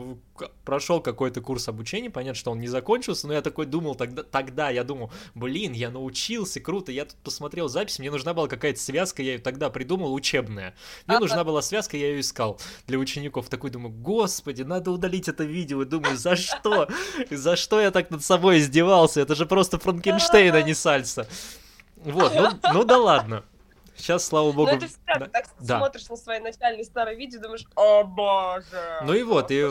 прошел 0.66 1.02
какой-то 1.02 1.42
курс 1.42 1.68
обучения, 1.68 2.10
понятно, 2.10 2.36
что 2.36 2.52
он 2.52 2.60
не 2.60 2.68
закончился, 2.68 3.28
но 3.28 3.34
я 3.34 3.42
такой 3.42 3.66
думал 3.66 3.96
тогда, 3.96 4.24
тогда 4.24 4.70
я 4.70 4.84
думал, 4.84 5.12
блин, 5.36 5.74
я 5.74 5.90
научился, 5.90 6.60
круто, 6.60 6.92
я 6.92 7.06
тут 7.06 7.18
посмотрел 7.18 7.68
запись, 7.68 8.00
мне 8.00 8.12
нужна 8.12 8.34
была 8.34 8.48
какая-то 8.48 8.80
связка, 8.80 9.22
я 9.22 9.34
ее 9.34 9.40
тогда 9.40 9.70
придумал, 9.70 10.14
учебная. 10.14 10.76
Мне 11.08 11.20
нужна 11.20 11.44
была 11.44 11.62
связка, 11.62 11.98
я 11.98 12.08
ее 12.08 12.22
искал 12.22 12.60
для 12.88 12.98
учеников. 12.98 13.50
Такой 13.50 13.70
думаю, 13.70 13.94
господи, 13.94 14.64
надо 14.64 14.92
удалить 14.92 15.28
это 15.28 15.44
видео, 15.44 15.82
и 15.82 15.86
думаю, 15.86 16.18
за 16.18 16.36
что? 16.36 16.88
За 17.30 17.56
что 17.56 17.80
я 17.82 17.92
так 17.92 18.10
над 18.12 18.24
собой 18.24 18.60
издевался? 18.60 19.22
Это 19.22 19.36
же 19.36 19.46
просто 19.46 19.80
Франкенштейн, 19.80 20.54
а 20.56 20.62
не 20.62 20.74
сальса. 20.74 21.28
Вот, 21.96 22.34
ну, 22.36 22.50
ну 22.74 22.84
да 22.84 22.98
ладно. 22.98 23.44
Сейчас, 23.96 24.26
слава 24.26 24.52
богу... 24.52 24.72
Но 24.72 24.78
это 24.78 24.88
всегда, 24.88 25.20
да, 25.20 25.28
так 25.28 25.46
да. 25.60 25.78
смотришь 25.80 26.10
на 26.10 26.16
свои 26.16 26.40
начальные 26.40 26.84
старые 26.84 27.18
видео, 27.18 27.42
думаешь, 27.42 27.66
о 27.76 28.04
боже! 28.04 29.00
Ну 29.04 29.14
и 29.14 29.24
вот, 29.24 29.52
и 29.52 29.64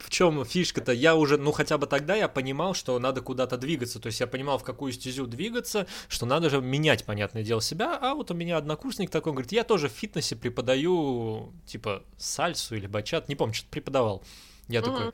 в 0.00 0.10
чем 0.10 0.44
фишка-то? 0.44 0.92
Я 0.92 1.14
уже, 1.14 1.36
ну 1.36 1.52
хотя 1.52 1.78
бы 1.78 1.86
тогда 1.86 2.14
я 2.14 2.28
понимал, 2.28 2.74
что 2.74 2.98
надо 2.98 3.20
куда-то 3.20 3.56
двигаться. 3.56 4.00
То 4.00 4.06
есть 4.06 4.20
я 4.20 4.26
понимал, 4.26 4.58
в 4.58 4.64
какую 4.64 4.92
стезю 4.92 5.26
двигаться, 5.26 5.86
что 6.08 6.26
надо 6.26 6.50
же 6.50 6.60
менять, 6.60 7.04
понятное 7.04 7.42
дело, 7.42 7.60
себя. 7.60 7.98
А 8.00 8.14
вот 8.14 8.30
у 8.30 8.34
меня 8.34 8.56
однокурсник 8.56 9.10
такой 9.10 9.32
говорит, 9.32 9.52
я 9.52 9.62
тоже 9.62 9.88
в 9.88 9.92
фитнесе 9.92 10.36
преподаю, 10.36 11.52
типа, 11.66 12.02
сальсу 12.16 12.74
или 12.76 12.86
бачат, 12.86 13.28
не 13.28 13.36
помню, 13.36 13.54
что-то 13.54 13.70
преподавал. 13.70 14.22
Я 14.68 14.80
угу. 14.80 14.90
такой, 14.90 15.12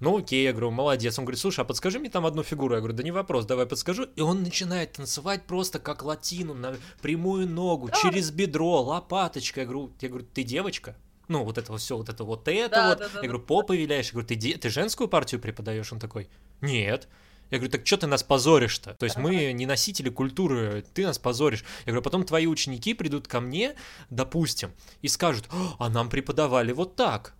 ну 0.00 0.18
окей, 0.18 0.44
я 0.44 0.52
говорю, 0.52 0.70
молодец. 0.70 1.18
Он 1.18 1.24
говорит, 1.24 1.38
слушай, 1.38 1.60
а 1.60 1.64
подскажи 1.64 1.98
мне 1.98 2.10
там 2.10 2.26
одну 2.26 2.42
фигуру. 2.42 2.74
Я 2.74 2.80
говорю, 2.80 2.96
да 2.96 3.02
не 3.02 3.12
вопрос, 3.12 3.44
давай 3.46 3.66
подскажу. 3.66 4.04
И 4.16 4.20
он 4.20 4.42
начинает 4.42 4.92
танцевать 4.92 5.44
просто 5.46 5.78
как 5.78 6.02
латину, 6.02 6.54
на 6.54 6.74
прямую 7.02 7.46
ногу, 7.48 7.90
через 8.02 8.30
бедро, 8.30 8.80
лопаточка. 8.82 9.60
Я 9.60 9.66
говорю, 9.66 9.92
я 10.00 10.08
говорю, 10.08 10.26
ты 10.32 10.42
девочка? 10.42 10.96
Ну, 11.28 11.44
вот 11.44 11.58
это 11.58 11.76
все, 11.76 11.96
вот 11.96 12.08
это 12.08 12.24
вот 12.24 12.48
это 12.48 12.74
да, 12.74 12.88
вот. 12.88 12.98
Да, 12.98 13.08
да, 13.08 13.20
я 13.20 13.28
говорю, 13.28 13.44
попой 13.44 13.76
виляешь. 13.76 14.06
Я 14.06 14.12
говорю, 14.12 14.26
ты, 14.26 14.34
де- 14.34 14.56
ты 14.56 14.68
женскую 14.68 15.06
партию 15.06 15.40
преподаешь? 15.40 15.92
Он 15.92 16.00
такой, 16.00 16.28
нет. 16.60 17.06
Я 17.50 17.58
говорю, 17.58 17.70
так 17.70 17.86
что 17.86 17.98
ты 17.98 18.06
нас 18.06 18.22
позоришь-то? 18.22 18.94
То 18.94 19.04
есть 19.04 19.16
мы 19.16 19.52
не 19.52 19.66
носители 19.66 20.08
культуры, 20.08 20.84
ты 20.94 21.04
нас 21.04 21.18
позоришь. 21.18 21.64
Я 21.84 21.92
говорю, 21.92 22.02
потом 22.02 22.24
твои 22.24 22.46
ученики 22.46 22.94
придут 22.94 23.28
ко 23.28 23.40
мне, 23.40 23.74
допустим, 24.08 24.72
и 25.02 25.08
скажут, 25.08 25.48
а 25.78 25.88
нам 25.88 26.08
преподавали 26.08 26.72
вот 26.72 26.96
так. 26.96 27.34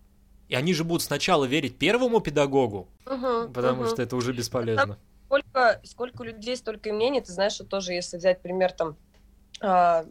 И 0.50 0.54
они 0.56 0.74
же 0.74 0.82
будут 0.82 1.02
сначала 1.02 1.44
верить 1.44 1.76
первому 1.78 2.20
педагогу, 2.20 2.88
угу, 3.06 3.52
потому 3.54 3.82
угу. 3.82 3.88
что 3.88 4.02
это 4.02 4.16
уже 4.16 4.32
бесполезно. 4.32 4.98
Сколько, 5.26 5.80
сколько 5.84 6.24
людей, 6.24 6.56
столько 6.56 6.88
и 6.88 6.92
мнений. 6.92 7.20
Ты 7.20 7.32
знаешь, 7.32 7.52
что 7.52 7.62
тоже, 7.62 7.92
если 7.92 8.16
взять 8.16 8.42
пример 8.42 8.72
там, 8.72 8.96
а, 9.60 10.04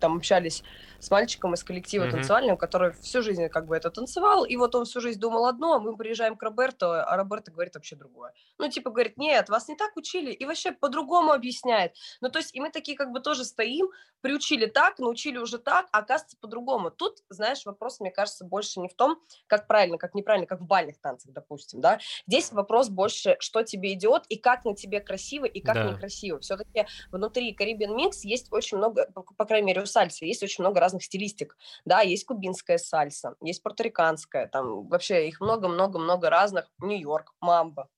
там 0.00 0.16
общались 0.16 0.64
с 0.98 1.10
мальчиком 1.10 1.54
из 1.54 1.64
коллектива 1.64 2.04
mm-hmm. 2.04 2.10
танцевального, 2.10 2.56
который 2.56 2.92
всю 2.92 3.22
жизнь 3.22 3.48
как 3.48 3.66
бы 3.66 3.76
это 3.76 3.90
танцевал, 3.90 4.44
и 4.44 4.56
вот 4.56 4.74
он 4.74 4.84
всю 4.84 5.00
жизнь 5.00 5.20
думал 5.20 5.46
одно, 5.46 5.74
а 5.74 5.78
мы 5.78 5.96
приезжаем 5.96 6.36
к 6.36 6.42
Роберто, 6.42 7.04
а 7.04 7.16
Роберто 7.16 7.50
говорит 7.50 7.74
вообще 7.74 7.96
другое. 7.96 8.32
Ну, 8.58 8.68
типа, 8.68 8.90
говорит, 8.90 9.16
нет, 9.16 9.48
вас 9.48 9.68
не 9.68 9.76
так 9.76 9.96
учили, 9.96 10.32
и 10.32 10.44
вообще 10.44 10.72
по-другому 10.72 11.32
объясняет. 11.32 11.94
Ну, 12.20 12.30
то 12.30 12.38
есть, 12.38 12.54
и 12.54 12.60
мы 12.60 12.70
такие 12.70 12.96
как 12.96 13.12
бы 13.12 13.20
тоже 13.20 13.44
стоим, 13.44 13.88
приучили 14.20 14.66
так, 14.66 14.98
научили 14.98 15.38
уже 15.38 15.58
так, 15.58 15.86
а 15.92 15.98
оказывается 15.98 16.36
по-другому. 16.40 16.90
Тут, 16.90 17.18
знаешь, 17.28 17.64
вопрос, 17.64 18.00
мне 18.00 18.10
кажется, 18.10 18.44
больше 18.44 18.80
не 18.80 18.88
в 18.88 18.94
том, 18.94 19.20
как 19.46 19.66
правильно, 19.66 19.98
как 19.98 20.14
неправильно, 20.14 20.46
как 20.46 20.60
в 20.60 20.66
бальных 20.66 20.98
танцах, 21.00 21.32
допустим, 21.32 21.80
да. 21.80 21.98
Здесь 22.26 22.52
вопрос 22.52 22.88
больше, 22.88 23.36
что 23.40 23.62
тебе 23.62 23.92
идет, 23.92 24.24
и 24.28 24.36
как 24.36 24.64
на 24.64 24.74
тебе 24.74 25.00
красиво, 25.00 25.44
и 25.44 25.60
как 25.60 25.74
да. 25.74 25.90
некрасиво. 25.90 26.40
Все-таки 26.40 26.86
внутри 27.10 27.54
Caribbean 27.54 27.94
Mix 27.96 28.20
есть 28.22 28.48
очень 28.50 28.78
много, 28.78 29.08
по 29.12 29.44
крайней 29.44 29.68
мере, 29.68 29.82
у 29.82 29.86
сальса 29.86 30.24
есть 30.24 30.42
очень 30.42 30.64
много 30.64 30.80
разных 30.88 31.04
стилистик, 31.04 31.56
да, 31.84 32.00
есть 32.00 32.24
кубинская 32.24 32.78
сальса, 32.78 33.34
есть 33.42 33.62
порториканская, 33.62 34.48
там 34.48 34.88
вообще 34.88 35.28
их 35.28 35.40
много-много-много 35.40 36.30
разных, 36.30 36.70
Нью-Йорк, 36.78 37.34
мамба, 37.40 37.88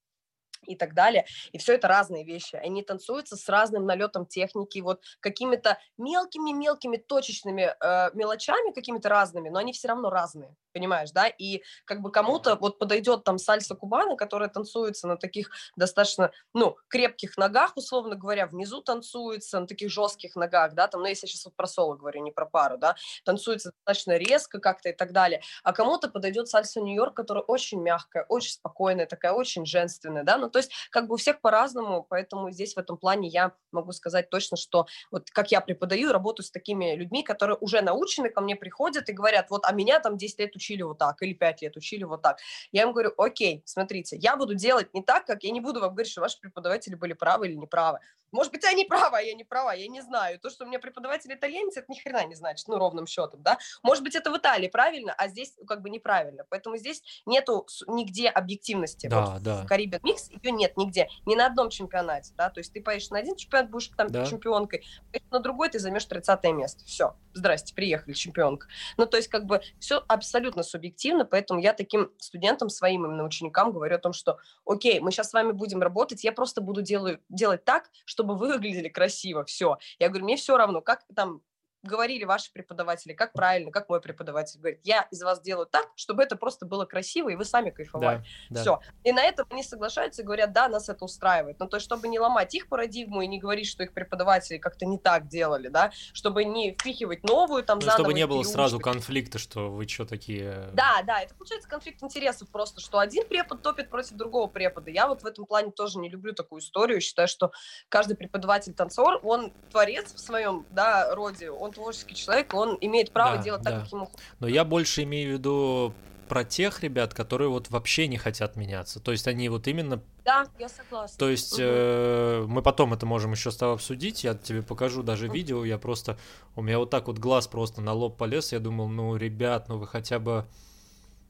и 0.65 0.75
так 0.75 0.93
далее. 0.93 1.25
И 1.51 1.57
все 1.57 1.73
это 1.73 1.87
разные 1.87 2.23
вещи. 2.23 2.55
Они 2.55 2.83
танцуются 2.83 3.35
с 3.35 3.47
разным 3.49 3.85
налетом 3.85 4.25
техники, 4.25 4.79
вот 4.79 5.01
какими-то 5.19 5.77
мелкими-мелкими 5.97 6.97
точечными 6.97 7.73
э, 7.79 8.09
мелочами, 8.13 8.73
какими-то 8.73 9.09
разными, 9.09 9.49
но 9.49 9.59
они 9.59 9.73
все 9.73 9.87
равно 9.87 10.09
разные 10.09 10.55
понимаешь, 10.71 11.11
да, 11.11 11.27
и 11.27 11.63
как 11.85 12.01
бы 12.01 12.11
кому-то 12.11 12.55
вот 12.55 12.79
подойдет 12.79 13.23
там 13.23 13.37
сальса 13.37 13.75
кубана, 13.75 14.15
которая 14.15 14.49
танцуется 14.49 15.07
на 15.07 15.17
таких 15.17 15.49
достаточно, 15.75 16.31
ну, 16.53 16.77
крепких 16.87 17.37
ногах, 17.37 17.73
условно 17.75 18.15
говоря, 18.15 18.47
внизу 18.47 18.81
танцуется, 18.81 19.59
на 19.59 19.67
таких 19.67 19.91
жестких 19.91 20.35
ногах, 20.35 20.73
да, 20.73 20.87
там, 20.87 21.01
ну, 21.01 21.07
если 21.07 21.27
я 21.27 21.31
сейчас 21.31 21.45
вот 21.45 21.55
про 21.55 21.67
соло 21.67 21.95
говорю, 21.95 22.21
не 22.23 22.31
про 22.31 22.45
пару, 22.45 22.77
да, 22.77 22.95
танцуется 23.25 23.71
достаточно 23.71 24.17
резко 24.17 24.59
как-то 24.59 24.89
и 24.89 24.93
так 24.93 25.11
далее, 25.11 25.41
а 25.63 25.73
кому-то 25.73 26.09
подойдет 26.09 26.47
сальса 26.47 26.81
Нью-Йорк, 26.81 27.15
которая 27.15 27.43
очень 27.43 27.81
мягкая, 27.81 28.25
очень 28.29 28.51
спокойная, 28.51 29.05
такая 29.05 29.33
очень 29.33 29.65
женственная, 29.65 30.23
да, 30.23 30.37
ну, 30.37 30.49
то 30.51 30.59
есть 30.59 30.71
как 30.91 31.07
бы 31.07 31.15
у 31.15 31.17
всех 31.17 31.41
по-разному, 31.41 32.05
поэтому 32.07 32.51
здесь 32.51 32.75
в 32.75 32.77
этом 32.77 32.97
плане 32.97 33.27
я 33.29 33.53
могу 33.71 33.91
сказать 33.91 34.29
точно, 34.29 34.57
что 34.57 34.85
вот 35.09 35.31
как 35.31 35.51
я 35.51 35.61
преподаю, 35.61 36.11
работаю 36.11 36.45
с 36.45 36.51
такими 36.51 36.95
людьми, 36.95 37.23
которые 37.23 37.57
уже 37.59 37.81
научены, 37.81 38.29
ко 38.29 38.41
мне 38.41 38.55
приходят 38.55 39.09
и 39.09 39.13
говорят, 39.13 39.49
вот, 39.49 39.65
а 39.65 39.71
меня 39.71 39.99
там 39.99 40.17
10 40.17 40.39
лет 40.39 40.55
учили 40.55 40.81
вот 40.83 40.97
так, 40.97 41.21
или 41.21 41.33
5 41.33 41.61
лет 41.61 41.75
учили 41.75 42.03
вот 42.03 42.21
так. 42.21 42.37
Я 42.71 42.83
им 42.83 42.91
говорю, 42.91 43.13
окей, 43.17 43.63
смотрите, 43.65 44.17
я 44.17 44.35
буду 44.35 44.53
делать 44.53 44.93
не 44.93 45.03
так, 45.03 45.25
как 45.25 45.43
я 45.43 45.51
не 45.51 45.61
буду 45.61 45.79
вам 45.79 45.91
говорить, 45.91 46.11
что 46.11 46.21
ваши 46.21 46.39
преподаватели 46.39 46.95
были 46.95 47.13
правы 47.13 47.47
или 47.47 47.55
неправы. 47.55 47.99
Может 48.31 48.53
быть, 48.53 48.63
они 48.63 48.85
правы, 48.85 49.17
а 49.17 49.21
я 49.21 49.33
не 49.33 49.43
права, 49.43 49.73
я 49.73 49.87
не 49.87 50.01
знаю. 50.01 50.39
То, 50.39 50.49
что 50.49 50.63
у 50.63 50.67
меня 50.67 50.79
преподаватель 50.79 51.33
итальянец, 51.33 51.75
это 51.75 51.87
ни 51.89 51.99
хрена 51.99 52.25
не 52.25 52.35
значит, 52.35 52.67
ну, 52.67 52.77
ровным 52.77 53.05
счетом, 53.05 53.43
да. 53.43 53.57
Может 53.83 54.03
быть, 54.03 54.15
это 54.15 54.31
в 54.31 54.37
Италии 54.37 54.69
правильно, 54.69 55.13
а 55.17 55.27
здесь 55.27 55.53
как 55.67 55.81
бы 55.81 55.89
неправильно. 55.89 56.45
Поэтому 56.49 56.77
здесь 56.77 57.03
нету 57.25 57.67
нигде 57.87 58.29
объективности. 58.29 59.07
Да, 59.07 59.25
вот 59.25 59.43
да. 59.43 59.63
В 59.63 59.71
Caribbean 59.71 60.01
Mix 60.01 60.29
ее 60.43 60.51
нет 60.51 60.77
нигде, 60.77 61.09
ни 61.25 61.35
на 61.35 61.47
одном 61.47 61.69
чемпионате, 61.69 62.33
да. 62.37 62.49
То 62.49 62.59
есть 62.59 62.73
ты 62.73 62.81
поедешь 62.81 63.09
на 63.09 63.19
один 63.19 63.35
чемпионат, 63.35 63.69
будешь 63.69 63.87
там 63.95 64.09
да. 64.09 64.25
чемпионкой, 64.25 64.85
на 65.29 65.39
другой 65.39 65.69
ты 65.69 65.79
займешь 65.79 66.05
30 66.05 66.43
место. 66.53 66.83
Все, 66.85 67.15
здрасте, 67.33 67.73
приехали, 67.73 68.13
чемпионка. 68.13 68.67
Ну, 68.97 69.05
то 69.05 69.17
есть 69.17 69.29
как 69.29 69.45
бы 69.45 69.61
все 69.79 70.03
абсолютно 70.07 70.63
субъективно, 70.63 71.25
поэтому 71.25 71.59
я 71.59 71.73
таким 71.73 72.11
студентам, 72.17 72.69
своим 72.69 73.05
именно 73.05 73.23
ученикам 73.23 73.71
говорю 73.71 73.95
о 73.95 73.99
том, 73.99 74.13
что 74.13 74.37
окей, 74.65 74.99
мы 74.99 75.11
сейчас 75.11 75.29
с 75.29 75.33
вами 75.33 75.51
будем 75.51 75.81
работать, 75.81 76.23
я 76.23 76.31
просто 76.31 76.61
буду 76.61 76.81
делаю, 76.81 77.19
делать 77.29 77.63
так, 77.63 77.89
чтобы 78.05 78.35
вы 78.35 78.49
выглядели 78.49 78.89
красиво, 78.89 79.45
все. 79.45 79.77
Я 79.99 80.09
говорю, 80.09 80.25
мне 80.25 80.35
все 80.35 80.57
равно, 80.57 80.81
как 80.81 81.03
там 81.15 81.41
говорили 81.83 82.23
ваши 82.23 82.51
преподаватели, 82.51 83.13
как 83.13 83.33
правильно, 83.33 83.71
как 83.71 83.89
мой 83.89 84.01
преподаватель 84.01 84.59
говорит, 84.59 84.81
я 84.83 85.07
из 85.11 85.21
вас 85.21 85.41
делаю 85.41 85.65
так, 85.65 85.89
чтобы 85.95 86.23
это 86.23 86.35
просто 86.35 86.65
было 86.65 86.85
красиво, 86.85 87.29
и 87.29 87.35
вы 87.35 87.45
сами 87.45 87.69
кайфовали. 87.69 88.23
Да, 88.49 88.61
Все. 88.61 88.75
Да. 88.77 89.09
И 89.09 89.11
на 89.11 89.23
этом 89.23 89.47
они 89.49 89.63
соглашаются 89.63 90.21
и 90.21 90.25
говорят, 90.25 90.53
да, 90.53 90.67
нас 90.69 90.89
это 90.89 91.05
устраивает. 91.05 91.59
Но 91.59 91.67
то 91.67 91.77
есть, 91.77 91.85
чтобы 91.85 92.07
не 92.07 92.19
ломать 92.19 92.53
их 92.53 92.67
парадигму 92.67 93.21
и 93.21 93.27
не 93.27 93.39
говорить, 93.39 93.67
что 93.67 93.83
их 93.83 93.93
преподаватели 93.93 94.57
как-то 94.57 94.85
не 94.85 94.97
так 94.97 95.27
делали, 95.27 95.69
да, 95.69 95.91
чтобы 96.13 96.43
не 96.43 96.73
впихивать 96.73 97.23
новую 97.23 97.63
там 97.63 97.79
ну, 97.79 97.85
заново. 97.85 97.99
Чтобы 97.99 98.13
не 98.13 98.27
было 98.27 98.43
сразу 98.43 98.79
конфликта, 98.79 99.39
что 99.39 99.71
вы 99.71 99.87
что 99.87 100.05
такие... 100.05 100.69
Да, 100.73 101.01
да, 101.05 101.21
это 101.21 101.33
получается 101.35 101.67
конфликт 101.67 102.03
интересов 102.03 102.49
просто, 102.49 102.81
что 102.81 102.99
один 102.99 103.27
препод 103.27 103.61
топит 103.61 103.89
против 103.89 104.15
другого 104.15 104.47
препода. 104.47 104.91
Я 104.91 105.07
вот 105.07 105.23
в 105.23 105.25
этом 105.25 105.45
плане 105.45 105.71
тоже 105.71 105.99
не 105.99 106.09
люблю 106.09 106.33
такую 106.33 106.61
историю, 106.61 107.01
считаю, 107.01 107.27
что 107.27 107.51
каждый 107.89 108.15
преподаватель-танцор, 108.15 109.19
он 109.23 109.51
творец 109.71 110.13
в 110.13 110.19
своем, 110.19 110.65
да, 110.69 111.13
роде, 111.15 111.49
он 111.49 111.70
он 111.71 111.73
творческий 111.73 112.15
человек, 112.15 112.53
он 112.53 112.77
имеет 112.81 113.11
право 113.11 113.37
да, 113.37 113.43
делать 113.43 113.63
так, 113.63 113.73
да. 113.73 113.79
как 113.81 113.91
ему 113.91 114.11
Но 114.39 114.47
я 114.47 114.65
больше 114.65 115.03
имею 115.03 115.29
в 115.29 115.33
виду 115.33 115.93
про 116.27 116.43
тех 116.45 116.81
ребят, 116.81 117.13
которые 117.13 117.49
вот 117.49 117.69
вообще 117.69 118.07
не 118.07 118.17
хотят 118.17 118.55
меняться. 118.55 118.99
То 118.99 119.11
есть 119.11 119.27
они 119.27 119.49
вот 119.49 119.67
именно... 119.67 120.01
Да, 120.23 120.45
я 120.59 120.69
согласна. 120.69 121.17
То 121.17 121.29
есть 121.29 121.53
угу. 121.53 121.61
э, 121.63 122.45
мы 122.47 122.61
потом 122.61 122.93
это 122.93 123.05
можем 123.05 123.33
еще 123.33 123.51
с 123.51 123.57
тобой 123.57 123.75
обсудить, 123.75 124.23
я 124.23 124.35
тебе 124.35 124.61
покажу 124.61 125.03
даже 125.03 125.25
угу. 125.25 125.33
видео, 125.33 125.65
я 125.65 125.77
просто... 125.77 126.17
У 126.55 126.61
меня 126.61 126.79
вот 126.79 126.89
так 126.89 127.07
вот 127.07 127.17
глаз 127.17 127.47
просто 127.47 127.81
на 127.81 127.91
лоб 127.93 128.17
полез, 128.17 128.53
я 128.53 128.59
думал, 128.59 128.87
ну, 128.87 129.15
ребят, 129.17 129.67
ну 129.67 129.77
вы 129.77 129.87
хотя 129.87 130.19
бы... 130.19 130.45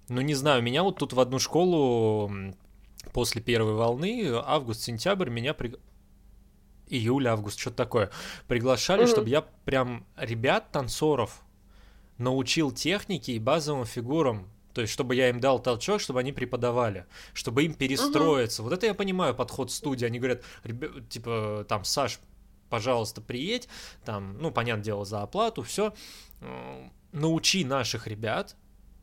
Ну, 0.08 0.22
не 0.22 0.36
знаю, 0.36 0.62
меня 0.62 0.84
вот 0.84 0.98
тут 0.98 1.14
в 1.14 1.20
одну 1.20 1.40
школу 1.40 2.32
после 3.14 3.42
первой 3.42 3.74
волны, 3.74 4.30
август-сентябрь, 4.36 5.30
меня 5.30 5.54
при 5.54 5.78
июль, 6.92 7.28
август, 7.28 7.60
что-то 7.60 7.78
такое, 7.78 8.12
приглашали, 8.48 9.04
mm-hmm. 9.04 9.12
чтобы 9.12 9.30
я 9.30 9.42
прям 9.42 10.06
ребят, 10.18 10.72
танцоров, 10.72 11.42
научил 12.18 12.72
технике 12.72 13.34
и 13.34 13.40
базовым 13.40 13.86
фигурам. 13.86 14.48
То 14.74 14.82
есть, 14.82 14.94
чтобы 14.94 15.16
я 15.16 15.30
им 15.30 15.42
дал 15.42 15.60
толчок, 15.60 16.00
чтобы 16.00 16.22
они 16.22 16.32
преподавали, 16.32 17.06
чтобы 17.34 17.66
им 17.66 17.74
перестроиться. 17.74 18.62
Угу. 18.62 18.70
Вот 18.70 18.78
это 18.78 18.86
я 18.86 18.94
понимаю 18.94 19.36
подход 19.36 19.70
студии. 19.70 20.06
Они 20.06 20.18
говорят, 20.18 20.44
типа, 21.10 21.66
там, 21.68 21.84
Саш, 21.84 22.20
пожалуйста, 22.70 23.20
приедь, 23.20 23.68
там, 24.06 24.38
ну, 24.40 24.50
понятное 24.50 24.86
дело, 24.86 25.04
за 25.04 25.24
оплату, 25.24 25.62
все. 25.62 25.94
Научи 27.12 27.66
наших 27.66 28.08
ребят 28.08 28.56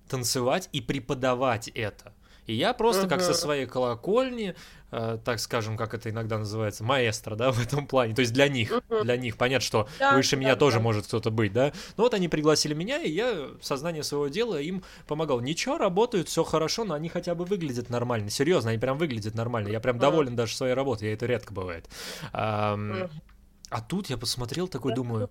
танцевать 0.09 0.70
и 0.72 0.80
преподавать 0.80 1.68
это. 1.68 2.14
И 2.49 2.55
я 2.55 2.72
просто 2.72 3.05
uh-huh. 3.05 3.11
как 3.11 3.20
со 3.20 3.34
своей 3.34 3.66
колокольни, 3.66 4.55
э, 4.90 5.18
так 5.22 5.38
скажем, 5.38 5.76
как 5.76 5.92
это 5.92 6.09
иногда 6.09 6.38
называется, 6.38 6.82
маэстро, 6.82 7.36
да, 7.36 7.53
в 7.53 7.61
этом 7.61 7.86
плане. 7.86 8.14
То 8.14 8.22
есть 8.22 8.32
для 8.32 8.49
них, 8.49 8.72
uh-huh. 8.72 9.05
для 9.05 9.18
них. 9.18 9.36
Понятно, 9.36 9.64
что 9.64 9.88
да, 9.99 10.14
выше 10.14 10.34
да, 10.34 10.40
меня 10.40 10.55
да, 10.55 10.59
тоже 10.59 10.80
может 10.80 11.07
кто-то 11.07 11.30
быть, 11.30 11.53
да. 11.53 11.72
Но 11.99 12.05
вот 12.05 12.14
они 12.14 12.26
пригласили 12.28 12.72
меня, 12.72 13.03
и 13.03 13.11
я 13.11 13.51
сознание 13.61 14.03
своего 14.03 14.28
дела 14.28 14.59
им 14.59 14.82
помогал. 15.07 15.40
Ничего, 15.40 15.76
работают, 15.76 16.28
все 16.28 16.42
хорошо, 16.42 16.84
но 16.84 16.94
они 16.94 17.11
хотя 17.11 17.34
бы 17.34 17.44
выглядят 17.44 17.90
нормально. 17.90 18.30
Серьезно, 18.30 18.70
они 18.70 18.78
прям 18.78 18.96
выглядят 18.96 19.34
нормально. 19.34 19.68
Я 19.68 19.80
прям 19.80 19.96
uh-huh. 19.96 20.01
доволен 20.01 20.34
даже 20.34 20.57
своей 20.57 20.72
работой, 20.72 21.12
это 21.12 21.26
редко 21.26 21.53
бывает. 21.53 21.86
А 22.32 23.82
тут 23.86 24.09
я 24.09 24.16
посмотрел 24.16 24.68
такой, 24.68 24.94
думаю 24.94 25.28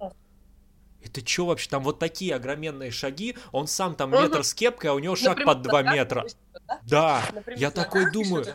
это 1.03 1.25
что 1.25 1.45
вообще? 1.45 1.69
Там 1.69 1.83
вот 1.83 1.99
такие 1.99 2.35
огроменные 2.35 2.91
шаги, 2.91 3.35
он 3.51 3.67
сам 3.67 3.95
там 3.95 4.11
метр 4.11 4.43
с 4.43 4.53
кепкой, 4.53 4.91
а 4.91 4.93
у 4.93 4.99
него 4.99 5.15
шаг 5.15 5.43
под 5.43 5.61
два 5.61 5.81
метра. 5.83 6.25
Да, 6.83 7.23
я 7.55 7.71
такой 7.71 8.11
думаю, 8.11 8.45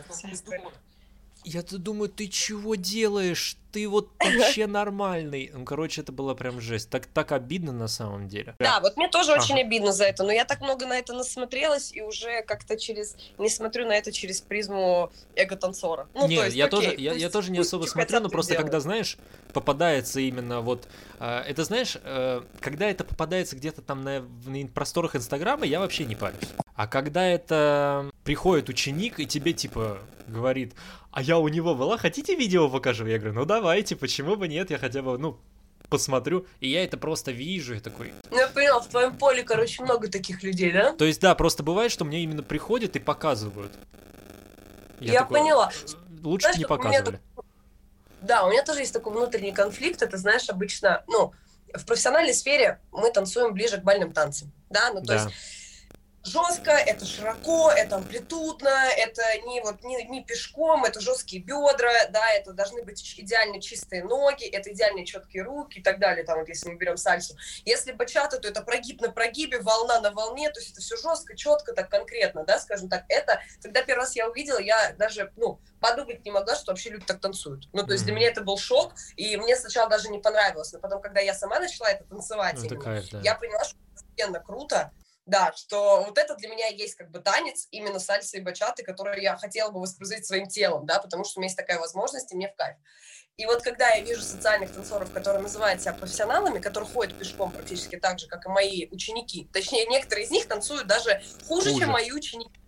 я-то 1.45 1.77
думаю, 1.77 2.09
ты 2.09 2.27
чего 2.27 2.75
делаешь? 2.75 3.57
Ты 3.71 3.87
вот 3.87 4.11
вообще 4.19 4.67
нормальный. 4.67 5.51
Ну, 5.53 5.65
короче, 5.65 6.01
это 6.01 6.11
было 6.11 6.33
прям 6.35 6.61
жесть. 6.61 6.89
Так, 6.89 7.07
так 7.07 7.31
обидно 7.31 7.71
на 7.71 7.87
самом 7.87 8.27
деле. 8.27 8.55
Да, 8.59 8.79
вот 8.79 8.97
мне 8.97 9.07
тоже 9.07 9.31
ага. 9.31 9.41
очень 9.41 9.59
обидно 9.59 9.91
за 9.91 10.05
это, 10.05 10.23
но 10.23 10.31
я 10.31 10.45
так 10.45 10.61
много 10.61 10.85
на 10.85 10.97
это 10.97 11.13
насмотрелась 11.13 11.91
и 11.93 12.01
уже 12.01 12.43
как-то 12.43 12.77
через... 12.77 13.15
Не 13.37 13.49
смотрю 13.49 13.87
на 13.87 13.93
это 13.93 14.11
через 14.11 14.41
призму 14.41 15.11
эго-танцора. 15.35 16.07
Ну, 16.13 16.27
Нет, 16.27 16.39
то 16.39 16.45
есть, 16.45 16.57
я, 16.57 16.65
окей, 16.65 16.79
тоже, 16.79 16.95
я, 16.97 17.13
я 17.13 17.29
тоже 17.29 17.51
не 17.51 17.59
особо 17.59 17.85
смотрю, 17.85 18.19
но 18.19 18.29
просто 18.29 18.53
делают. 18.53 18.67
когда, 18.67 18.79
знаешь, 18.79 19.17
попадается 19.53 20.19
именно 20.19 20.61
вот... 20.61 20.87
Э, 21.19 21.39
это, 21.39 21.63
знаешь, 21.63 21.97
э, 22.03 22.41
когда 22.59 22.89
это 22.89 23.03
попадается 23.03 23.55
где-то 23.55 23.81
там 23.81 24.03
на, 24.03 24.21
на 24.45 24.67
просторах 24.67 25.15
Инстаграма, 25.15 25.65
я 25.65 25.79
вообще 25.79 26.05
не 26.05 26.15
парюсь. 26.15 26.49
А 26.75 26.87
когда 26.87 27.25
это 27.25 28.09
приходит 28.23 28.69
ученик 28.69 29.19
и 29.19 29.25
тебе, 29.25 29.53
типа, 29.53 29.99
говорит, 30.27 30.73
а 31.11 31.21
я 31.21 31.37
у 31.37 31.47
него 31.47 31.75
была, 31.75 31.97
хотите 31.97 32.35
видео 32.35 32.69
покажу? 32.69 33.05
Я 33.05 33.19
говорю, 33.19 33.35
ну 33.35 33.45
давайте, 33.45 33.95
почему 33.95 34.35
бы 34.35 34.47
нет, 34.47 34.71
я 34.71 34.79
хотя 34.79 35.03
бы, 35.03 35.17
ну, 35.19 35.37
посмотрю, 35.89 36.47
и 36.59 36.69
я 36.69 36.83
это 36.83 36.97
просто 36.97 37.31
вижу, 37.31 37.75
и 37.75 37.79
такой... 37.79 38.13
Ну, 38.31 38.37
я 38.37 38.47
понял, 38.47 38.79
в 38.79 38.87
твоем 38.87 39.15
поле, 39.15 39.43
короче, 39.43 39.83
много 39.83 40.07
таких 40.09 40.41
людей, 40.41 40.71
да? 40.71 40.93
То 40.93 41.05
есть, 41.05 41.21
да, 41.21 41.35
просто 41.35 41.61
бывает, 41.61 41.91
что 41.91 42.05
мне 42.05 42.23
именно 42.23 42.41
приходят 42.41 42.95
и 42.95 42.99
показывают. 42.99 43.73
Я, 44.99 45.13
я 45.13 45.19
такой, 45.19 45.39
поняла. 45.39 45.71
Лучше 46.23 46.45
знаешь, 46.45 46.57
не 46.57 46.65
показывали. 46.65 47.19
Так... 47.35 47.45
Да, 48.21 48.45
у 48.45 48.49
меня 48.49 48.63
тоже 48.63 48.79
есть 48.79 48.93
такой 48.93 49.13
внутренний 49.13 49.51
конфликт, 49.51 50.01
это, 50.01 50.17
знаешь, 50.17 50.49
обычно, 50.49 51.03
ну, 51.07 51.33
в 51.71 51.85
профессиональной 51.85 52.33
сфере 52.33 52.79
мы 52.91 53.11
танцуем 53.11 53.53
ближе 53.53 53.77
к 53.77 53.83
бальным 53.83 54.13
танцам, 54.13 54.51
да, 54.71 54.91
ну, 54.91 55.01
то 55.01 55.07
да. 55.07 55.13
есть 55.15 55.35
жестко, 56.23 56.71
это 56.71 57.05
широко, 57.05 57.71
это 57.71 57.97
амплитудно, 57.97 58.69
это 58.97 59.21
не 59.45 59.61
вот 59.61 59.83
не, 59.83 60.03
не 60.05 60.23
пешком, 60.23 60.85
это 60.85 61.01
жесткие 61.01 61.43
бедра, 61.43 61.91
да, 62.09 62.31
это 62.31 62.53
должны 62.53 62.83
быть 62.83 63.01
идеально 63.17 63.61
чистые 63.61 64.03
ноги, 64.03 64.45
это 64.45 64.71
идеально 64.71 65.05
четкие 65.05 65.43
руки 65.43 65.79
и 65.79 65.83
так 65.83 65.99
далее, 65.99 66.25
там 66.25 66.39
вот 66.39 66.47
если 66.47 66.69
мы 66.69 66.77
берем 66.77 66.97
сальсу. 66.97 67.35
Если 67.65 67.91
бачата, 67.91 68.39
то 68.39 68.47
это 68.47 68.61
прогиб 68.61 69.01
на 69.01 69.11
прогибе, 69.11 69.59
волна 69.59 69.99
на 69.99 70.11
волне, 70.11 70.49
то 70.49 70.59
есть 70.59 70.71
это 70.71 70.81
все 70.81 70.95
жестко, 70.95 71.35
четко, 71.35 71.73
так 71.73 71.89
конкретно, 71.89 72.45
да, 72.45 72.59
скажем 72.59 72.89
так. 72.89 73.03
Это, 73.09 73.41
когда 73.61 73.83
первый 73.83 74.01
раз 74.01 74.15
я 74.15 74.29
увидела, 74.29 74.59
я 74.59 74.93
даже, 74.97 75.31
ну, 75.35 75.59
подумать 75.81 76.23
не 76.23 76.31
могла, 76.31 76.55
что 76.55 76.71
вообще 76.71 76.89
люди 76.89 77.05
так 77.05 77.19
танцуют. 77.19 77.67
Ну, 77.73 77.85
то 77.85 77.93
есть 77.93 78.05
для 78.05 78.13
меня 78.13 78.29
это 78.29 78.41
был 78.41 78.57
шок, 78.57 78.93
и 79.17 79.35
мне 79.35 79.55
сначала 79.57 79.89
даже 79.89 80.09
не 80.09 80.19
понравилось, 80.19 80.71
но 80.71 80.79
потом, 80.79 81.01
когда 81.01 81.19
я 81.19 81.33
сама 81.33 81.59
начала 81.59 81.89
это 81.89 82.05
танцевать, 82.05 82.55
ну, 82.57 82.65
это 82.65 82.75
кайф, 82.77 83.09
да. 83.11 83.19
я 83.21 83.35
поняла, 83.35 83.63
что 83.65 83.77
это 84.15 84.39
круто, 84.39 84.91
да, 85.25 85.53
что 85.55 86.03
вот 86.05 86.17
это 86.17 86.35
для 86.35 86.49
меня 86.49 86.67
есть 86.67 86.95
как 86.95 87.09
бы 87.09 87.19
танец 87.19 87.67
именно 87.71 87.99
сальсы 87.99 88.37
и 88.37 88.41
бачаты, 88.41 88.83
который 88.83 89.21
я 89.21 89.37
хотела 89.37 89.71
бы 89.71 89.79
воспроизводить 89.79 90.25
своим 90.25 90.47
телом, 90.47 90.85
да, 90.85 90.99
потому 90.99 91.23
что 91.23 91.39
у 91.39 91.41
меня 91.41 91.47
есть 91.47 91.57
такая 91.57 91.79
возможность, 91.79 92.31
и 92.31 92.35
мне 92.35 92.49
в 92.49 92.55
кайф. 92.55 92.77
И 93.35 93.45
вот 93.45 93.63
когда 93.63 93.89
я 93.89 94.03
вижу 94.03 94.21
социальных 94.21 94.71
танцоров, 94.71 95.11
которые 95.11 95.41
называют 95.41 95.81
себя 95.81 95.93
профессионалами, 95.93 96.59
которые 96.59 96.89
ходят 96.89 97.17
пешком 97.17 97.51
практически 97.51 97.95
так 97.95 98.19
же, 98.19 98.27
как 98.27 98.45
и 98.45 98.49
мои 98.49 98.87
ученики, 98.91 99.49
точнее, 99.51 99.87
некоторые 99.87 100.25
из 100.25 100.31
них 100.31 100.47
танцуют 100.47 100.85
даже 100.85 101.21
хуже, 101.47 101.71
хуже. 101.71 101.79
чем 101.79 101.89
мои 101.91 102.11
ученики 102.11 102.62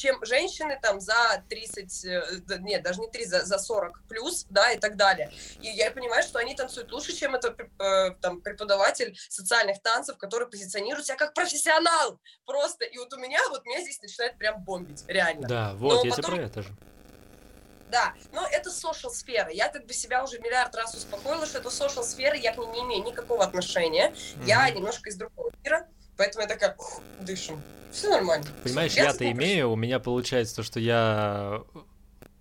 чем 0.00 0.24
женщины 0.24 0.78
там 0.80 0.98
за 0.98 1.44
30, 1.50 2.04
э, 2.06 2.22
нет, 2.60 2.82
даже 2.82 3.00
не 3.00 3.08
30, 3.08 3.30
за, 3.30 3.44
за 3.44 3.58
40 3.58 4.02
плюс, 4.08 4.46
да, 4.48 4.72
и 4.72 4.78
так 4.78 4.96
далее. 4.96 5.30
И 5.60 5.68
я 5.68 5.90
понимаю, 5.90 6.22
что 6.22 6.38
они 6.38 6.54
танцуют 6.54 6.90
лучше, 6.90 7.12
чем 7.12 7.34
это 7.34 7.54
э, 7.78 8.10
там 8.22 8.40
преподаватель 8.40 9.14
социальных 9.28 9.82
танцев, 9.82 10.16
который 10.16 10.48
позиционирует 10.48 11.06
себя 11.06 11.16
как 11.16 11.34
профессионал 11.34 12.18
просто. 12.46 12.86
И 12.86 12.96
вот 12.96 13.12
у 13.12 13.18
меня, 13.18 13.40
вот 13.50 13.66
меня 13.66 13.82
здесь 13.82 14.00
начинает 14.00 14.38
прям 14.38 14.64
бомбить, 14.64 15.04
реально. 15.06 15.46
Да, 15.46 15.74
вот, 15.74 16.02
Но 16.02 16.04
я 16.04 16.16
потом... 16.16 16.36
про 16.36 16.42
это 16.44 16.62
же. 16.62 16.70
Да, 17.90 18.14
но 18.32 18.46
это 18.46 18.70
social 18.70 19.10
сфера. 19.10 19.50
Я 19.50 19.68
как 19.68 19.84
бы 19.84 19.92
себя 19.92 20.24
уже 20.24 20.38
миллиард 20.38 20.74
раз 20.76 20.94
успокоила, 20.94 21.44
что 21.44 21.58
это 21.58 21.68
social 21.68 22.04
сфера, 22.04 22.36
я 22.36 22.54
к 22.54 22.58
ней 22.58 22.68
не 22.68 22.80
имею 22.82 23.04
никакого 23.04 23.44
отношения. 23.44 24.10
Mm-hmm. 24.12 24.46
Я 24.46 24.70
немножко 24.70 25.10
из 25.10 25.16
другого 25.16 25.50
мира, 25.62 25.88
поэтому 26.20 26.42
я 26.42 26.48
такая, 26.48 26.76
дышим. 27.22 27.62
Все 27.90 28.10
нормально. 28.10 28.46
Понимаешь, 28.62 28.92
я-то 28.92 29.28
имею, 29.32 29.70
у 29.70 29.76
меня 29.76 29.98
получается 29.98 30.56
то, 30.56 30.62
что 30.62 30.78
я 30.78 31.62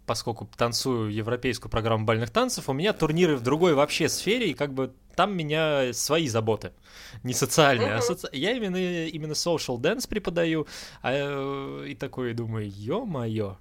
поскольку 0.05 0.49
танцую 0.57 1.13
европейскую 1.13 1.71
программу 1.71 2.03
бальных 2.03 2.31
танцев, 2.31 2.67
у 2.67 2.73
меня 2.73 2.93
турниры 2.93 3.37
в 3.37 3.41
другой 3.41 3.75
вообще 3.75 4.09
сфере, 4.09 4.49
и 4.49 4.53
как 4.55 4.73
бы 4.73 4.91
там 5.15 5.37
меня 5.37 5.93
свои 5.93 6.27
заботы, 6.27 6.73
не 7.21 7.35
социальные, 7.35 7.89
uh-huh. 7.89 7.97
а 7.97 8.01
соци... 8.01 8.27
я 8.33 8.53
именно 8.53 9.05
именно 9.05 9.33
social 9.33 9.77
dance 9.77 10.09
преподаю, 10.09 10.65
а, 11.03 11.85
и 11.85 11.93
такой 11.93 12.33
думаю, 12.33 12.67
ё-моё, 12.67 13.57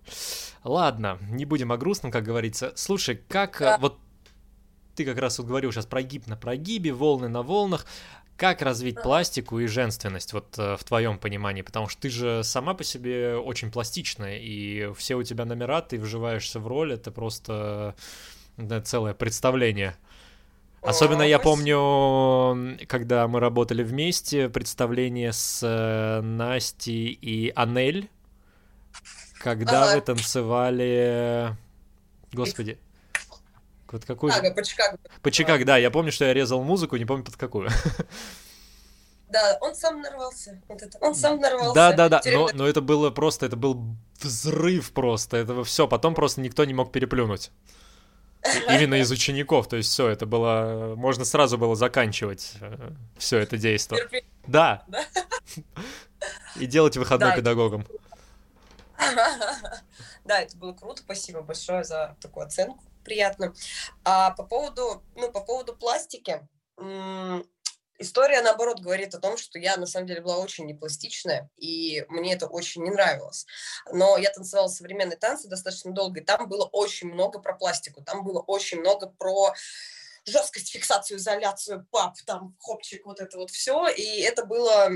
ладно, 0.64 1.18
не 1.30 1.44
будем 1.44 1.70
о 1.70 1.76
грустном, 1.76 2.10
как 2.10 2.24
говорится. 2.24 2.72
Слушай, 2.76 3.20
как 3.28 3.58
да. 3.60 3.76
вот 3.78 3.98
ты 4.98 5.04
как 5.04 5.18
раз 5.18 5.38
вот 5.38 5.46
говорил 5.46 5.70
сейчас 5.70 5.86
прогиб 5.86 6.26
на 6.26 6.36
прогибе, 6.36 6.92
волны 6.92 7.28
на 7.28 7.42
волнах. 7.42 7.86
Как 8.38 8.62
развить 8.62 9.02
пластику 9.02 9.58
и 9.58 9.66
женственность, 9.66 10.32
вот 10.32 10.56
э, 10.58 10.76
в 10.76 10.84
твоем 10.84 11.18
понимании? 11.18 11.62
Потому 11.62 11.88
что 11.88 12.02
ты 12.02 12.08
же 12.08 12.44
сама 12.44 12.72
по 12.72 12.84
себе 12.84 13.34
очень 13.34 13.72
пластичная, 13.72 14.38
и 14.38 14.92
все 14.94 15.16
у 15.16 15.24
тебя 15.24 15.44
номера, 15.44 15.82
ты 15.82 15.98
вживаешься 15.98 16.60
в 16.60 16.68
роль, 16.68 16.92
это 16.92 17.10
просто 17.10 17.96
да, 18.56 18.80
целое 18.80 19.12
представление. 19.12 19.96
Особенно 20.82 21.22
я 21.22 21.40
помню, 21.40 22.78
когда 22.86 23.26
мы 23.26 23.40
работали 23.40 23.82
вместе, 23.82 24.48
представление 24.48 25.32
с 25.32 25.60
э, 25.64 26.20
Настей 26.20 27.08
и 27.08 27.52
Анель, 27.56 28.08
когда 29.40 29.96
вы 29.96 30.00
танцевали... 30.00 31.56
Господи, 32.32 32.78
вот 33.92 34.04
какой... 34.04 34.32
Ага, 34.32 34.52
по 34.52 34.62
Чикаго. 34.62 34.98
По 35.22 35.30
Чикаго, 35.30 35.64
да. 35.64 35.76
Я 35.76 35.90
помню, 35.90 36.12
что 36.12 36.24
я 36.24 36.34
резал 36.34 36.62
музыку, 36.62 36.96
не 36.96 37.04
помню 37.04 37.24
под 37.24 37.36
какую. 37.36 37.70
Да, 39.30 39.58
он 39.60 39.74
сам 39.74 40.00
нарвался. 40.00 40.58
Вот 40.68 40.80
это. 40.80 40.96
Он 41.00 41.14
сам 41.14 41.38
нарвался. 41.38 41.74
Да, 41.74 41.92
да, 41.92 42.08
да. 42.08 42.22
Но, 42.24 42.48
но 42.54 42.66
это 42.66 42.80
было 42.80 43.10
просто, 43.10 43.44
это 43.44 43.56
был 43.56 43.94
взрыв 44.20 44.92
просто. 44.92 45.36
Это 45.36 45.64
все. 45.64 45.86
Потом 45.86 46.14
просто 46.14 46.40
никто 46.40 46.64
не 46.64 46.72
мог 46.72 46.92
переплюнуть. 46.92 47.50
Именно 48.68 48.94
из 48.94 49.10
учеников. 49.10 49.68
То 49.68 49.76
есть 49.76 49.90
все, 49.90 50.08
это 50.08 50.24
было. 50.24 50.94
Можно 50.96 51.24
сразу 51.26 51.58
было 51.58 51.76
заканчивать 51.76 52.54
э, 52.60 52.92
все 53.18 53.38
это 53.38 53.58
действие. 53.58 54.08
Да. 54.46 54.84
И 56.56 56.66
делать 56.66 56.96
выходной 56.96 57.34
педагогом. 57.34 57.86
Да, 60.24 60.42
это 60.42 60.58
было 60.58 60.74
круто. 60.74 61.00
Спасибо 61.00 61.40
большое 61.40 61.84
за 61.84 62.14
такую 62.20 62.44
оценку 62.44 62.84
приятно. 63.08 63.54
А 64.04 64.32
по 64.32 64.42
поводу, 64.44 65.02
ну, 65.16 65.32
по 65.32 65.40
поводу 65.40 65.74
пластики, 65.74 66.46
история, 67.98 68.42
наоборот, 68.42 68.80
говорит 68.80 69.14
о 69.14 69.18
том, 69.18 69.38
что 69.38 69.58
я, 69.58 69.76
на 69.78 69.86
самом 69.86 70.06
деле, 70.06 70.20
была 70.20 70.38
очень 70.38 70.66
непластичная, 70.66 71.50
и 71.56 72.04
мне 72.08 72.34
это 72.34 72.46
очень 72.46 72.84
не 72.84 72.90
нравилось. 72.90 73.46
Но 73.92 74.18
я 74.18 74.30
танцевала 74.30 74.68
современные 74.68 75.16
танцы 75.16 75.48
достаточно 75.48 75.92
долго, 75.92 76.20
и 76.20 76.24
там 76.24 76.48
было 76.48 76.66
очень 76.66 77.08
много 77.08 77.40
про 77.40 77.54
пластику, 77.54 78.02
там 78.04 78.24
было 78.24 78.40
очень 78.40 78.80
много 78.80 79.06
про 79.06 79.54
жесткость, 80.26 80.70
фиксацию, 80.70 81.16
изоляцию, 81.16 81.86
пап, 81.90 82.16
там, 82.26 82.54
хопчик, 82.60 83.06
вот 83.06 83.20
это 83.20 83.38
вот 83.38 83.50
все, 83.50 83.88
и 83.88 84.20
это 84.20 84.44
было... 84.44 84.90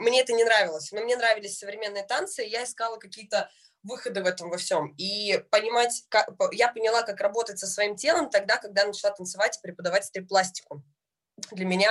Мне 0.00 0.22
это 0.22 0.32
не 0.32 0.42
нравилось, 0.42 0.90
но 0.90 1.02
мне 1.02 1.16
нравились 1.16 1.56
современные 1.56 2.02
танцы, 2.02 2.44
и 2.44 2.50
я 2.50 2.64
искала 2.64 2.96
какие-то 2.96 3.48
выхода 3.84 4.22
в 4.22 4.26
этом 4.26 4.50
во 4.50 4.56
всем. 4.56 4.94
И 4.98 5.38
понимать, 5.50 6.04
как, 6.08 6.28
я 6.52 6.68
поняла, 6.72 7.02
как 7.02 7.20
работать 7.20 7.58
со 7.58 7.66
своим 7.66 7.96
телом 7.96 8.30
тогда, 8.30 8.56
когда 8.56 8.84
начала 8.84 9.12
танцевать 9.14 9.58
и 9.58 9.62
преподавать 9.62 10.04
стрип-пластику. 10.06 10.82
Для 11.50 11.64
меня 11.64 11.90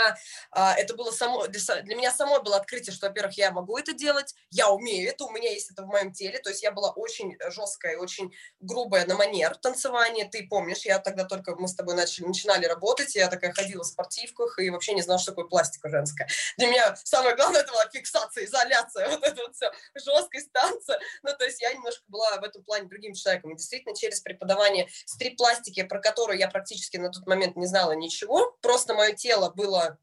а, 0.52 0.74
это 0.76 0.96
было 0.96 1.12
само, 1.12 1.48
для, 1.48 1.96
меня 1.96 2.12
самой 2.12 2.42
было 2.42 2.58
открытие, 2.58 2.94
что, 2.94 3.08
во-первых, 3.08 3.38
я 3.38 3.52
могу 3.52 3.78
это 3.78 3.94
делать, 3.94 4.34
я 4.50 4.70
умею 4.70 5.10
это, 5.10 5.26
у 5.26 5.32
меня 5.32 5.52
есть 5.52 5.72
это 5.72 5.84
в 5.84 5.88
моем 5.88 6.14
теле, 6.14 6.40
то 6.40 6.50
есть 6.50 6.64
я 6.64 6.72
была 6.72 6.92
очень 6.92 7.38
жесткая, 7.50 7.98
очень 7.98 8.32
грубая 8.62 9.06
на 9.06 9.16
манер 9.16 9.56
танцевания, 9.58 10.30
ты 10.30 10.48
помнишь, 10.48 10.86
я 10.86 11.00
тогда 11.00 11.26
только, 11.26 11.56
мы 11.56 11.68
с 11.68 11.76
тобой 11.76 11.96
начали, 11.96 12.26
начинали 12.26 12.66
работать, 12.66 13.16
я 13.16 13.28
такая 13.28 13.52
ходила 13.52 13.84
в 13.84 13.88
спортивках 13.88 14.60
и 14.60 14.70
вообще 14.70 14.94
не 14.94 15.02
знала, 15.02 15.20
что 15.20 15.32
такое 15.32 15.46
пластика 15.46 15.90
женская. 15.90 16.28
Для 16.58 16.68
меня 16.68 16.96
самое 17.04 17.36
главное 17.36 17.62
это 17.62 17.72
была 17.72 17.88
фиксация, 17.90 18.46
изоляция, 18.46 19.10
вот 19.10 19.24
это 19.24 19.42
вот 19.42 19.56
все, 19.56 19.72
жесткость 19.96 20.52
танца, 20.54 21.00
ну, 21.22 21.32
то 21.38 21.44
есть 21.44 21.62
я 21.62 21.74
немножко 21.74 22.04
была 22.08 22.38
в 22.38 22.44
этом 22.44 22.64
плане 22.64 22.88
другим 22.88 23.14
человеком, 23.14 23.52
и 23.52 23.58
действительно 23.58 23.96
через 23.96 24.22
преподавание 24.22 24.88
стрип-пластики, 25.06 25.84
про 25.84 26.00
которую 26.00 26.40
я 26.40 26.48
практически 26.48 26.96
на 26.96 27.10
тот 27.10 27.28
момент 27.28 27.58
не 27.58 27.68
знала 27.68 27.92
ничего, 27.92 28.58
просто 28.62 28.94
мое 28.94 29.12
тело 29.14 29.33
тело 29.34 29.50
было 29.50 29.98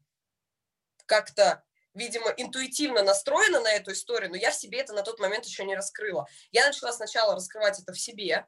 как-то 1.05 1.63
видимо, 1.93 2.29
интуитивно 2.37 3.03
настроена 3.03 3.59
на 3.59 3.71
эту 3.73 3.91
историю, 3.91 4.29
но 4.29 4.37
я 4.37 4.51
в 4.51 4.55
себе 4.55 4.79
это 4.79 4.93
на 4.93 5.03
тот 5.03 5.19
момент 5.19 5.45
еще 5.45 5.65
не 5.65 5.75
раскрыла. 5.75 6.25
Я 6.51 6.65
начала 6.65 6.93
сначала 6.93 7.35
раскрывать 7.35 7.81
это 7.81 7.91
в 7.91 7.99
себе, 7.99 8.47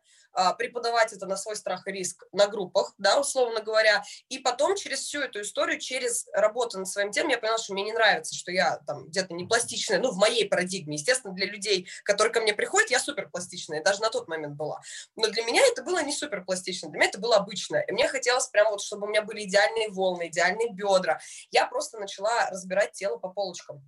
преподавать 0.58 1.14
это 1.14 1.26
на 1.26 1.38
свой 1.38 1.56
страх 1.56 1.88
и 1.88 1.92
риск 1.92 2.26
на 2.32 2.48
группах, 2.48 2.94
да, 2.98 3.20
условно 3.20 3.62
говоря, 3.62 4.04
и 4.30 4.40
потом 4.40 4.76
через 4.76 5.00
всю 5.00 5.22
эту 5.22 5.42
историю, 5.42 5.80
через 5.80 6.28
работу 6.34 6.80
над 6.80 6.88
своим 6.88 7.12
телом, 7.12 7.30
я 7.30 7.38
поняла, 7.38 7.58
что 7.58 7.74
мне 7.74 7.84
не 7.84 7.94
нравится, 7.94 8.36
что 8.36 8.52
я 8.52 8.78
там 8.88 9.08
где-то 9.08 9.34
не 9.34 9.46
пластичная, 9.46 10.00
ну, 10.00 10.12
в 10.12 10.18
моей 10.18 10.48
парадигме, 10.48 10.96
естественно, 10.96 11.34
для 11.34 11.46
людей, 11.46 11.88
которые 12.04 12.34
ко 12.34 12.42
мне 12.42 12.54
приходят, 12.54 12.90
я 12.90 13.00
супер 13.00 13.30
пластичная, 13.30 13.84
даже 13.84 14.02
на 14.02 14.10
тот 14.10 14.28
момент 14.28 14.56
была, 14.56 14.82
но 15.16 15.28
для 15.28 15.44
меня 15.44 15.62
это 15.72 15.84
было 15.84 16.02
не 16.04 16.14
супер 16.14 16.44
пластично, 16.44 16.90
для 16.90 17.00
меня 17.00 17.10
это 17.10 17.20
было 17.20 17.38
обычное, 17.38 17.82
и 17.82 17.92
мне 17.92 18.08
хотелось 18.08 18.48
прямо 18.48 18.72
вот, 18.72 18.82
чтобы 18.82 19.06
у 19.06 19.10
меня 19.10 19.22
были 19.22 19.44
идеальные 19.44 19.90
волны, 19.90 20.28
идеальные 20.28 20.72
бедра, 20.74 21.20
я 21.52 21.66
просто 21.68 22.00
начала 22.00 22.50
разбирать 22.50 22.92
тело 22.94 23.18
по 23.18 23.30
полочкам, 23.30 23.84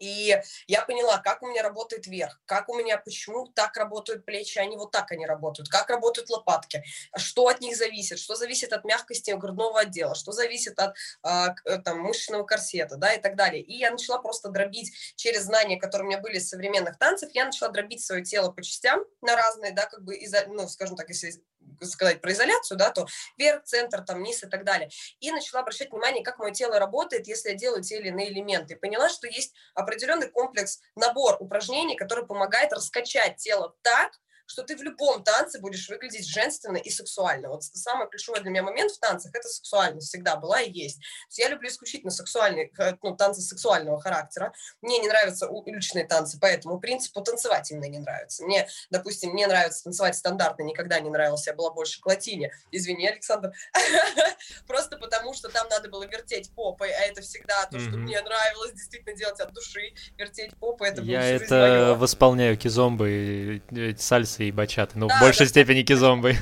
и 0.00 0.36
я 0.66 0.82
поняла, 0.82 1.18
как 1.18 1.42
у 1.42 1.46
меня 1.46 1.62
работает 1.62 2.06
верх, 2.06 2.40
как 2.46 2.68
у 2.68 2.74
меня, 2.76 2.98
почему 2.98 3.48
так 3.48 3.76
работают 3.76 4.24
плечи, 4.24 4.58
не 4.66 4.76
вот 4.76 4.90
так 4.90 5.10
они 5.12 5.26
работают, 5.26 5.68
как 5.68 5.90
работают 5.90 6.30
лопатки, 6.30 6.82
что 7.16 7.48
от 7.48 7.60
них 7.60 7.76
зависит, 7.76 8.18
что 8.18 8.36
зависит 8.36 8.72
от 8.72 8.84
мягкости 8.84 9.30
грудного 9.32 9.80
отдела, 9.80 10.14
что 10.14 10.32
зависит 10.32 10.78
от 10.78 10.94
а, 11.22 11.54
э, 11.64 11.78
там, 11.78 12.00
мышечного 12.00 12.44
корсета, 12.44 12.96
да, 12.96 13.12
и 13.12 13.20
так 13.20 13.36
далее. 13.36 13.62
И 13.62 13.76
я 13.76 13.90
начала 13.90 14.18
просто 14.18 14.50
дробить 14.50 14.92
через 15.16 15.44
знания, 15.44 15.78
которые 15.78 16.06
у 16.06 16.10
меня 16.10 16.20
были 16.20 16.36
из 16.36 16.48
современных 16.48 16.98
танцев, 16.98 17.30
я 17.32 17.44
начала 17.44 17.70
дробить 17.70 18.04
свое 18.04 18.22
тело 18.22 18.50
по 18.50 18.62
частям 18.62 19.04
на 19.20 19.36
разные, 19.36 19.72
да, 19.72 19.86
как 19.86 20.02
бы, 20.04 20.18
ну, 20.48 20.68
скажем 20.68 20.96
так, 20.96 21.08
если 21.08 21.42
сказать 21.80 22.20
про 22.20 22.32
изоляцию, 22.32 22.78
да, 22.78 22.90
то 22.90 23.06
вверх, 23.36 23.64
центр, 23.64 24.02
там, 24.02 24.22
низ 24.22 24.42
и 24.42 24.48
так 24.48 24.64
далее. 24.64 24.90
И 25.20 25.30
начала 25.30 25.60
обращать 25.60 25.90
внимание, 25.90 26.24
как 26.24 26.38
мое 26.38 26.52
тело 26.52 26.78
работает, 26.78 27.26
если 27.26 27.50
я 27.50 27.54
делаю 27.54 27.82
те 27.82 27.98
или 27.98 28.08
иные 28.08 28.30
элементы. 28.30 28.76
Поняла, 28.76 29.08
что 29.08 29.26
есть 29.26 29.54
определенный 29.74 30.28
комплекс, 30.28 30.80
набор 30.96 31.36
упражнений, 31.40 31.96
который 31.96 32.26
помогает 32.26 32.72
раскачать 32.72 33.36
тело 33.36 33.74
так, 33.82 34.12
что 34.52 34.62
ты 34.62 34.76
в 34.76 34.82
любом 34.82 35.24
танце 35.24 35.58
будешь 35.60 35.88
выглядеть 35.88 36.28
женственно 36.28 36.76
и 36.76 36.90
сексуально. 36.90 37.48
Вот 37.48 37.64
самый 37.64 38.08
ключевой 38.08 38.40
для 38.40 38.50
меня 38.50 38.62
момент 38.62 38.92
в 38.92 38.98
танцах– 38.98 39.34
это 39.34 39.48
сексуальность 39.48 40.08
всегда 40.08 40.36
была 40.36 40.60
и 40.60 40.70
есть. 40.70 41.00
Есть 41.26 41.38
я 41.38 41.48
люблю 41.48 41.68
исключительно 41.68 42.10
сексуальные, 42.10 42.70
ну, 43.02 43.16
танцы 43.16 43.40
сексуального 43.40 43.98
характера. 44.00 44.52
Мне 44.82 44.98
не 44.98 45.08
нравятся 45.08 45.48
уличные 45.48 46.06
танцы, 46.06 46.38
поэтому 46.38 46.80
принципу 46.80 47.22
танцевать 47.22 47.70
именно 47.70 47.86
не 47.86 47.98
нравится. 47.98 48.44
Мне, 48.44 48.68
допустим, 48.90 49.30
мне 49.30 49.46
нравится 49.46 49.84
танцевать 49.84 50.16
стандартно, 50.16 50.64
никогда 50.64 51.00
не 51.00 51.08
нравился, 51.08 51.50
я 51.50 51.56
была 51.56 51.70
больше 51.70 52.00
к 52.00 52.06
латине. 52.06 52.52
Извини, 52.70 53.08
Александр. 53.08 53.52
Просто 54.66 54.98
потому, 54.98 55.32
что 55.32 55.48
там 55.48 55.66
надо 55.70 55.88
было 55.88 56.06
вертеть 56.06 56.54
попой, 56.54 56.90
а 56.90 57.00
это 57.04 57.22
всегда 57.22 57.64
то, 57.70 57.78
что 57.78 57.96
мне 57.96 58.20
нравилось 58.20 58.72
действительно 58.72 59.16
делать 59.16 59.40
от 59.40 59.52
души, 59.54 59.94
вертеть 60.18 60.54
попой, 60.58 60.90
это 60.90 61.00
Я 61.00 61.24
это 61.24 61.96
восполняю 61.98 62.58
кизомбы, 62.58 63.62
сальсы 63.96 64.41
и 64.48 64.52
бачаты. 64.52 64.98
Ну, 64.98 65.08
да, 65.08 65.16
в 65.16 65.20
большей 65.20 65.46
да, 65.46 65.50
степени 65.50 65.82
кизомбы. 65.82 66.34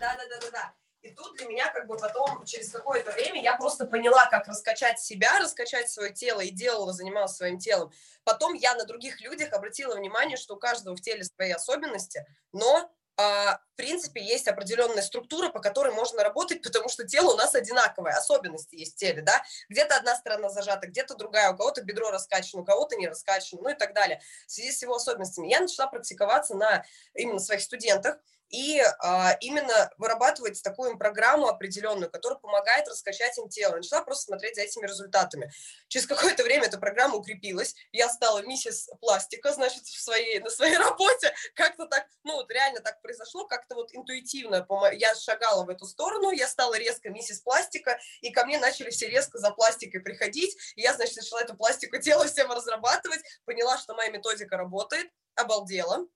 Да, 0.00 0.14
да, 0.16 0.24
да, 0.28 0.40
да, 0.40 0.50
да. 0.50 0.72
И 1.02 1.10
тут 1.10 1.36
для 1.36 1.46
меня 1.46 1.72
как 1.72 1.86
бы 1.86 1.96
потом, 1.96 2.44
через 2.44 2.70
какое-то 2.70 3.10
время, 3.12 3.42
я 3.42 3.56
просто 3.56 3.86
поняла, 3.86 4.26
как 4.26 4.46
раскачать 4.46 5.00
себя, 5.00 5.38
раскачать 5.40 5.90
свое 5.90 6.12
тело, 6.12 6.40
и 6.40 6.50
делала, 6.50 6.92
занималась 6.92 7.36
своим 7.36 7.58
телом. 7.58 7.90
Потом 8.24 8.54
я 8.54 8.74
на 8.74 8.84
других 8.84 9.20
людях 9.20 9.52
обратила 9.52 9.96
внимание, 9.96 10.36
что 10.36 10.54
у 10.54 10.58
каждого 10.58 10.94
в 10.94 11.00
теле 11.00 11.24
свои 11.24 11.50
особенности, 11.50 12.24
но 12.52 12.90
в 13.16 13.76
принципе, 13.76 14.22
есть 14.22 14.48
определенная 14.48 15.02
структура, 15.02 15.48
по 15.48 15.60
которой 15.60 15.92
можно 15.92 16.22
работать, 16.22 16.62
потому 16.62 16.88
что 16.88 17.06
тело 17.06 17.34
у 17.34 17.36
нас 17.36 17.54
одинаковое, 17.54 18.14
особенности 18.14 18.76
есть 18.76 18.94
в 18.94 18.96
теле, 18.96 19.22
да, 19.22 19.42
где-то 19.68 19.96
одна 19.96 20.16
сторона 20.16 20.48
зажата, 20.48 20.86
где-то 20.86 21.14
другая, 21.14 21.52
у 21.52 21.56
кого-то 21.56 21.82
бедро 21.82 22.10
раскачано, 22.10 22.62
у 22.62 22.64
кого-то 22.64 22.96
не 22.96 23.08
раскачано, 23.08 23.62
ну 23.62 23.70
и 23.70 23.74
так 23.74 23.94
далее. 23.94 24.20
В 24.46 24.52
связи 24.52 24.72
с 24.72 24.82
его 24.82 24.94
особенностями 24.94 25.48
я 25.48 25.60
начала 25.60 25.88
практиковаться 25.88 26.54
на 26.54 26.84
именно 27.14 27.38
своих 27.38 27.62
студентах, 27.62 28.18
и 28.52 28.80
а, 28.80 29.32
именно 29.40 29.90
вырабатывать 29.96 30.62
такую 30.62 30.98
программу 30.98 31.48
определенную, 31.48 32.10
которая 32.10 32.38
помогает 32.38 32.86
раскачать 32.86 33.36
им 33.38 33.48
тело. 33.48 33.76
Начала 33.76 34.02
просто 34.02 34.26
смотреть 34.26 34.56
за 34.56 34.62
этими 34.62 34.86
результатами. 34.86 35.50
Через 35.88 36.06
какое-то 36.06 36.44
время 36.44 36.66
эта 36.66 36.78
программа 36.78 37.16
укрепилась. 37.16 37.74
Я 37.92 38.10
стала 38.10 38.42
миссис 38.42 38.90
пластика, 39.00 39.52
значит, 39.54 39.84
в 39.84 40.00
своей, 40.00 40.38
на 40.38 40.50
своей 40.50 40.76
работе. 40.78 41.34
Как-то 41.54 41.86
так, 41.86 42.06
ну 42.24 42.34
вот 42.34 42.50
реально 42.52 42.80
так 42.80 43.00
произошло, 43.00 43.46
как-то 43.46 43.74
вот 43.74 43.88
интуитивно. 43.94 44.66
Я 44.92 45.14
шагала 45.14 45.64
в 45.64 45.70
эту 45.70 45.86
сторону, 45.86 46.30
я 46.30 46.46
стала 46.46 46.74
резко 46.74 47.08
миссис 47.08 47.40
пластика, 47.40 47.98
и 48.20 48.30
ко 48.30 48.44
мне 48.44 48.58
начали 48.58 48.90
все 48.90 49.08
резко 49.08 49.38
за 49.38 49.50
пластикой 49.52 50.02
приходить. 50.02 50.54
И 50.76 50.82
я, 50.82 50.92
значит, 50.92 51.16
начала 51.16 51.40
эту 51.40 51.56
пластику 51.56 51.96
тела 52.02 52.26
всем 52.26 52.52
разрабатывать, 52.52 53.20
поняла, 53.46 53.78
что 53.78 53.94
моя 53.94 54.10
методика 54.10 54.58
работает, 54.58 55.10
обалдела 55.36 56.06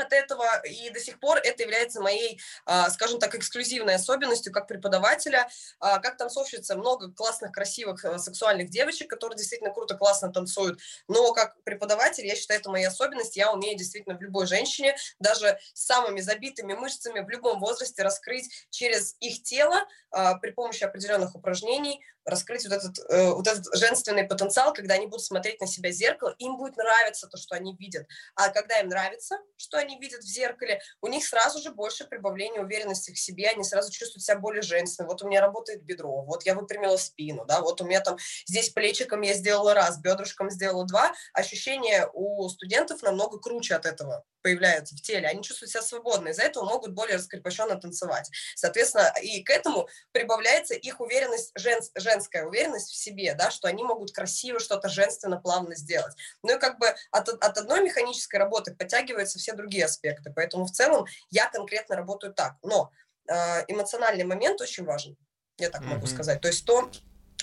от 0.00 0.12
этого, 0.12 0.44
и 0.64 0.90
до 0.90 1.00
сих 1.00 1.20
пор 1.20 1.38
это 1.38 1.62
является 1.62 2.00
моей, 2.00 2.40
а, 2.64 2.90
скажем 2.90 3.18
так, 3.18 3.34
эксклюзивной 3.34 3.94
особенностью 3.94 4.52
как 4.52 4.66
преподавателя, 4.66 5.48
а, 5.80 5.98
как 5.98 6.16
танцовщица, 6.16 6.76
много 6.76 7.12
классных, 7.12 7.52
красивых, 7.52 8.04
э, 8.04 8.18
сексуальных 8.18 8.70
девочек, 8.70 9.08
которые 9.08 9.36
действительно 9.36 9.72
круто, 9.72 9.96
классно 9.96 10.32
танцуют, 10.32 10.80
но 11.08 11.32
как 11.32 11.62
преподаватель, 11.64 12.26
я 12.26 12.36
считаю, 12.36 12.60
это 12.60 12.70
моя 12.70 12.88
особенность, 12.88 13.36
я 13.36 13.52
умею 13.52 13.76
действительно 13.76 14.16
в 14.16 14.22
любой 14.22 14.46
женщине, 14.46 14.96
даже 15.18 15.58
с 15.74 15.86
самыми 15.86 16.20
забитыми 16.20 16.74
мышцами 16.74 17.20
в 17.20 17.28
любом 17.28 17.60
возрасте 17.60 18.02
раскрыть 18.02 18.48
через 18.70 19.16
их 19.20 19.42
тело 19.42 19.86
а, 20.10 20.34
при 20.34 20.50
помощи 20.50 20.84
определенных 20.84 21.34
упражнений 21.34 22.02
раскрыть 22.28 22.64
вот 22.64 22.74
этот, 22.74 22.98
э, 23.10 23.30
вот 23.32 23.46
этот 23.46 23.64
женственный 23.74 24.24
потенциал, 24.24 24.72
когда 24.72 24.94
они 24.94 25.06
будут 25.06 25.24
смотреть 25.24 25.60
на 25.60 25.66
себя 25.66 25.90
в 25.90 25.92
зеркало, 25.92 26.34
им 26.38 26.56
будет 26.56 26.76
нравиться 26.76 27.26
то, 27.26 27.36
что 27.36 27.54
они 27.54 27.74
видят. 27.76 28.06
А 28.34 28.50
когда 28.50 28.80
им 28.80 28.88
нравится, 28.88 29.38
что 29.56 29.78
они 29.78 29.98
видят 29.98 30.20
в 30.20 30.26
зеркале, 30.26 30.80
у 31.00 31.08
них 31.08 31.24
сразу 31.24 31.60
же 31.60 31.70
больше 31.72 32.04
прибавления 32.04 32.60
уверенности 32.60 33.12
в 33.12 33.18
себе, 33.18 33.48
они 33.48 33.64
сразу 33.64 33.90
чувствуют 33.90 34.24
себя 34.24 34.38
более 34.38 34.62
женственными. 34.62 35.10
Вот 35.10 35.22
у 35.22 35.28
меня 35.28 35.40
работает 35.40 35.82
бедро, 35.82 36.22
вот 36.22 36.44
я 36.44 36.54
выпрямила 36.54 36.96
спину, 36.96 37.44
да, 37.46 37.60
вот 37.60 37.80
у 37.80 37.84
меня 37.84 38.00
там 38.00 38.18
здесь 38.46 38.70
плечиком 38.70 39.22
я 39.22 39.34
сделала 39.34 39.74
раз, 39.74 39.98
бедрышком 39.98 40.50
сделала 40.50 40.86
два. 40.86 41.12
Ощущение 41.32 42.08
у 42.12 42.48
студентов 42.48 43.02
намного 43.02 43.38
круче 43.38 43.74
от 43.74 43.86
этого 43.86 44.24
появляются 44.42 44.94
в 44.94 45.00
теле, 45.00 45.28
они 45.28 45.42
чувствуют 45.42 45.72
себя 45.72 45.82
свободно, 45.82 46.28
из-за 46.28 46.42
этого 46.42 46.64
могут 46.64 46.92
более 46.92 47.16
раскрепощенно 47.16 47.76
танцевать. 47.76 48.30
Соответственно, 48.54 49.12
и 49.20 49.42
к 49.42 49.50
этому 49.50 49.88
прибавляется 50.12 50.74
их 50.74 51.00
уверенность, 51.00 51.52
жен, 51.56 51.80
женская 52.18 52.44
уверенность 52.44 52.90
в 52.90 52.96
себе, 52.96 53.34
да, 53.34 53.50
что 53.50 53.68
они 53.68 53.84
могут 53.84 54.12
красиво 54.12 54.58
что-то 54.58 54.88
женственно, 54.88 55.40
плавно 55.40 55.76
сделать. 55.76 56.14
Ну 56.42 56.56
и 56.56 56.58
как 56.58 56.78
бы 56.78 56.86
от, 57.12 57.28
от 57.28 57.58
одной 57.58 57.82
механической 57.82 58.36
работы 58.36 58.74
подтягиваются 58.74 59.38
все 59.38 59.52
другие 59.52 59.84
аспекты, 59.84 60.32
поэтому 60.34 60.64
в 60.64 60.70
целом 60.72 61.06
я 61.30 61.48
конкретно 61.48 61.94
работаю 61.96 62.34
так. 62.34 62.56
Но 62.62 62.90
э, 63.28 63.34
эмоциональный 63.68 64.24
момент 64.24 64.60
очень 64.60 64.84
важен, 64.84 65.16
я 65.58 65.70
так 65.70 65.82
mm-hmm. 65.82 65.86
могу 65.86 66.06
сказать. 66.06 66.40
То 66.40 66.48
есть 66.48 66.64
то, 66.64 66.90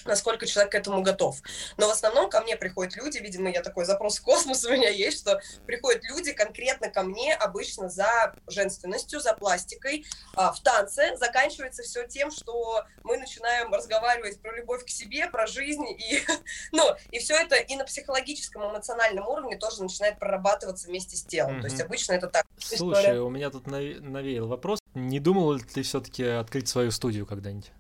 насколько 0.04 0.46
человек 0.46 0.72
к 0.72 0.76
этому 0.76 1.02
готов. 1.02 1.42
Но 1.78 1.88
в 1.88 1.92
основном 1.92 2.30
ко 2.30 2.42
мне 2.42 2.56
приходят 2.58 2.96
люди, 2.96 3.18
видимо, 3.18 3.50
я 3.50 3.62
такой 3.62 3.86
запрос 3.86 4.20
в 4.20 4.24
космос 4.24 4.64
у 4.66 4.72
меня 4.72 4.90
есть, 4.90 5.20
что 5.20 5.42
приходят 5.66 6.04
люди 6.04 6.34
конкретно 6.34 6.90
ко 6.90 7.04
мне 7.04 7.34
обычно 7.34 7.90
за 7.90 8.36
женственностью, 8.48 9.20
за 9.20 9.34
пластикой. 9.34 10.06
А, 10.36 10.52
в 10.52 10.60
танце 10.62 11.16
заканчивается 11.18 11.84
все 11.84 12.08
тем, 12.08 12.32
что 12.32 12.84
мы 13.04 13.18
начинаем 13.18 13.74
разговаривать 13.74 14.40
про 14.42 14.56
любовь 14.56 14.86
к 14.86 14.90
себе, 14.90 15.28
про 15.28 15.48
жизнь, 15.48 15.86
и, 15.90 16.24
ну, 16.72 16.84
и 17.12 17.20
все 17.20 17.36
это 17.36 17.56
и 17.56 17.76
на 17.76 17.86
психологическом, 17.86 18.64
эмоциональном 18.70 19.28
уровне 19.28 19.58
тоже 19.58 19.84
начинает 19.84 20.20
прорабатываться 20.20 20.88
вместе 20.88 21.16
с 21.16 21.24
телом. 21.24 21.58
Mm-hmm. 21.58 21.62
То 21.62 21.68
есть 21.68 21.82
обычно 21.82 22.14
это 22.14 22.28
так. 22.28 22.46
Слушай, 22.58 23.02
история. 23.02 23.22
у 23.22 23.30
меня 23.30 23.50
тут 23.50 23.68
навеял 23.68 24.48
вопрос. 24.48 24.80
Не 24.94 25.20
думал 25.20 25.54
ли 25.54 25.64
ты 25.64 25.84
все-таки 25.84 26.24
открыть 26.24 26.68
свою 26.68 26.92
студию 26.92 27.26
когда-нибудь? 27.26 27.72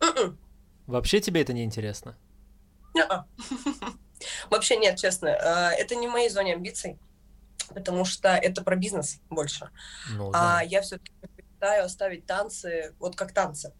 Mm-mm. 0.00 0.36
Вообще 0.90 1.20
тебе 1.20 1.42
это 1.42 1.52
не 1.52 1.64
интересно? 1.64 2.16
Вообще 4.50 4.76
нет, 4.76 4.98
честно. 4.98 5.30
А, 5.30 5.70
это 5.72 5.94
не 5.94 6.08
в 6.08 6.10
моей 6.10 6.28
зоне 6.28 6.54
амбиций, 6.54 6.98
потому 7.68 8.04
что 8.04 8.28
это 8.28 8.62
про 8.62 8.76
бизнес 8.76 9.20
больше. 9.30 9.70
Ну, 10.10 10.30
а 10.30 10.32
да. 10.32 10.58
А 10.58 10.64
я 10.64 10.82
все-таки 10.82 11.12
предпочитаю 11.20 11.84
оставить 11.84 12.26
танцы 12.26 12.94
вот 12.98 13.16
как 13.16 13.32
танцы. 13.32 13.72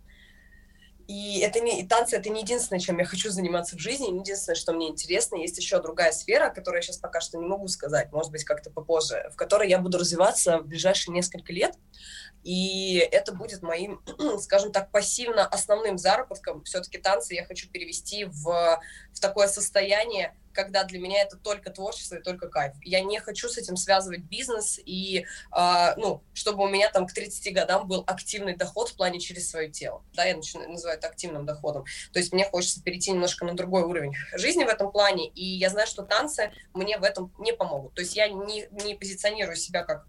И 1.11 1.40
это 1.40 1.58
не 1.58 1.80
и 1.80 1.84
танцы 1.84 2.16
это 2.16 2.30
не 2.30 2.42
единственное, 2.42 2.78
чем 2.78 2.98
я 2.98 3.04
хочу 3.04 3.30
заниматься 3.30 3.74
в 3.74 3.80
жизни, 3.80 4.06
не 4.06 4.20
единственное, 4.20 4.54
что 4.54 4.72
мне 4.72 4.88
интересно. 4.88 5.34
Есть 5.34 5.58
еще 5.58 5.82
другая 5.82 6.12
сфера, 6.12 6.50
которую 6.50 6.78
я 6.78 6.82
сейчас 6.82 6.98
пока 6.98 7.20
что 7.20 7.36
не 7.36 7.46
могу 7.46 7.66
сказать, 7.66 8.12
может 8.12 8.30
быть, 8.30 8.44
как-то 8.44 8.70
попозже, 8.70 9.28
в 9.32 9.36
которой 9.36 9.68
я 9.68 9.80
буду 9.80 9.98
развиваться 9.98 10.58
в 10.58 10.68
ближайшие 10.68 11.12
несколько 11.12 11.52
лет. 11.52 11.74
И 12.44 12.98
это 13.11 13.32
будет 13.32 13.61
моим, 13.61 14.00
скажем 14.40 14.70
так, 14.70 14.92
пассивно 14.92 15.44
основным 15.44 15.98
заработком. 15.98 16.62
Все-таки 16.62 16.98
танцы 16.98 17.34
я 17.34 17.44
хочу 17.44 17.68
перевести 17.68 18.26
в, 18.26 18.80
в 19.12 19.20
такое 19.20 19.48
состояние, 19.48 20.36
когда 20.53 20.84
для 20.84 20.98
меня 20.98 21.22
это 21.22 21.36
только 21.36 21.70
творчество 21.70 22.16
и 22.16 22.22
только 22.22 22.48
кайф. 22.48 22.74
Я 22.82 23.01
не 23.01 23.18
хочу 23.20 23.48
с 23.48 23.59
этим 23.59 23.76
связывать 23.76 24.22
бизнес 24.22 24.78
и, 24.84 25.26
э, 25.57 25.94
ну, 25.96 26.22
чтобы 26.34 26.64
у 26.64 26.68
меня 26.68 26.90
там 26.90 27.07
к 27.07 27.12
30 27.12 27.53
годам 27.55 27.86
был 27.86 28.05
активный 28.07 28.57
доход 28.57 28.88
в 28.88 28.96
плане 28.96 29.20
через 29.20 29.51
свое 29.51 29.70
тело. 29.70 30.05
Да, 30.14 30.24
я 30.24 30.36
начинаю, 30.36 30.70
называю 30.70 30.98
это 30.98 31.09
активным 31.09 31.46
доходом. 31.46 31.84
То 32.12 32.18
есть 32.18 32.32
мне 32.32 32.44
хочется 32.44 32.82
перейти 32.82 33.12
немножко 33.12 33.44
на 33.44 33.55
другой 33.55 33.82
уровень 33.82 34.14
жизни 34.34 34.64
в 34.64 34.68
этом 34.68 34.90
плане, 34.90 35.28
и 35.28 35.44
я 35.44 35.70
знаю, 35.70 35.86
что 35.86 36.03
танцы 36.03 36.53
мне 36.74 36.98
в 36.98 37.05
этом 37.05 37.32
не 37.38 37.53
помогут. 37.53 37.94
То 37.94 38.03
есть 38.03 38.16
я 38.16 38.28
не, 38.28 38.68
не 38.70 38.94
позиционирую 38.94 39.57
себя 39.57 39.84
как 39.84 40.07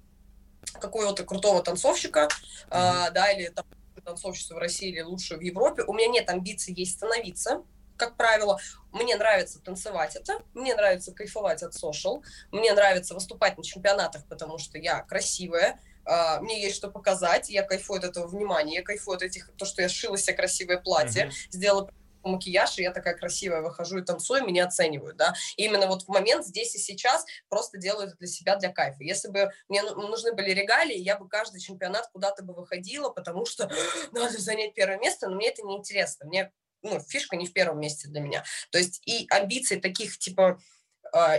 какого-то 0.80 1.24
крутого 1.24 1.62
танцовщика, 1.64 2.28
а, 2.70 3.10
да, 3.10 3.32
или 3.32 3.50
там 3.50 3.66
танцовщицу 4.04 4.56
в 4.56 4.58
России 4.58 4.90
или 4.90 5.02
лучшую 5.02 5.40
в 5.40 5.44
Европе. 5.44 5.84
У 5.84 5.94
меня 5.94 6.08
нет 6.08 6.30
амбиций 6.30 6.74
ей 6.74 6.86
становиться, 6.86 7.64
как 8.02 8.18
правило. 8.18 8.60
Мне 8.92 9.16
нравится 9.16 9.62
танцевать 9.62 10.16
это, 10.16 10.42
мне 10.54 10.76
нравится 10.76 11.14
кайфовать 11.14 11.62
от 11.62 11.74
сошел, 11.76 12.24
мне 12.52 12.74
нравится 12.74 13.14
выступать 13.14 13.58
на 13.58 13.64
чемпионатах, 13.64 14.26
потому 14.28 14.58
что 14.58 14.78
я 14.78 15.02
красивая, 15.02 15.80
Uh, 16.04 16.42
мне 16.42 16.60
есть 16.64 16.78
что 16.78 16.90
показать, 16.90 17.52
я 17.52 17.62
кайфую 17.62 18.00
от 18.00 18.06
этого 18.06 18.26
внимания, 18.26 18.78
я 18.78 18.82
кайфую 18.82 19.18
от 19.18 19.22
этих, 19.22 19.52
то, 19.56 19.66
что 19.66 19.84
я 19.84 19.88
шила 19.88 20.18
себе 20.18 20.36
красивое 20.36 20.80
платье, 20.80 21.26
mm-hmm. 21.26 21.52
сделала 21.52 21.92
макияж, 22.24 22.80
и 22.80 22.82
я 22.82 22.92
такая 22.92 23.16
красивая 23.16 23.62
выхожу 23.62 24.00
и 24.00 24.02
танцую, 24.02 24.44
меня 24.44 24.66
оценивают, 24.66 25.18
да. 25.18 25.36
И 25.58 25.66
именно 25.66 25.86
вот 25.86 26.04
в 26.04 26.08
момент 26.08 26.44
здесь 26.44 26.74
и 26.76 26.80
сейчас 26.80 27.24
просто 27.50 27.78
делаю 27.78 28.08
это 28.08 28.18
для 28.18 28.28
себя, 28.28 28.56
для 28.56 28.72
кайфа. 28.72 29.04
Если 29.04 29.30
бы 29.30 29.52
мне 29.70 29.84
ну, 29.84 30.08
нужны 30.08 30.34
были 30.34 30.50
регалии, 30.50 30.98
я 30.98 31.18
бы 31.18 31.30
каждый 31.30 31.62
чемпионат 31.62 32.10
куда-то 32.12 32.44
бы 32.44 32.56
выходила, 32.56 33.10
потому 33.10 33.46
что 33.46 33.72
надо 34.12 34.40
занять 34.40 34.74
первое 34.74 34.98
место, 34.98 35.30
но 35.30 35.36
мне 35.36 35.50
это 35.50 35.62
не 35.62 35.78
интересно. 35.78 36.26
Мне 36.26 36.52
ну, 36.84 37.00
фишка 37.00 37.36
не 37.36 37.46
в 37.48 37.54
первом 37.54 37.80
месте 37.80 38.08
для 38.08 38.22
меня. 38.22 38.44
То 38.72 38.78
есть 38.78 39.02
и 39.06 39.28
амбиции 39.30 39.80
таких, 39.80 40.18
типа, 40.18 40.60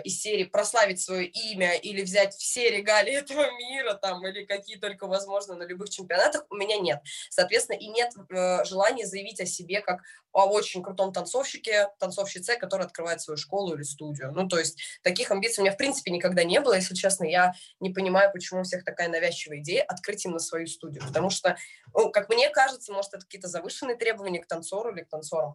из 0.04 0.20
серии 0.20 0.44
прославить 0.44 1.00
свое 1.00 1.26
имя 1.26 1.74
или 1.76 2.02
взять 2.02 2.34
все 2.34 2.70
регалии 2.70 3.12
этого 3.18 3.50
мира 3.52 3.94
там 3.94 4.26
или 4.26 4.44
какие 4.44 4.76
только 4.76 5.06
возможно 5.06 5.54
на 5.54 5.64
любых 5.64 5.90
чемпионатах 5.90 6.44
у 6.50 6.56
меня 6.56 6.78
нет. 6.78 7.00
Соответственно, 7.30 7.76
и 7.76 7.88
нет 7.88 8.12
э, 8.30 8.64
желания 8.64 9.06
заявить 9.06 9.40
о 9.40 9.46
себе 9.46 9.80
как 9.80 10.02
о 10.32 10.46
очень 10.46 10.82
крутом 10.82 11.12
танцовщике, 11.12 11.88
танцовщице, 11.98 12.56
который 12.56 12.86
открывает 12.86 13.20
свою 13.20 13.36
школу 13.36 13.74
или 13.74 13.82
студию. 13.82 14.32
Ну, 14.32 14.48
то 14.48 14.58
есть 14.58 14.80
таких 15.02 15.30
амбиций 15.30 15.60
у 15.60 15.64
меня 15.64 15.74
в 15.74 15.76
принципе 15.76 16.10
никогда 16.10 16.42
не 16.42 16.60
было. 16.60 16.74
Если 16.74 16.94
честно, 16.94 17.24
я 17.24 17.52
не 17.80 17.90
понимаю, 17.90 18.32
почему 18.32 18.60
у 18.60 18.64
всех 18.64 18.84
такая 18.84 19.08
навязчивая 19.08 19.58
идея 19.58 19.82
открыть 19.82 20.24
именно 20.24 20.38
свою 20.38 20.66
студию. 20.66 21.04
Потому 21.06 21.28
что, 21.28 21.56
ну, 21.94 22.10
как 22.10 22.30
мне 22.30 22.48
кажется, 22.48 22.92
может, 22.92 23.12
это 23.12 23.24
какие-то 23.24 23.48
завышенные 23.48 23.96
требования 23.96 24.40
к 24.40 24.46
танцору 24.46 24.94
или 24.94 25.02
к 25.02 25.08
танцорам, 25.08 25.54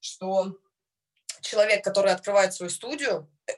что 0.00 0.56
человек, 1.46 1.84
который 1.84 2.12
открывает 2.12 2.54
свою 2.54 2.70
студию, 2.70 3.28
э, 3.46 3.52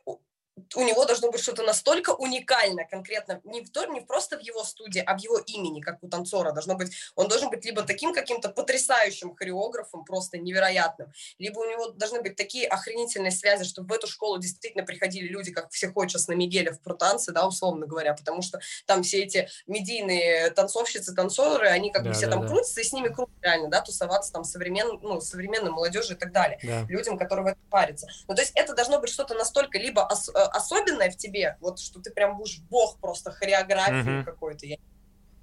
у 0.74 0.82
него 0.82 1.04
должно 1.04 1.30
быть 1.30 1.40
что-то 1.40 1.62
настолько 1.62 2.10
уникальное, 2.10 2.86
конкретно, 2.86 3.40
не, 3.44 3.62
в, 3.62 3.70
не 3.90 4.00
просто 4.00 4.38
в 4.38 4.40
его 4.40 4.64
студии, 4.64 5.02
а 5.04 5.16
в 5.16 5.20
его 5.20 5.38
имени, 5.38 5.80
как 5.80 6.02
у 6.02 6.08
танцора. 6.08 6.52
Должно 6.52 6.74
быть, 6.74 6.92
он 7.14 7.28
должен 7.28 7.50
быть 7.50 7.64
либо 7.64 7.82
таким 7.82 8.12
каким-то 8.14 8.48
потрясающим 8.48 9.34
хореографом, 9.34 10.04
просто 10.04 10.38
невероятным, 10.38 11.12
либо 11.38 11.60
у 11.60 11.64
него 11.64 11.88
должны 11.90 12.20
быть 12.20 12.36
такие 12.36 12.66
охренительные 12.66 13.30
связи, 13.30 13.64
чтобы 13.64 13.94
в 13.94 13.96
эту 13.96 14.06
школу 14.06 14.38
действительно 14.38 14.84
приходили 14.84 15.28
люди, 15.28 15.52
как 15.52 15.70
все 15.70 15.92
сейчас 16.08 16.28
на 16.28 16.32
Мигелев 16.32 16.80
про 16.80 16.94
танцы, 16.94 17.32
да, 17.32 17.46
условно 17.46 17.86
говоря, 17.86 18.14
потому 18.14 18.42
что 18.42 18.60
там 18.86 19.02
все 19.02 19.22
эти 19.22 19.48
медийные 19.66 20.50
танцовщицы, 20.50 21.14
танцоры, 21.14 21.68
они 21.68 21.90
как 21.90 22.04
да, 22.04 22.10
бы 22.10 22.14
все 22.14 22.26
да, 22.26 22.32
там 22.32 22.42
да. 22.42 22.48
крутятся, 22.48 22.80
и 22.80 22.84
с 22.84 22.92
ними 22.92 23.08
круто 23.08 23.32
реально, 23.42 23.68
да, 23.68 23.80
тусоваться 23.80 24.32
там 24.32 24.44
современ, 24.44 24.98
ну, 25.02 25.20
современной 25.20 25.70
молодежи 25.70 26.14
и 26.14 26.16
так 26.16 26.32
далее, 26.32 26.58
да. 26.62 26.84
людям, 26.88 27.18
которые 27.18 27.44
в 27.44 27.48
этом 27.48 27.62
парятся. 27.70 28.08
Ну, 28.26 28.34
то 28.34 28.42
есть 28.42 28.52
это 28.54 28.74
должно 28.74 29.00
быть 29.00 29.10
что-то 29.10 29.34
настолько 29.34 29.78
либо 29.78 30.00
ос- 30.00 30.28
э, 30.28 30.47
особенное 30.48 31.10
в 31.10 31.16
тебе, 31.16 31.56
вот 31.60 31.78
что 31.78 32.00
ты 32.00 32.10
прям 32.10 32.36
будешь 32.36 32.60
бог 32.70 32.98
просто 32.98 33.30
хореографии 33.30 34.20
mm-hmm. 34.20 34.24
какой-то, 34.24 34.66
я 34.66 34.76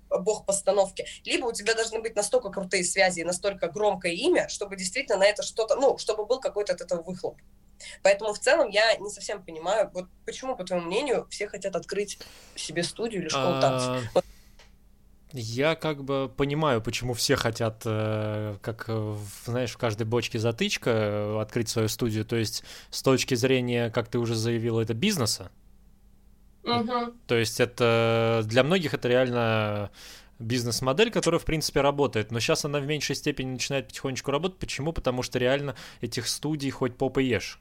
бог 0.09 0.45
постановки, 0.45 1.05
либо 1.23 1.47
у 1.47 1.51
тебя 1.51 1.73
должны 1.73 1.99
быть 2.01 2.15
настолько 2.15 2.49
крутые 2.49 2.83
связи 2.83 3.21
и 3.21 3.23
настолько 3.23 3.67
громкое 3.67 4.13
имя, 4.13 4.47
чтобы 4.49 4.75
действительно 4.75 5.19
на 5.19 5.25
это 5.25 5.43
что-то, 5.43 5.75
ну, 5.75 5.97
чтобы 5.97 6.25
был 6.25 6.39
какой-то 6.39 6.73
от 6.73 6.81
этого 6.81 7.01
выхлоп. 7.01 7.37
Поэтому 8.03 8.33
в 8.33 8.39
целом 8.39 8.69
я 8.69 8.95
не 8.95 9.09
совсем 9.09 9.43
понимаю, 9.43 9.91
вот 9.93 10.05
почему, 10.25 10.55
по 10.55 10.63
твоему 10.63 10.85
мнению, 10.85 11.27
все 11.29 11.47
хотят 11.47 11.75
открыть 11.75 12.19
себе 12.55 12.83
студию 12.83 13.21
или 13.21 13.29
школу 13.29 13.59
танцев. 13.59 14.11
Я 15.37 15.75
как 15.75 16.01
бы 16.01 16.31
понимаю, 16.33 16.81
почему 16.81 17.13
все 17.13 17.35
хотят, 17.35 17.81
э, 17.83 18.55
как, 18.61 18.89
знаешь, 19.43 19.71
в 19.71 19.77
каждой 19.77 20.07
бочке 20.07 20.39
затычка 20.39 20.89
э, 20.89 21.41
открыть 21.41 21.67
свою 21.67 21.89
студию. 21.89 22.23
То 22.23 22.37
есть 22.37 22.63
с 22.89 23.03
точки 23.03 23.35
зрения, 23.35 23.89
как 23.89 24.07
ты 24.07 24.17
уже 24.17 24.33
заявила, 24.33 24.79
это 24.79 24.93
бизнеса. 24.93 25.51
Угу. 26.63 27.13
То 27.27 27.35
есть 27.35 27.59
это 27.59 28.43
для 28.45 28.63
многих 28.63 28.93
это 28.93 29.09
реально 29.09 29.91
бизнес-модель, 30.39 31.11
которая, 31.11 31.39
в 31.39 31.45
принципе, 31.45 31.81
работает. 31.81 32.31
Но 32.31 32.39
сейчас 32.39 32.63
она 32.63 32.79
в 32.79 32.85
меньшей 32.85 33.17
степени 33.17 33.51
начинает 33.51 33.87
потихонечку 33.87 34.31
работать. 34.31 34.57
Почему? 34.57 34.93
Потому 34.93 35.21
что 35.21 35.37
реально 35.37 35.75
этих 35.99 36.29
студий 36.29 36.69
хоть 36.69 36.95
попы 36.95 37.23
ешь. 37.23 37.59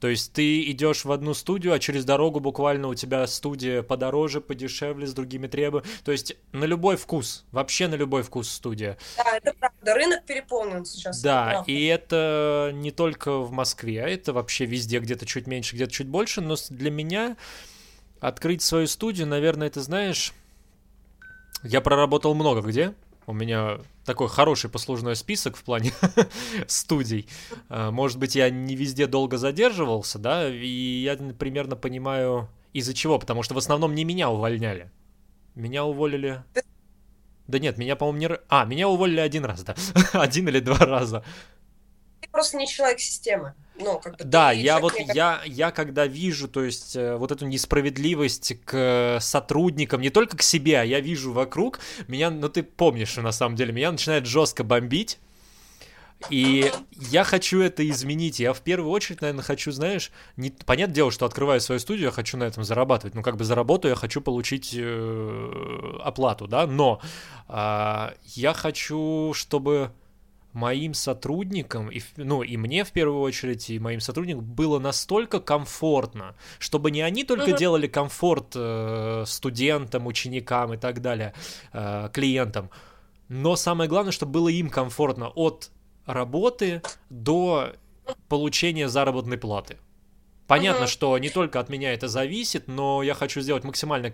То 0.00 0.08
есть 0.08 0.32
ты 0.32 0.70
идешь 0.70 1.04
в 1.04 1.12
одну 1.12 1.32
студию, 1.32 1.72
а 1.72 1.78
через 1.78 2.04
дорогу 2.04 2.40
буквально 2.40 2.88
у 2.88 2.94
тебя 2.94 3.26
студия 3.26 3.82
подороже, 3.82 4.40
подешевле, 4.40 5.06
с 5.06 5.14
другими 5.14 5.46
требованиями. 5.46 5.90
То 6.04 6.12
есть 6.12 6.36
на 6.52 6.64
любой 6.64 6.96
вкус, 6.96 7.44
вообще 7.50 7.88
на 7.88 7.94
любой 7.94 8.22
вкус 8.22 8.50
студия. 8.50 8.98
Да, 9.16 9.36
это 9.36 9.54
правда. 9.58 9.94
Рынок 9.94 10.24
переполнен 10.24 10.84
сейчас. 10.84 11.22
Да, 11.22 11.60
это 11.62 11.70
и 11.70 11.84
это 11.86 12.70
не 12.74 12.90
только 12.90 13.38
в 13.38 13.52
Москве, 13.52 14.04
а 14.04 14.08
это 14.08 14.32
вообще 14.34 14.66
везде, 14.66 14.98
где-то 14.98 15.24
чуть 15.24 15.46
меньше, 15.46 15.76
где-то 15.76 15.92
чуть 15.92 16.08
больше. 16.08 16.42
Но 16.42 16.56
для 16.68 16.90
меня 16.90 17.36
открыть 18.20 18.60
свою 18.62 18.86
студию, 18.88 19.26
наверное, 19.26 19.70
ты 19.70 19.80
знаешь, 19.80 20.34
я 21.62 21.80
проработал 21.80 22.34
много 22.34 22.60
где. 22.60 22.92
У 23.26 23.32
меня 23.32 23.80
такой 24.06 24.28
хороший 24.28 24.70
послужной 24.70 25.16
список 25.16 25.56
в 25.56 25.64
плане 25.64 25.92
студий. 26.66 27.28
А, 27.68 27.90
может 27.90 28.18
быть, 28.18 28.34
я 28.36 28.48
не 28.48 28.74
везде 28.76 29.06
долго 29.06 29.36
задерживался, 29.36 30.18
да, 30.18 30.48
и 30.48 30.66
я 31.02 31.16
примерно 31.16 31.76
понимаю, 31.76 32.48
из-за 32.72 32.94
чего, 32.94 33.18
потому 33.18 33.42
что 33.42 33.54
в 33.54 33.58
основном 33.58 33.94
не 33.94 34.04
меня 34.04 34.30
увольняли. 34.30 34.90
Меня 35.54 35.84
уволили... 35.84 36.42
Да 37.46 37.58
нет, 37.58 37.78
меня, 37.78 37.96
по-моему, 37.96 38.18
не... 38.18 38.38
А, 38.48 38.64
меня 38.64 38.88
уволили 38.88 39.20
один 39.20 39.44
раз, 39.44 39.62
да. 39.62 39.74
один 40.12 40.48
или 40.48 40.60
два 40.60 40.78
раза. 40.78 41.24
Ты 42.20 42.28
просто 42.30 42.56
не 42.56 42.66
человек 42.66 43.00
системы. 43.00 43.54
Ну, 43.78 44.00
как 44.02 44.16
бы 44.16 44.24
да, 44.24 44.52
я 44.52 44.78
вот 44.78 44.94
я 45.14 45.40
я 45.44 45.70
когда 45.70 46.06
вижу, 46.06 46.48
то 46.48 46.64
есть 46.64 46.96
э, 46.96 47.16
вот 47.16 47.32
эту 47.32 47.46
несправедливость 47.46 48.58
к 48.64 49.18
сотрудникам, 49.20 50.00
не 50.00 50.10
только 50.10 50.36
к 50.36 50.42
себе, 50.42 50.80
а 50.80 50.84
я 50.84 51.00
вижу 51.00 51.32
вокруг, 51.32 51.80
меня, 52.08 52.30
ну 52.30 52.48
ты 52.48 52.62
помнишь, 52.62 53.16
на 53.16 53.32
самом 53.32 53.56
деле, 53.56 53.72
меня 53.72 53.92
начинает 53.92 54.26
жестко 54.26 54.64
бомбить. 54.64 55.18
И 56.30 56.72
я 56.92 57.24
хочу 57.24 57.60
это 57.60 57.86
изменить. 57.88 58.40
Я 58.40 58.54
в 58.54 58.62
первую 58.62 58.90
очередь, 58.90 59.20
наверное, 59.20 59.44
хочу, 59.44 59.70
знаешь, 59.70 60.10
не... 60.36 60.50
понятное 60.50 60.94
дело, 60.94 61.10
что 61.10 61.26
открываю 61.26 61.60
свою 61.60 61.78
студию, 61.78 62.06
я 62.06 62.10
хочу 62.10 62.38
на 62.38 62.44
этом 62.44 62.64
зарабатывать. 62.64 63.14
Ну, 63.14 63.22
как 63.22 63.36
бы 63.36 63.44
заработаю, 63.44 63.90
я 63.90 63.96
хочу 63.96 64.22
получить 64.22 64.74
э, 64.74 65.98
оплату, 66.02 66.46
да, 66.46 66.66
но 66.66 67.00
э, 67.48 68.08
я 68.24 68.54
хочу, 68.54 69.32
чтобы 69.34 69.92
моим 70.56 70.94
сотрудникам, 70.94 71.90
и, 71.90 72.00
ну, 72.16 72.42
и 72.42 72.56
мне 72.56 72.82
в 72.84 72.90
первую 72.90 73.20
очередь, 73.20 73.68
и 73.68 73.78
моим 73.78 74.00
сотрудникам 74.00 74.42
было 74.42 74.78
настолько 74.78 75.38
комфортно, 75.38 76.34
чтобы 76.58 76.90
не 76.90 77.02
они 77.02 77.24
только 77.24 77.50
uh-huh. 77.50 77.58
делали 77.58 77.86
комфорт 77.86 78.52
э, 78.54 79.24
студентам, 79.26 80.06
ученикам 80.06 80.72
и 80.72 80.78
так 80.78 81.02
далее, 81.02 81.34
э, 81.74 82.08
клиентам, 82.10 82.70
но 83.28 83.54
самое 83.54 83.88
главное, 83.88 84.12
чтобы 84.12 84.32
было 84.32 84.48
им 84.48 84.70
комфортно 84.70 85.28
от 85.28 85.70
работы 86.06 86.80
до 87.10 87.72
получения 88.28 88.88
заработной 88.88 89.36
платы. 89.36 89.76
Понятно, 90.46 90.84
uh-huh. 90.84 90.88
что 90.88 91.18
не 91.18 91.28
только 91.28 91.60
от 91.60 91.68
меня 91.68 91.92
это 91.92 92.08
зависит, 92.08 92.66
но 92.66 93.02
я 93.02 93.12
хочу 93.12 93.42
сделать 93.42 93.64
максимально 93.64 94.10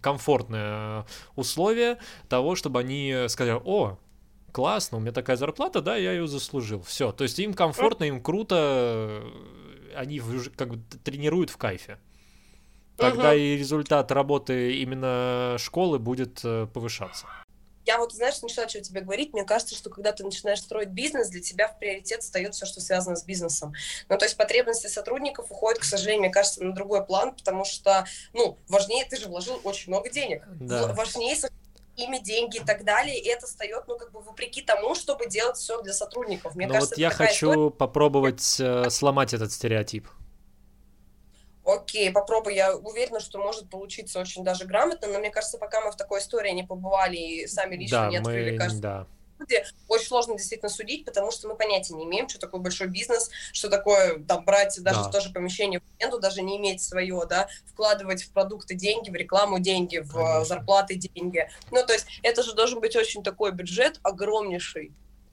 комфортное 0.00 1.06
условие 1.34 1.98
того, 2.28 2.54
чтобы 2.54 2.78
они 2.78 3.24
сказали, 3.28 3.60
о, 3.64 3.98
классно, 4.52 4.98
у 4.98 5.00
меня 5.00 5.12
такая 5.12 5.36
зарплата, 5.36 5.80
да, 5.80 5.96
я 5.96 6.12
ее 6.12 6.26
заслужил. 6.26 6.82
Все, 6.82 7.10
то 7.12 7.24
есть 7.24 7.38
им 7.38 7.54
комфортно, 7.54 8.04
им 8.04 8.22
круто, 8.22 9.24
они 9.96 10.20
как 10.56 10.68
бы 10.68 10.82
тренируют 11.02 11.50
в 11.50 11.56
кайфе. 11.56 11.98
Тогда 12.96 13.30
угу. 13.30 13.38
и 13.38 13.56
результат 13.56 14.12
работы 14.12 14.76
именно 14.76 15.56
школы 15.58 15.98
будет 15.98 16.40
э, 16.44 16.68
повышаться. 16.72 17.26
я 17.86 17.98
вот, 17.98 18.12
знаешь, 18.12 18.40
начала 18.42 18.68
что 18.68 18.80
тебе 18.80 19.00
говорить, 19.00 19.32
мне 19.32 19.44
кажется, 19.44 19.74
что 19.74 19.90
когда 19.90 20.12
ты 20.12 20.22
начинаешь 20.22 20.60
строить 20.60 20.90
бизнес, 20.90 21.30
для 21.30 21.40
тебя 21.40 21.68
в 21.68 21.78
приоритет 21.78 22.22
встает 22.22 22.54
все, 22.54 22.66
что 22.66 22.80
связано 22.80 23.16
с 23.16 23.24
бизнесом. 23.24 23.72
Ну, 24.08 24.18
то 24.18 24.24
есть 24.24 24.36
потребности 24.36 24.86
сотрудников 24.86 25.50
уходят, 25.50 25.80
к 25.80 25.84
сожалению, 25.84 26.20
мне 26.24 26.30
кажется, 26.30 26.62
на 26.62 26.74
другой 26.74 27.04
план, 27.04 27.34
потому 27.34 27.64
что, 27.64 28.06
ну, 28.34 28.58
важнее, 28.68 29.04
ты 29.06 29.16
же 29.16 29.26
вложил 29.26 29.58
очень 29.64 29.90
много 29.90 30.10
денег, 30.10 30.46
да. 30.60 30.92
важнее 30.92 31.34
ими 31.96 32.18
деньги 32.18 32.58
и 32.58 32.64
так 32.64 32.84
далее, 32.84 33.18
и 33.18 33.28
это 33.28 33.46
встает, 33.46 33.84
ну, 33.86 33.98
как 33.98 34.12
бы 34.12 34.20
вопреки 34.20 34.62
тому, 34.62 34.94
чтобы 34.94 35.28
делать 35.28 35.56
все 35.56 35.80
для 35.82 35.92
сотрудников. 35.92 36.54
Мне 36.54 36.66
Но 36.66 36.74
кажется, 36.74 36.94
вот 36.94 37.00
я 37.00 37.10
хочу 37.10 37.50
история... 37.50 37.70
попробовать 37.70 38.60
э, 38.60 38.90
сломать 38.90 39.34
этот 39.34 39.52
стереотип. 39.52 40.08
Окей, 41.64 42.10
попробуй. 42.10 42.54
Я 42.54 42.74
уверена, 42.76 43.20
что 43.20 43.38
может 43.38 43.70
получиться 43.70 44.18
очень 44.20 44.42
даже 44.42 44.64
грамотно, 44.64 45.08
но 45.08 45.18
мне 45.18 45.30
кажется, 45.30 45.58
пока 45.58 45.80
мы 45.80 45.92
в 45.92 45.96
такой 45.96 46.20
истории 46.20 46.50
не 46.50 46.64
побывали 46.64 47.16
и 47.16 47.46
сами 47.46 47.76
лично 47.76 47.98
да, 47.98 48.08
не 48.08 48.16
открыли, 48.16 48.52
мы... 48.52 48.58
кажется, 48.58 48.82
да. 48.82 49.06
Очень 49.88 50.06
сложно 50.06 50.36
действительно 50.36 50.68
судить, 50.68 51.04
потому 51.04 51.30
что 51.30 51.48
мы 51.48 51.56
понятия 51.56 51.94
не 51.94 52.04
имеем, 52.04 52.28
что 52.28 52.38
такое 52.38 52.60
большой 52.60 52.88
бизнес, 52.88 53.30
что 53.52 53.68
такое 53.68 54.18
там 54.20 54.44
брать 54.44 54.78
даже 54.82 55.04
да. 55.04 55.10
тоже 55.10 55.30
помещение 55.32 55.80
в 55.80 55.82
аренду, 55.98 56.18
даже 56.18 56.42
не 56.42 56.56
иметь 56.58 56.82
свое, 56.82 57.22
да, 57.28 57.48
вкладывать 57.66 58.22
в 58.22 58.32
продукты 58.32 58.74
деньги, 58.74 59.10
в 59.10 59.14
рекламу 59.14 59.58
деньги, 59.58 59.98
в 59.98 60.12
Конечно. 60.12 60.44
зарплаты 60.44 60.94
деньги. 60.96 61.48
Ну, 61.70 61.84
то 61.84 61.92
есть 61.92 62.06
это 62.22 62.42
же 62.42 62.54
должен 62.54 62.80
быть 62.80 62.96
очень 62.96 63.22
такой 63.22 63.52
бюджет 63.52 64.00
огромнейший. 64.02 64.92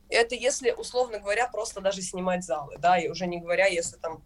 Это 0.09 0.35
если, 0.35 0.71
условно 0.71 1.19
говоря, 1.19 1.47
просто 1.47 1.81
даже 1.81 2.01
снимать 2.01 2.43
залы, 2.43 2.77
да, 2.79 2.97
и 2.97 3.07
уже 3.09 3.27
не 3.27 3.39
говоря, 3.39 3.67
если 3.67 3.97
там 3.97 4.23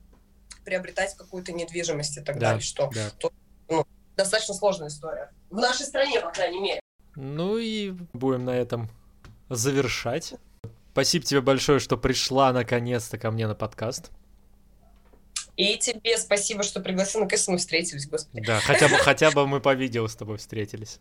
приобретать 0.63 1.15
какую-то 1.15 1.51
недвижимость 1.51 2.17
и 2.17 2.21
так 2.21 2.39
да, 2.39 2.47
далее, 2.47 2.61
что 2.61 2.89
да. 2.93 3.09
то, 3.19 3.33
ну, 3.69 3.85
достаточно 4.15 4.53
сложная 4.53 4.87
история. 4.87 5.31
В 5.49 5.57
нашей 5.57 5.85
стране, 5.85 6.21
по 6.21 6.31
крайней 6.31 6.61
мере. 6.61 6.79
Ну 7.15 7.57
и 7.57 7.91
будем 8.13 8.45
на 8.45 8.51
этом 8.51 8.89
завершать. 9.55 10.35
Спасибо 10.91 11.25
тебе 11.25 11.41
большое, 11.41 11.79
что 11.79 11.97
пришла 11.97 12.53
наконец-то 12.53 13.17
ко 13.17 13.31
мне 13.31 13.47
на 13.47 13.55
подкаст. 13.55 14.11
И 15.55 15.77
тебе 15.77 16.17
спасибо, 16.17 16.63
что 16.63 16.79
пригласил. 16.79 17.21
Наконец-то 17.21 17.51
мы 17.51 17.57
встретились, 17.57 18.07
господи. 18.07 18.45
Да, 18.45 18.59
хотя 18.59 18.87
бы, 18.87 18.95
хотя 18.97 19.31
бы 19.31 19.47
мы 19.47 19.59
по 19.59 19.73
видео 19.73 20.07
с 20.07 20.15
тобой 20.15 20.37
встретились. 20.37 20.99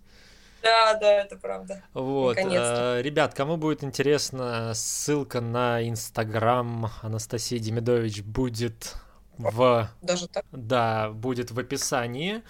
Да, 0.62 0.94
да, 0.94 1.22
это 1.22 1.36
правда. 1.36 1.82
Вот, 1.92 2.36
э, 2.38 3.02
ребят, 3.02 3.34
кому 3.34 3.56
будет 3.56 3.82
интересно, 3.82 4.72
ссылка 4.74 5.40
на 5.40 5.86
Инстаграм 5.88 6.88
Анастасии 7.02 7.58
Демидович 7.58 8.22
будет 8.22 8.94
в... 9.38 9.90
Даже 10.02 10.28
так? 10.28 10.44
Да, 10.52 11.10
будет 11.10 11.50
в 11.50 11.58
описании. 11.58 12.42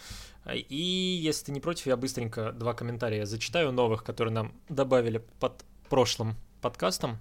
И 0.52 1.20
если 1.22 1.46
ты 1.46 1.52
не 1.52 1.60
против, 1.60 1.86
я 1.86 1.96
быстренько 1.96 2.52
два 2.52 2.74
комментария 2.74 3.24
зачитаю 3.24 3.72
новых, 3.72 4.04
которые 4.04 4.34
нам 4.34 4.52
добавили 4.68 5.24
под 5.38 5.64
прошлым 5.92 6.36
подкастом. 6.62 7.18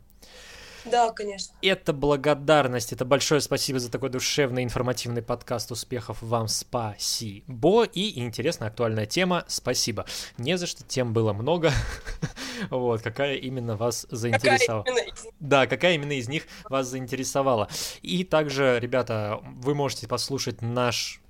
Да, 0.86 1.12
конечно. 1.12 1.54
Это 1.62 1.92
благодарность, 1.92 2.94
это 2.94 3.04
большое 3.04 3.42
спасибо 3.42 3.80
за 3.80 3.92
такой 3.92 4.10
душевный 4.10 4.64
информативный 4.64 5.22
подкаст. 5.22 5.72
Успехов 5.72 6.22
вам, 6.22 6.48
спасибо. 6.48 7.84
И 7.84 8.18
интересная 8.18 8.70
актуальная 8.70 9.06
тема, 9.06 9.44
спасибо. 9.50 10.06
Не 10.38 10.58
за 10.58 10.68
что, 10.68 10.86
тем 10.86 11.12
было 11.12 11.34
много. 11.34 11.74
вот, 12.70 13.02
какая 13.02 13.36
именно 13.36 13.76
вас 13.76 14.08
заинтересовала. 14.10 14.86
Какая 14.86 15.04
именно... 15.04 15.32
Да, 15.42 15.68
какая 15.68 15.96
именно 15.96 16.14
из 16.14 16.30
них 16.30 16.44
вас 16.70 16.88
заинтересовала. 16.88 17.68
И 18.02 18.24
также, 18.24 18.80
ребята, 18.80 19.42
вы 19.44 19.76
можете 19.76 20.08
послушать 20.08 20.62
наш 20.62 21.21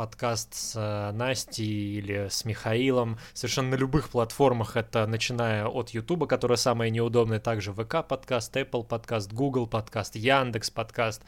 подкаст 0.00 0.54
с 0.54 0.72
э, 0.76 1.12
Настей 1.12 1.98
или 1.98 2.28
с 2.30 2.46
Михаилом 2.46 3.18
совершенно 3.34 3.68
на 3.68 3.74
любых 3.74 4.08
платформах, 4.08 4.78
это 4.78 5.06
начиная 5.06 5.66
от 5.66 5.90
Ютуба, 5.90 6.26
которая 6.26 6.56
самая 6.56 6.88
неудобная, 6.88 7.38
также 7.38 7.74
ВК 7.74 8.02
подкаст, 8.08 8.56
Apple 8.56 8.84
подкаст, 8.84 9.30
Google 9.30 9.66
подкаст, 9.66 10.16
Яндекс 10.16 10.70
подкаст, 10.70 11.20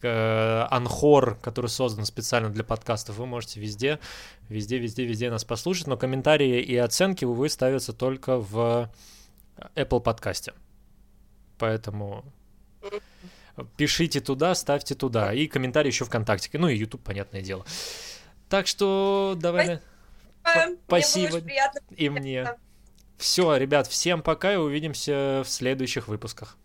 Анхор, 0.00 1.40
который 1.42 1.66
создан 1.66 2.04
специально 2.04 2.50
для 2.50 2.62
подкастов, 2.62 3.16
вы 3.16 3.26
можете 3.26 3.58
везде, 3.58 3.98
везде, 4.48 4.78
везде, 4.78 5.06
везде 5.06 5.28
нас 5.28 5.44
послушать, 5.44 5.88
но 5.88 5.96
комментарии 5.96 6.60
и 6.60 6.76
оценки, 6.76 7.24
увы, 7.24 7.48
ставятся 7.48 7.92
только 7.92 8.36
в 8.36 8.88
Apple 9.74 10.00
подкасте. 10.00 10.52
Поэтому 11.58 12.24
пишите 13.76 14.20
туда, 14.20 14.54
ставьте 14.54 14.94
туда. 14.94 15.32
И 15.34 15.48
комментарии 15.48 15.88
еще 15.88 16.04
ВКонтакте. 16.04 16.48
Ну 16.56 16.68
и 16.68 16.76
YouTube, 16.76 17.02
понятное 17.02 17.42
дело. 17.42 17.64
Так 18.50 18.66
что 18.66 19.36
давай. 19.40 19.80
Спасибо. 20.86 21.38
Мне 21.38 21.70
и 21.96 22.08
мне. 22.10 22.56
Все, 23.16 23.56
ребят, 23.56 23.86
всем 23.86 24.22
пока 24.22 24.52
и 24.54 24.56
увидимся 24.56 25.42
в 25.44 25.48
следующих 25.48 26.08
выпусках. 26.08 26.56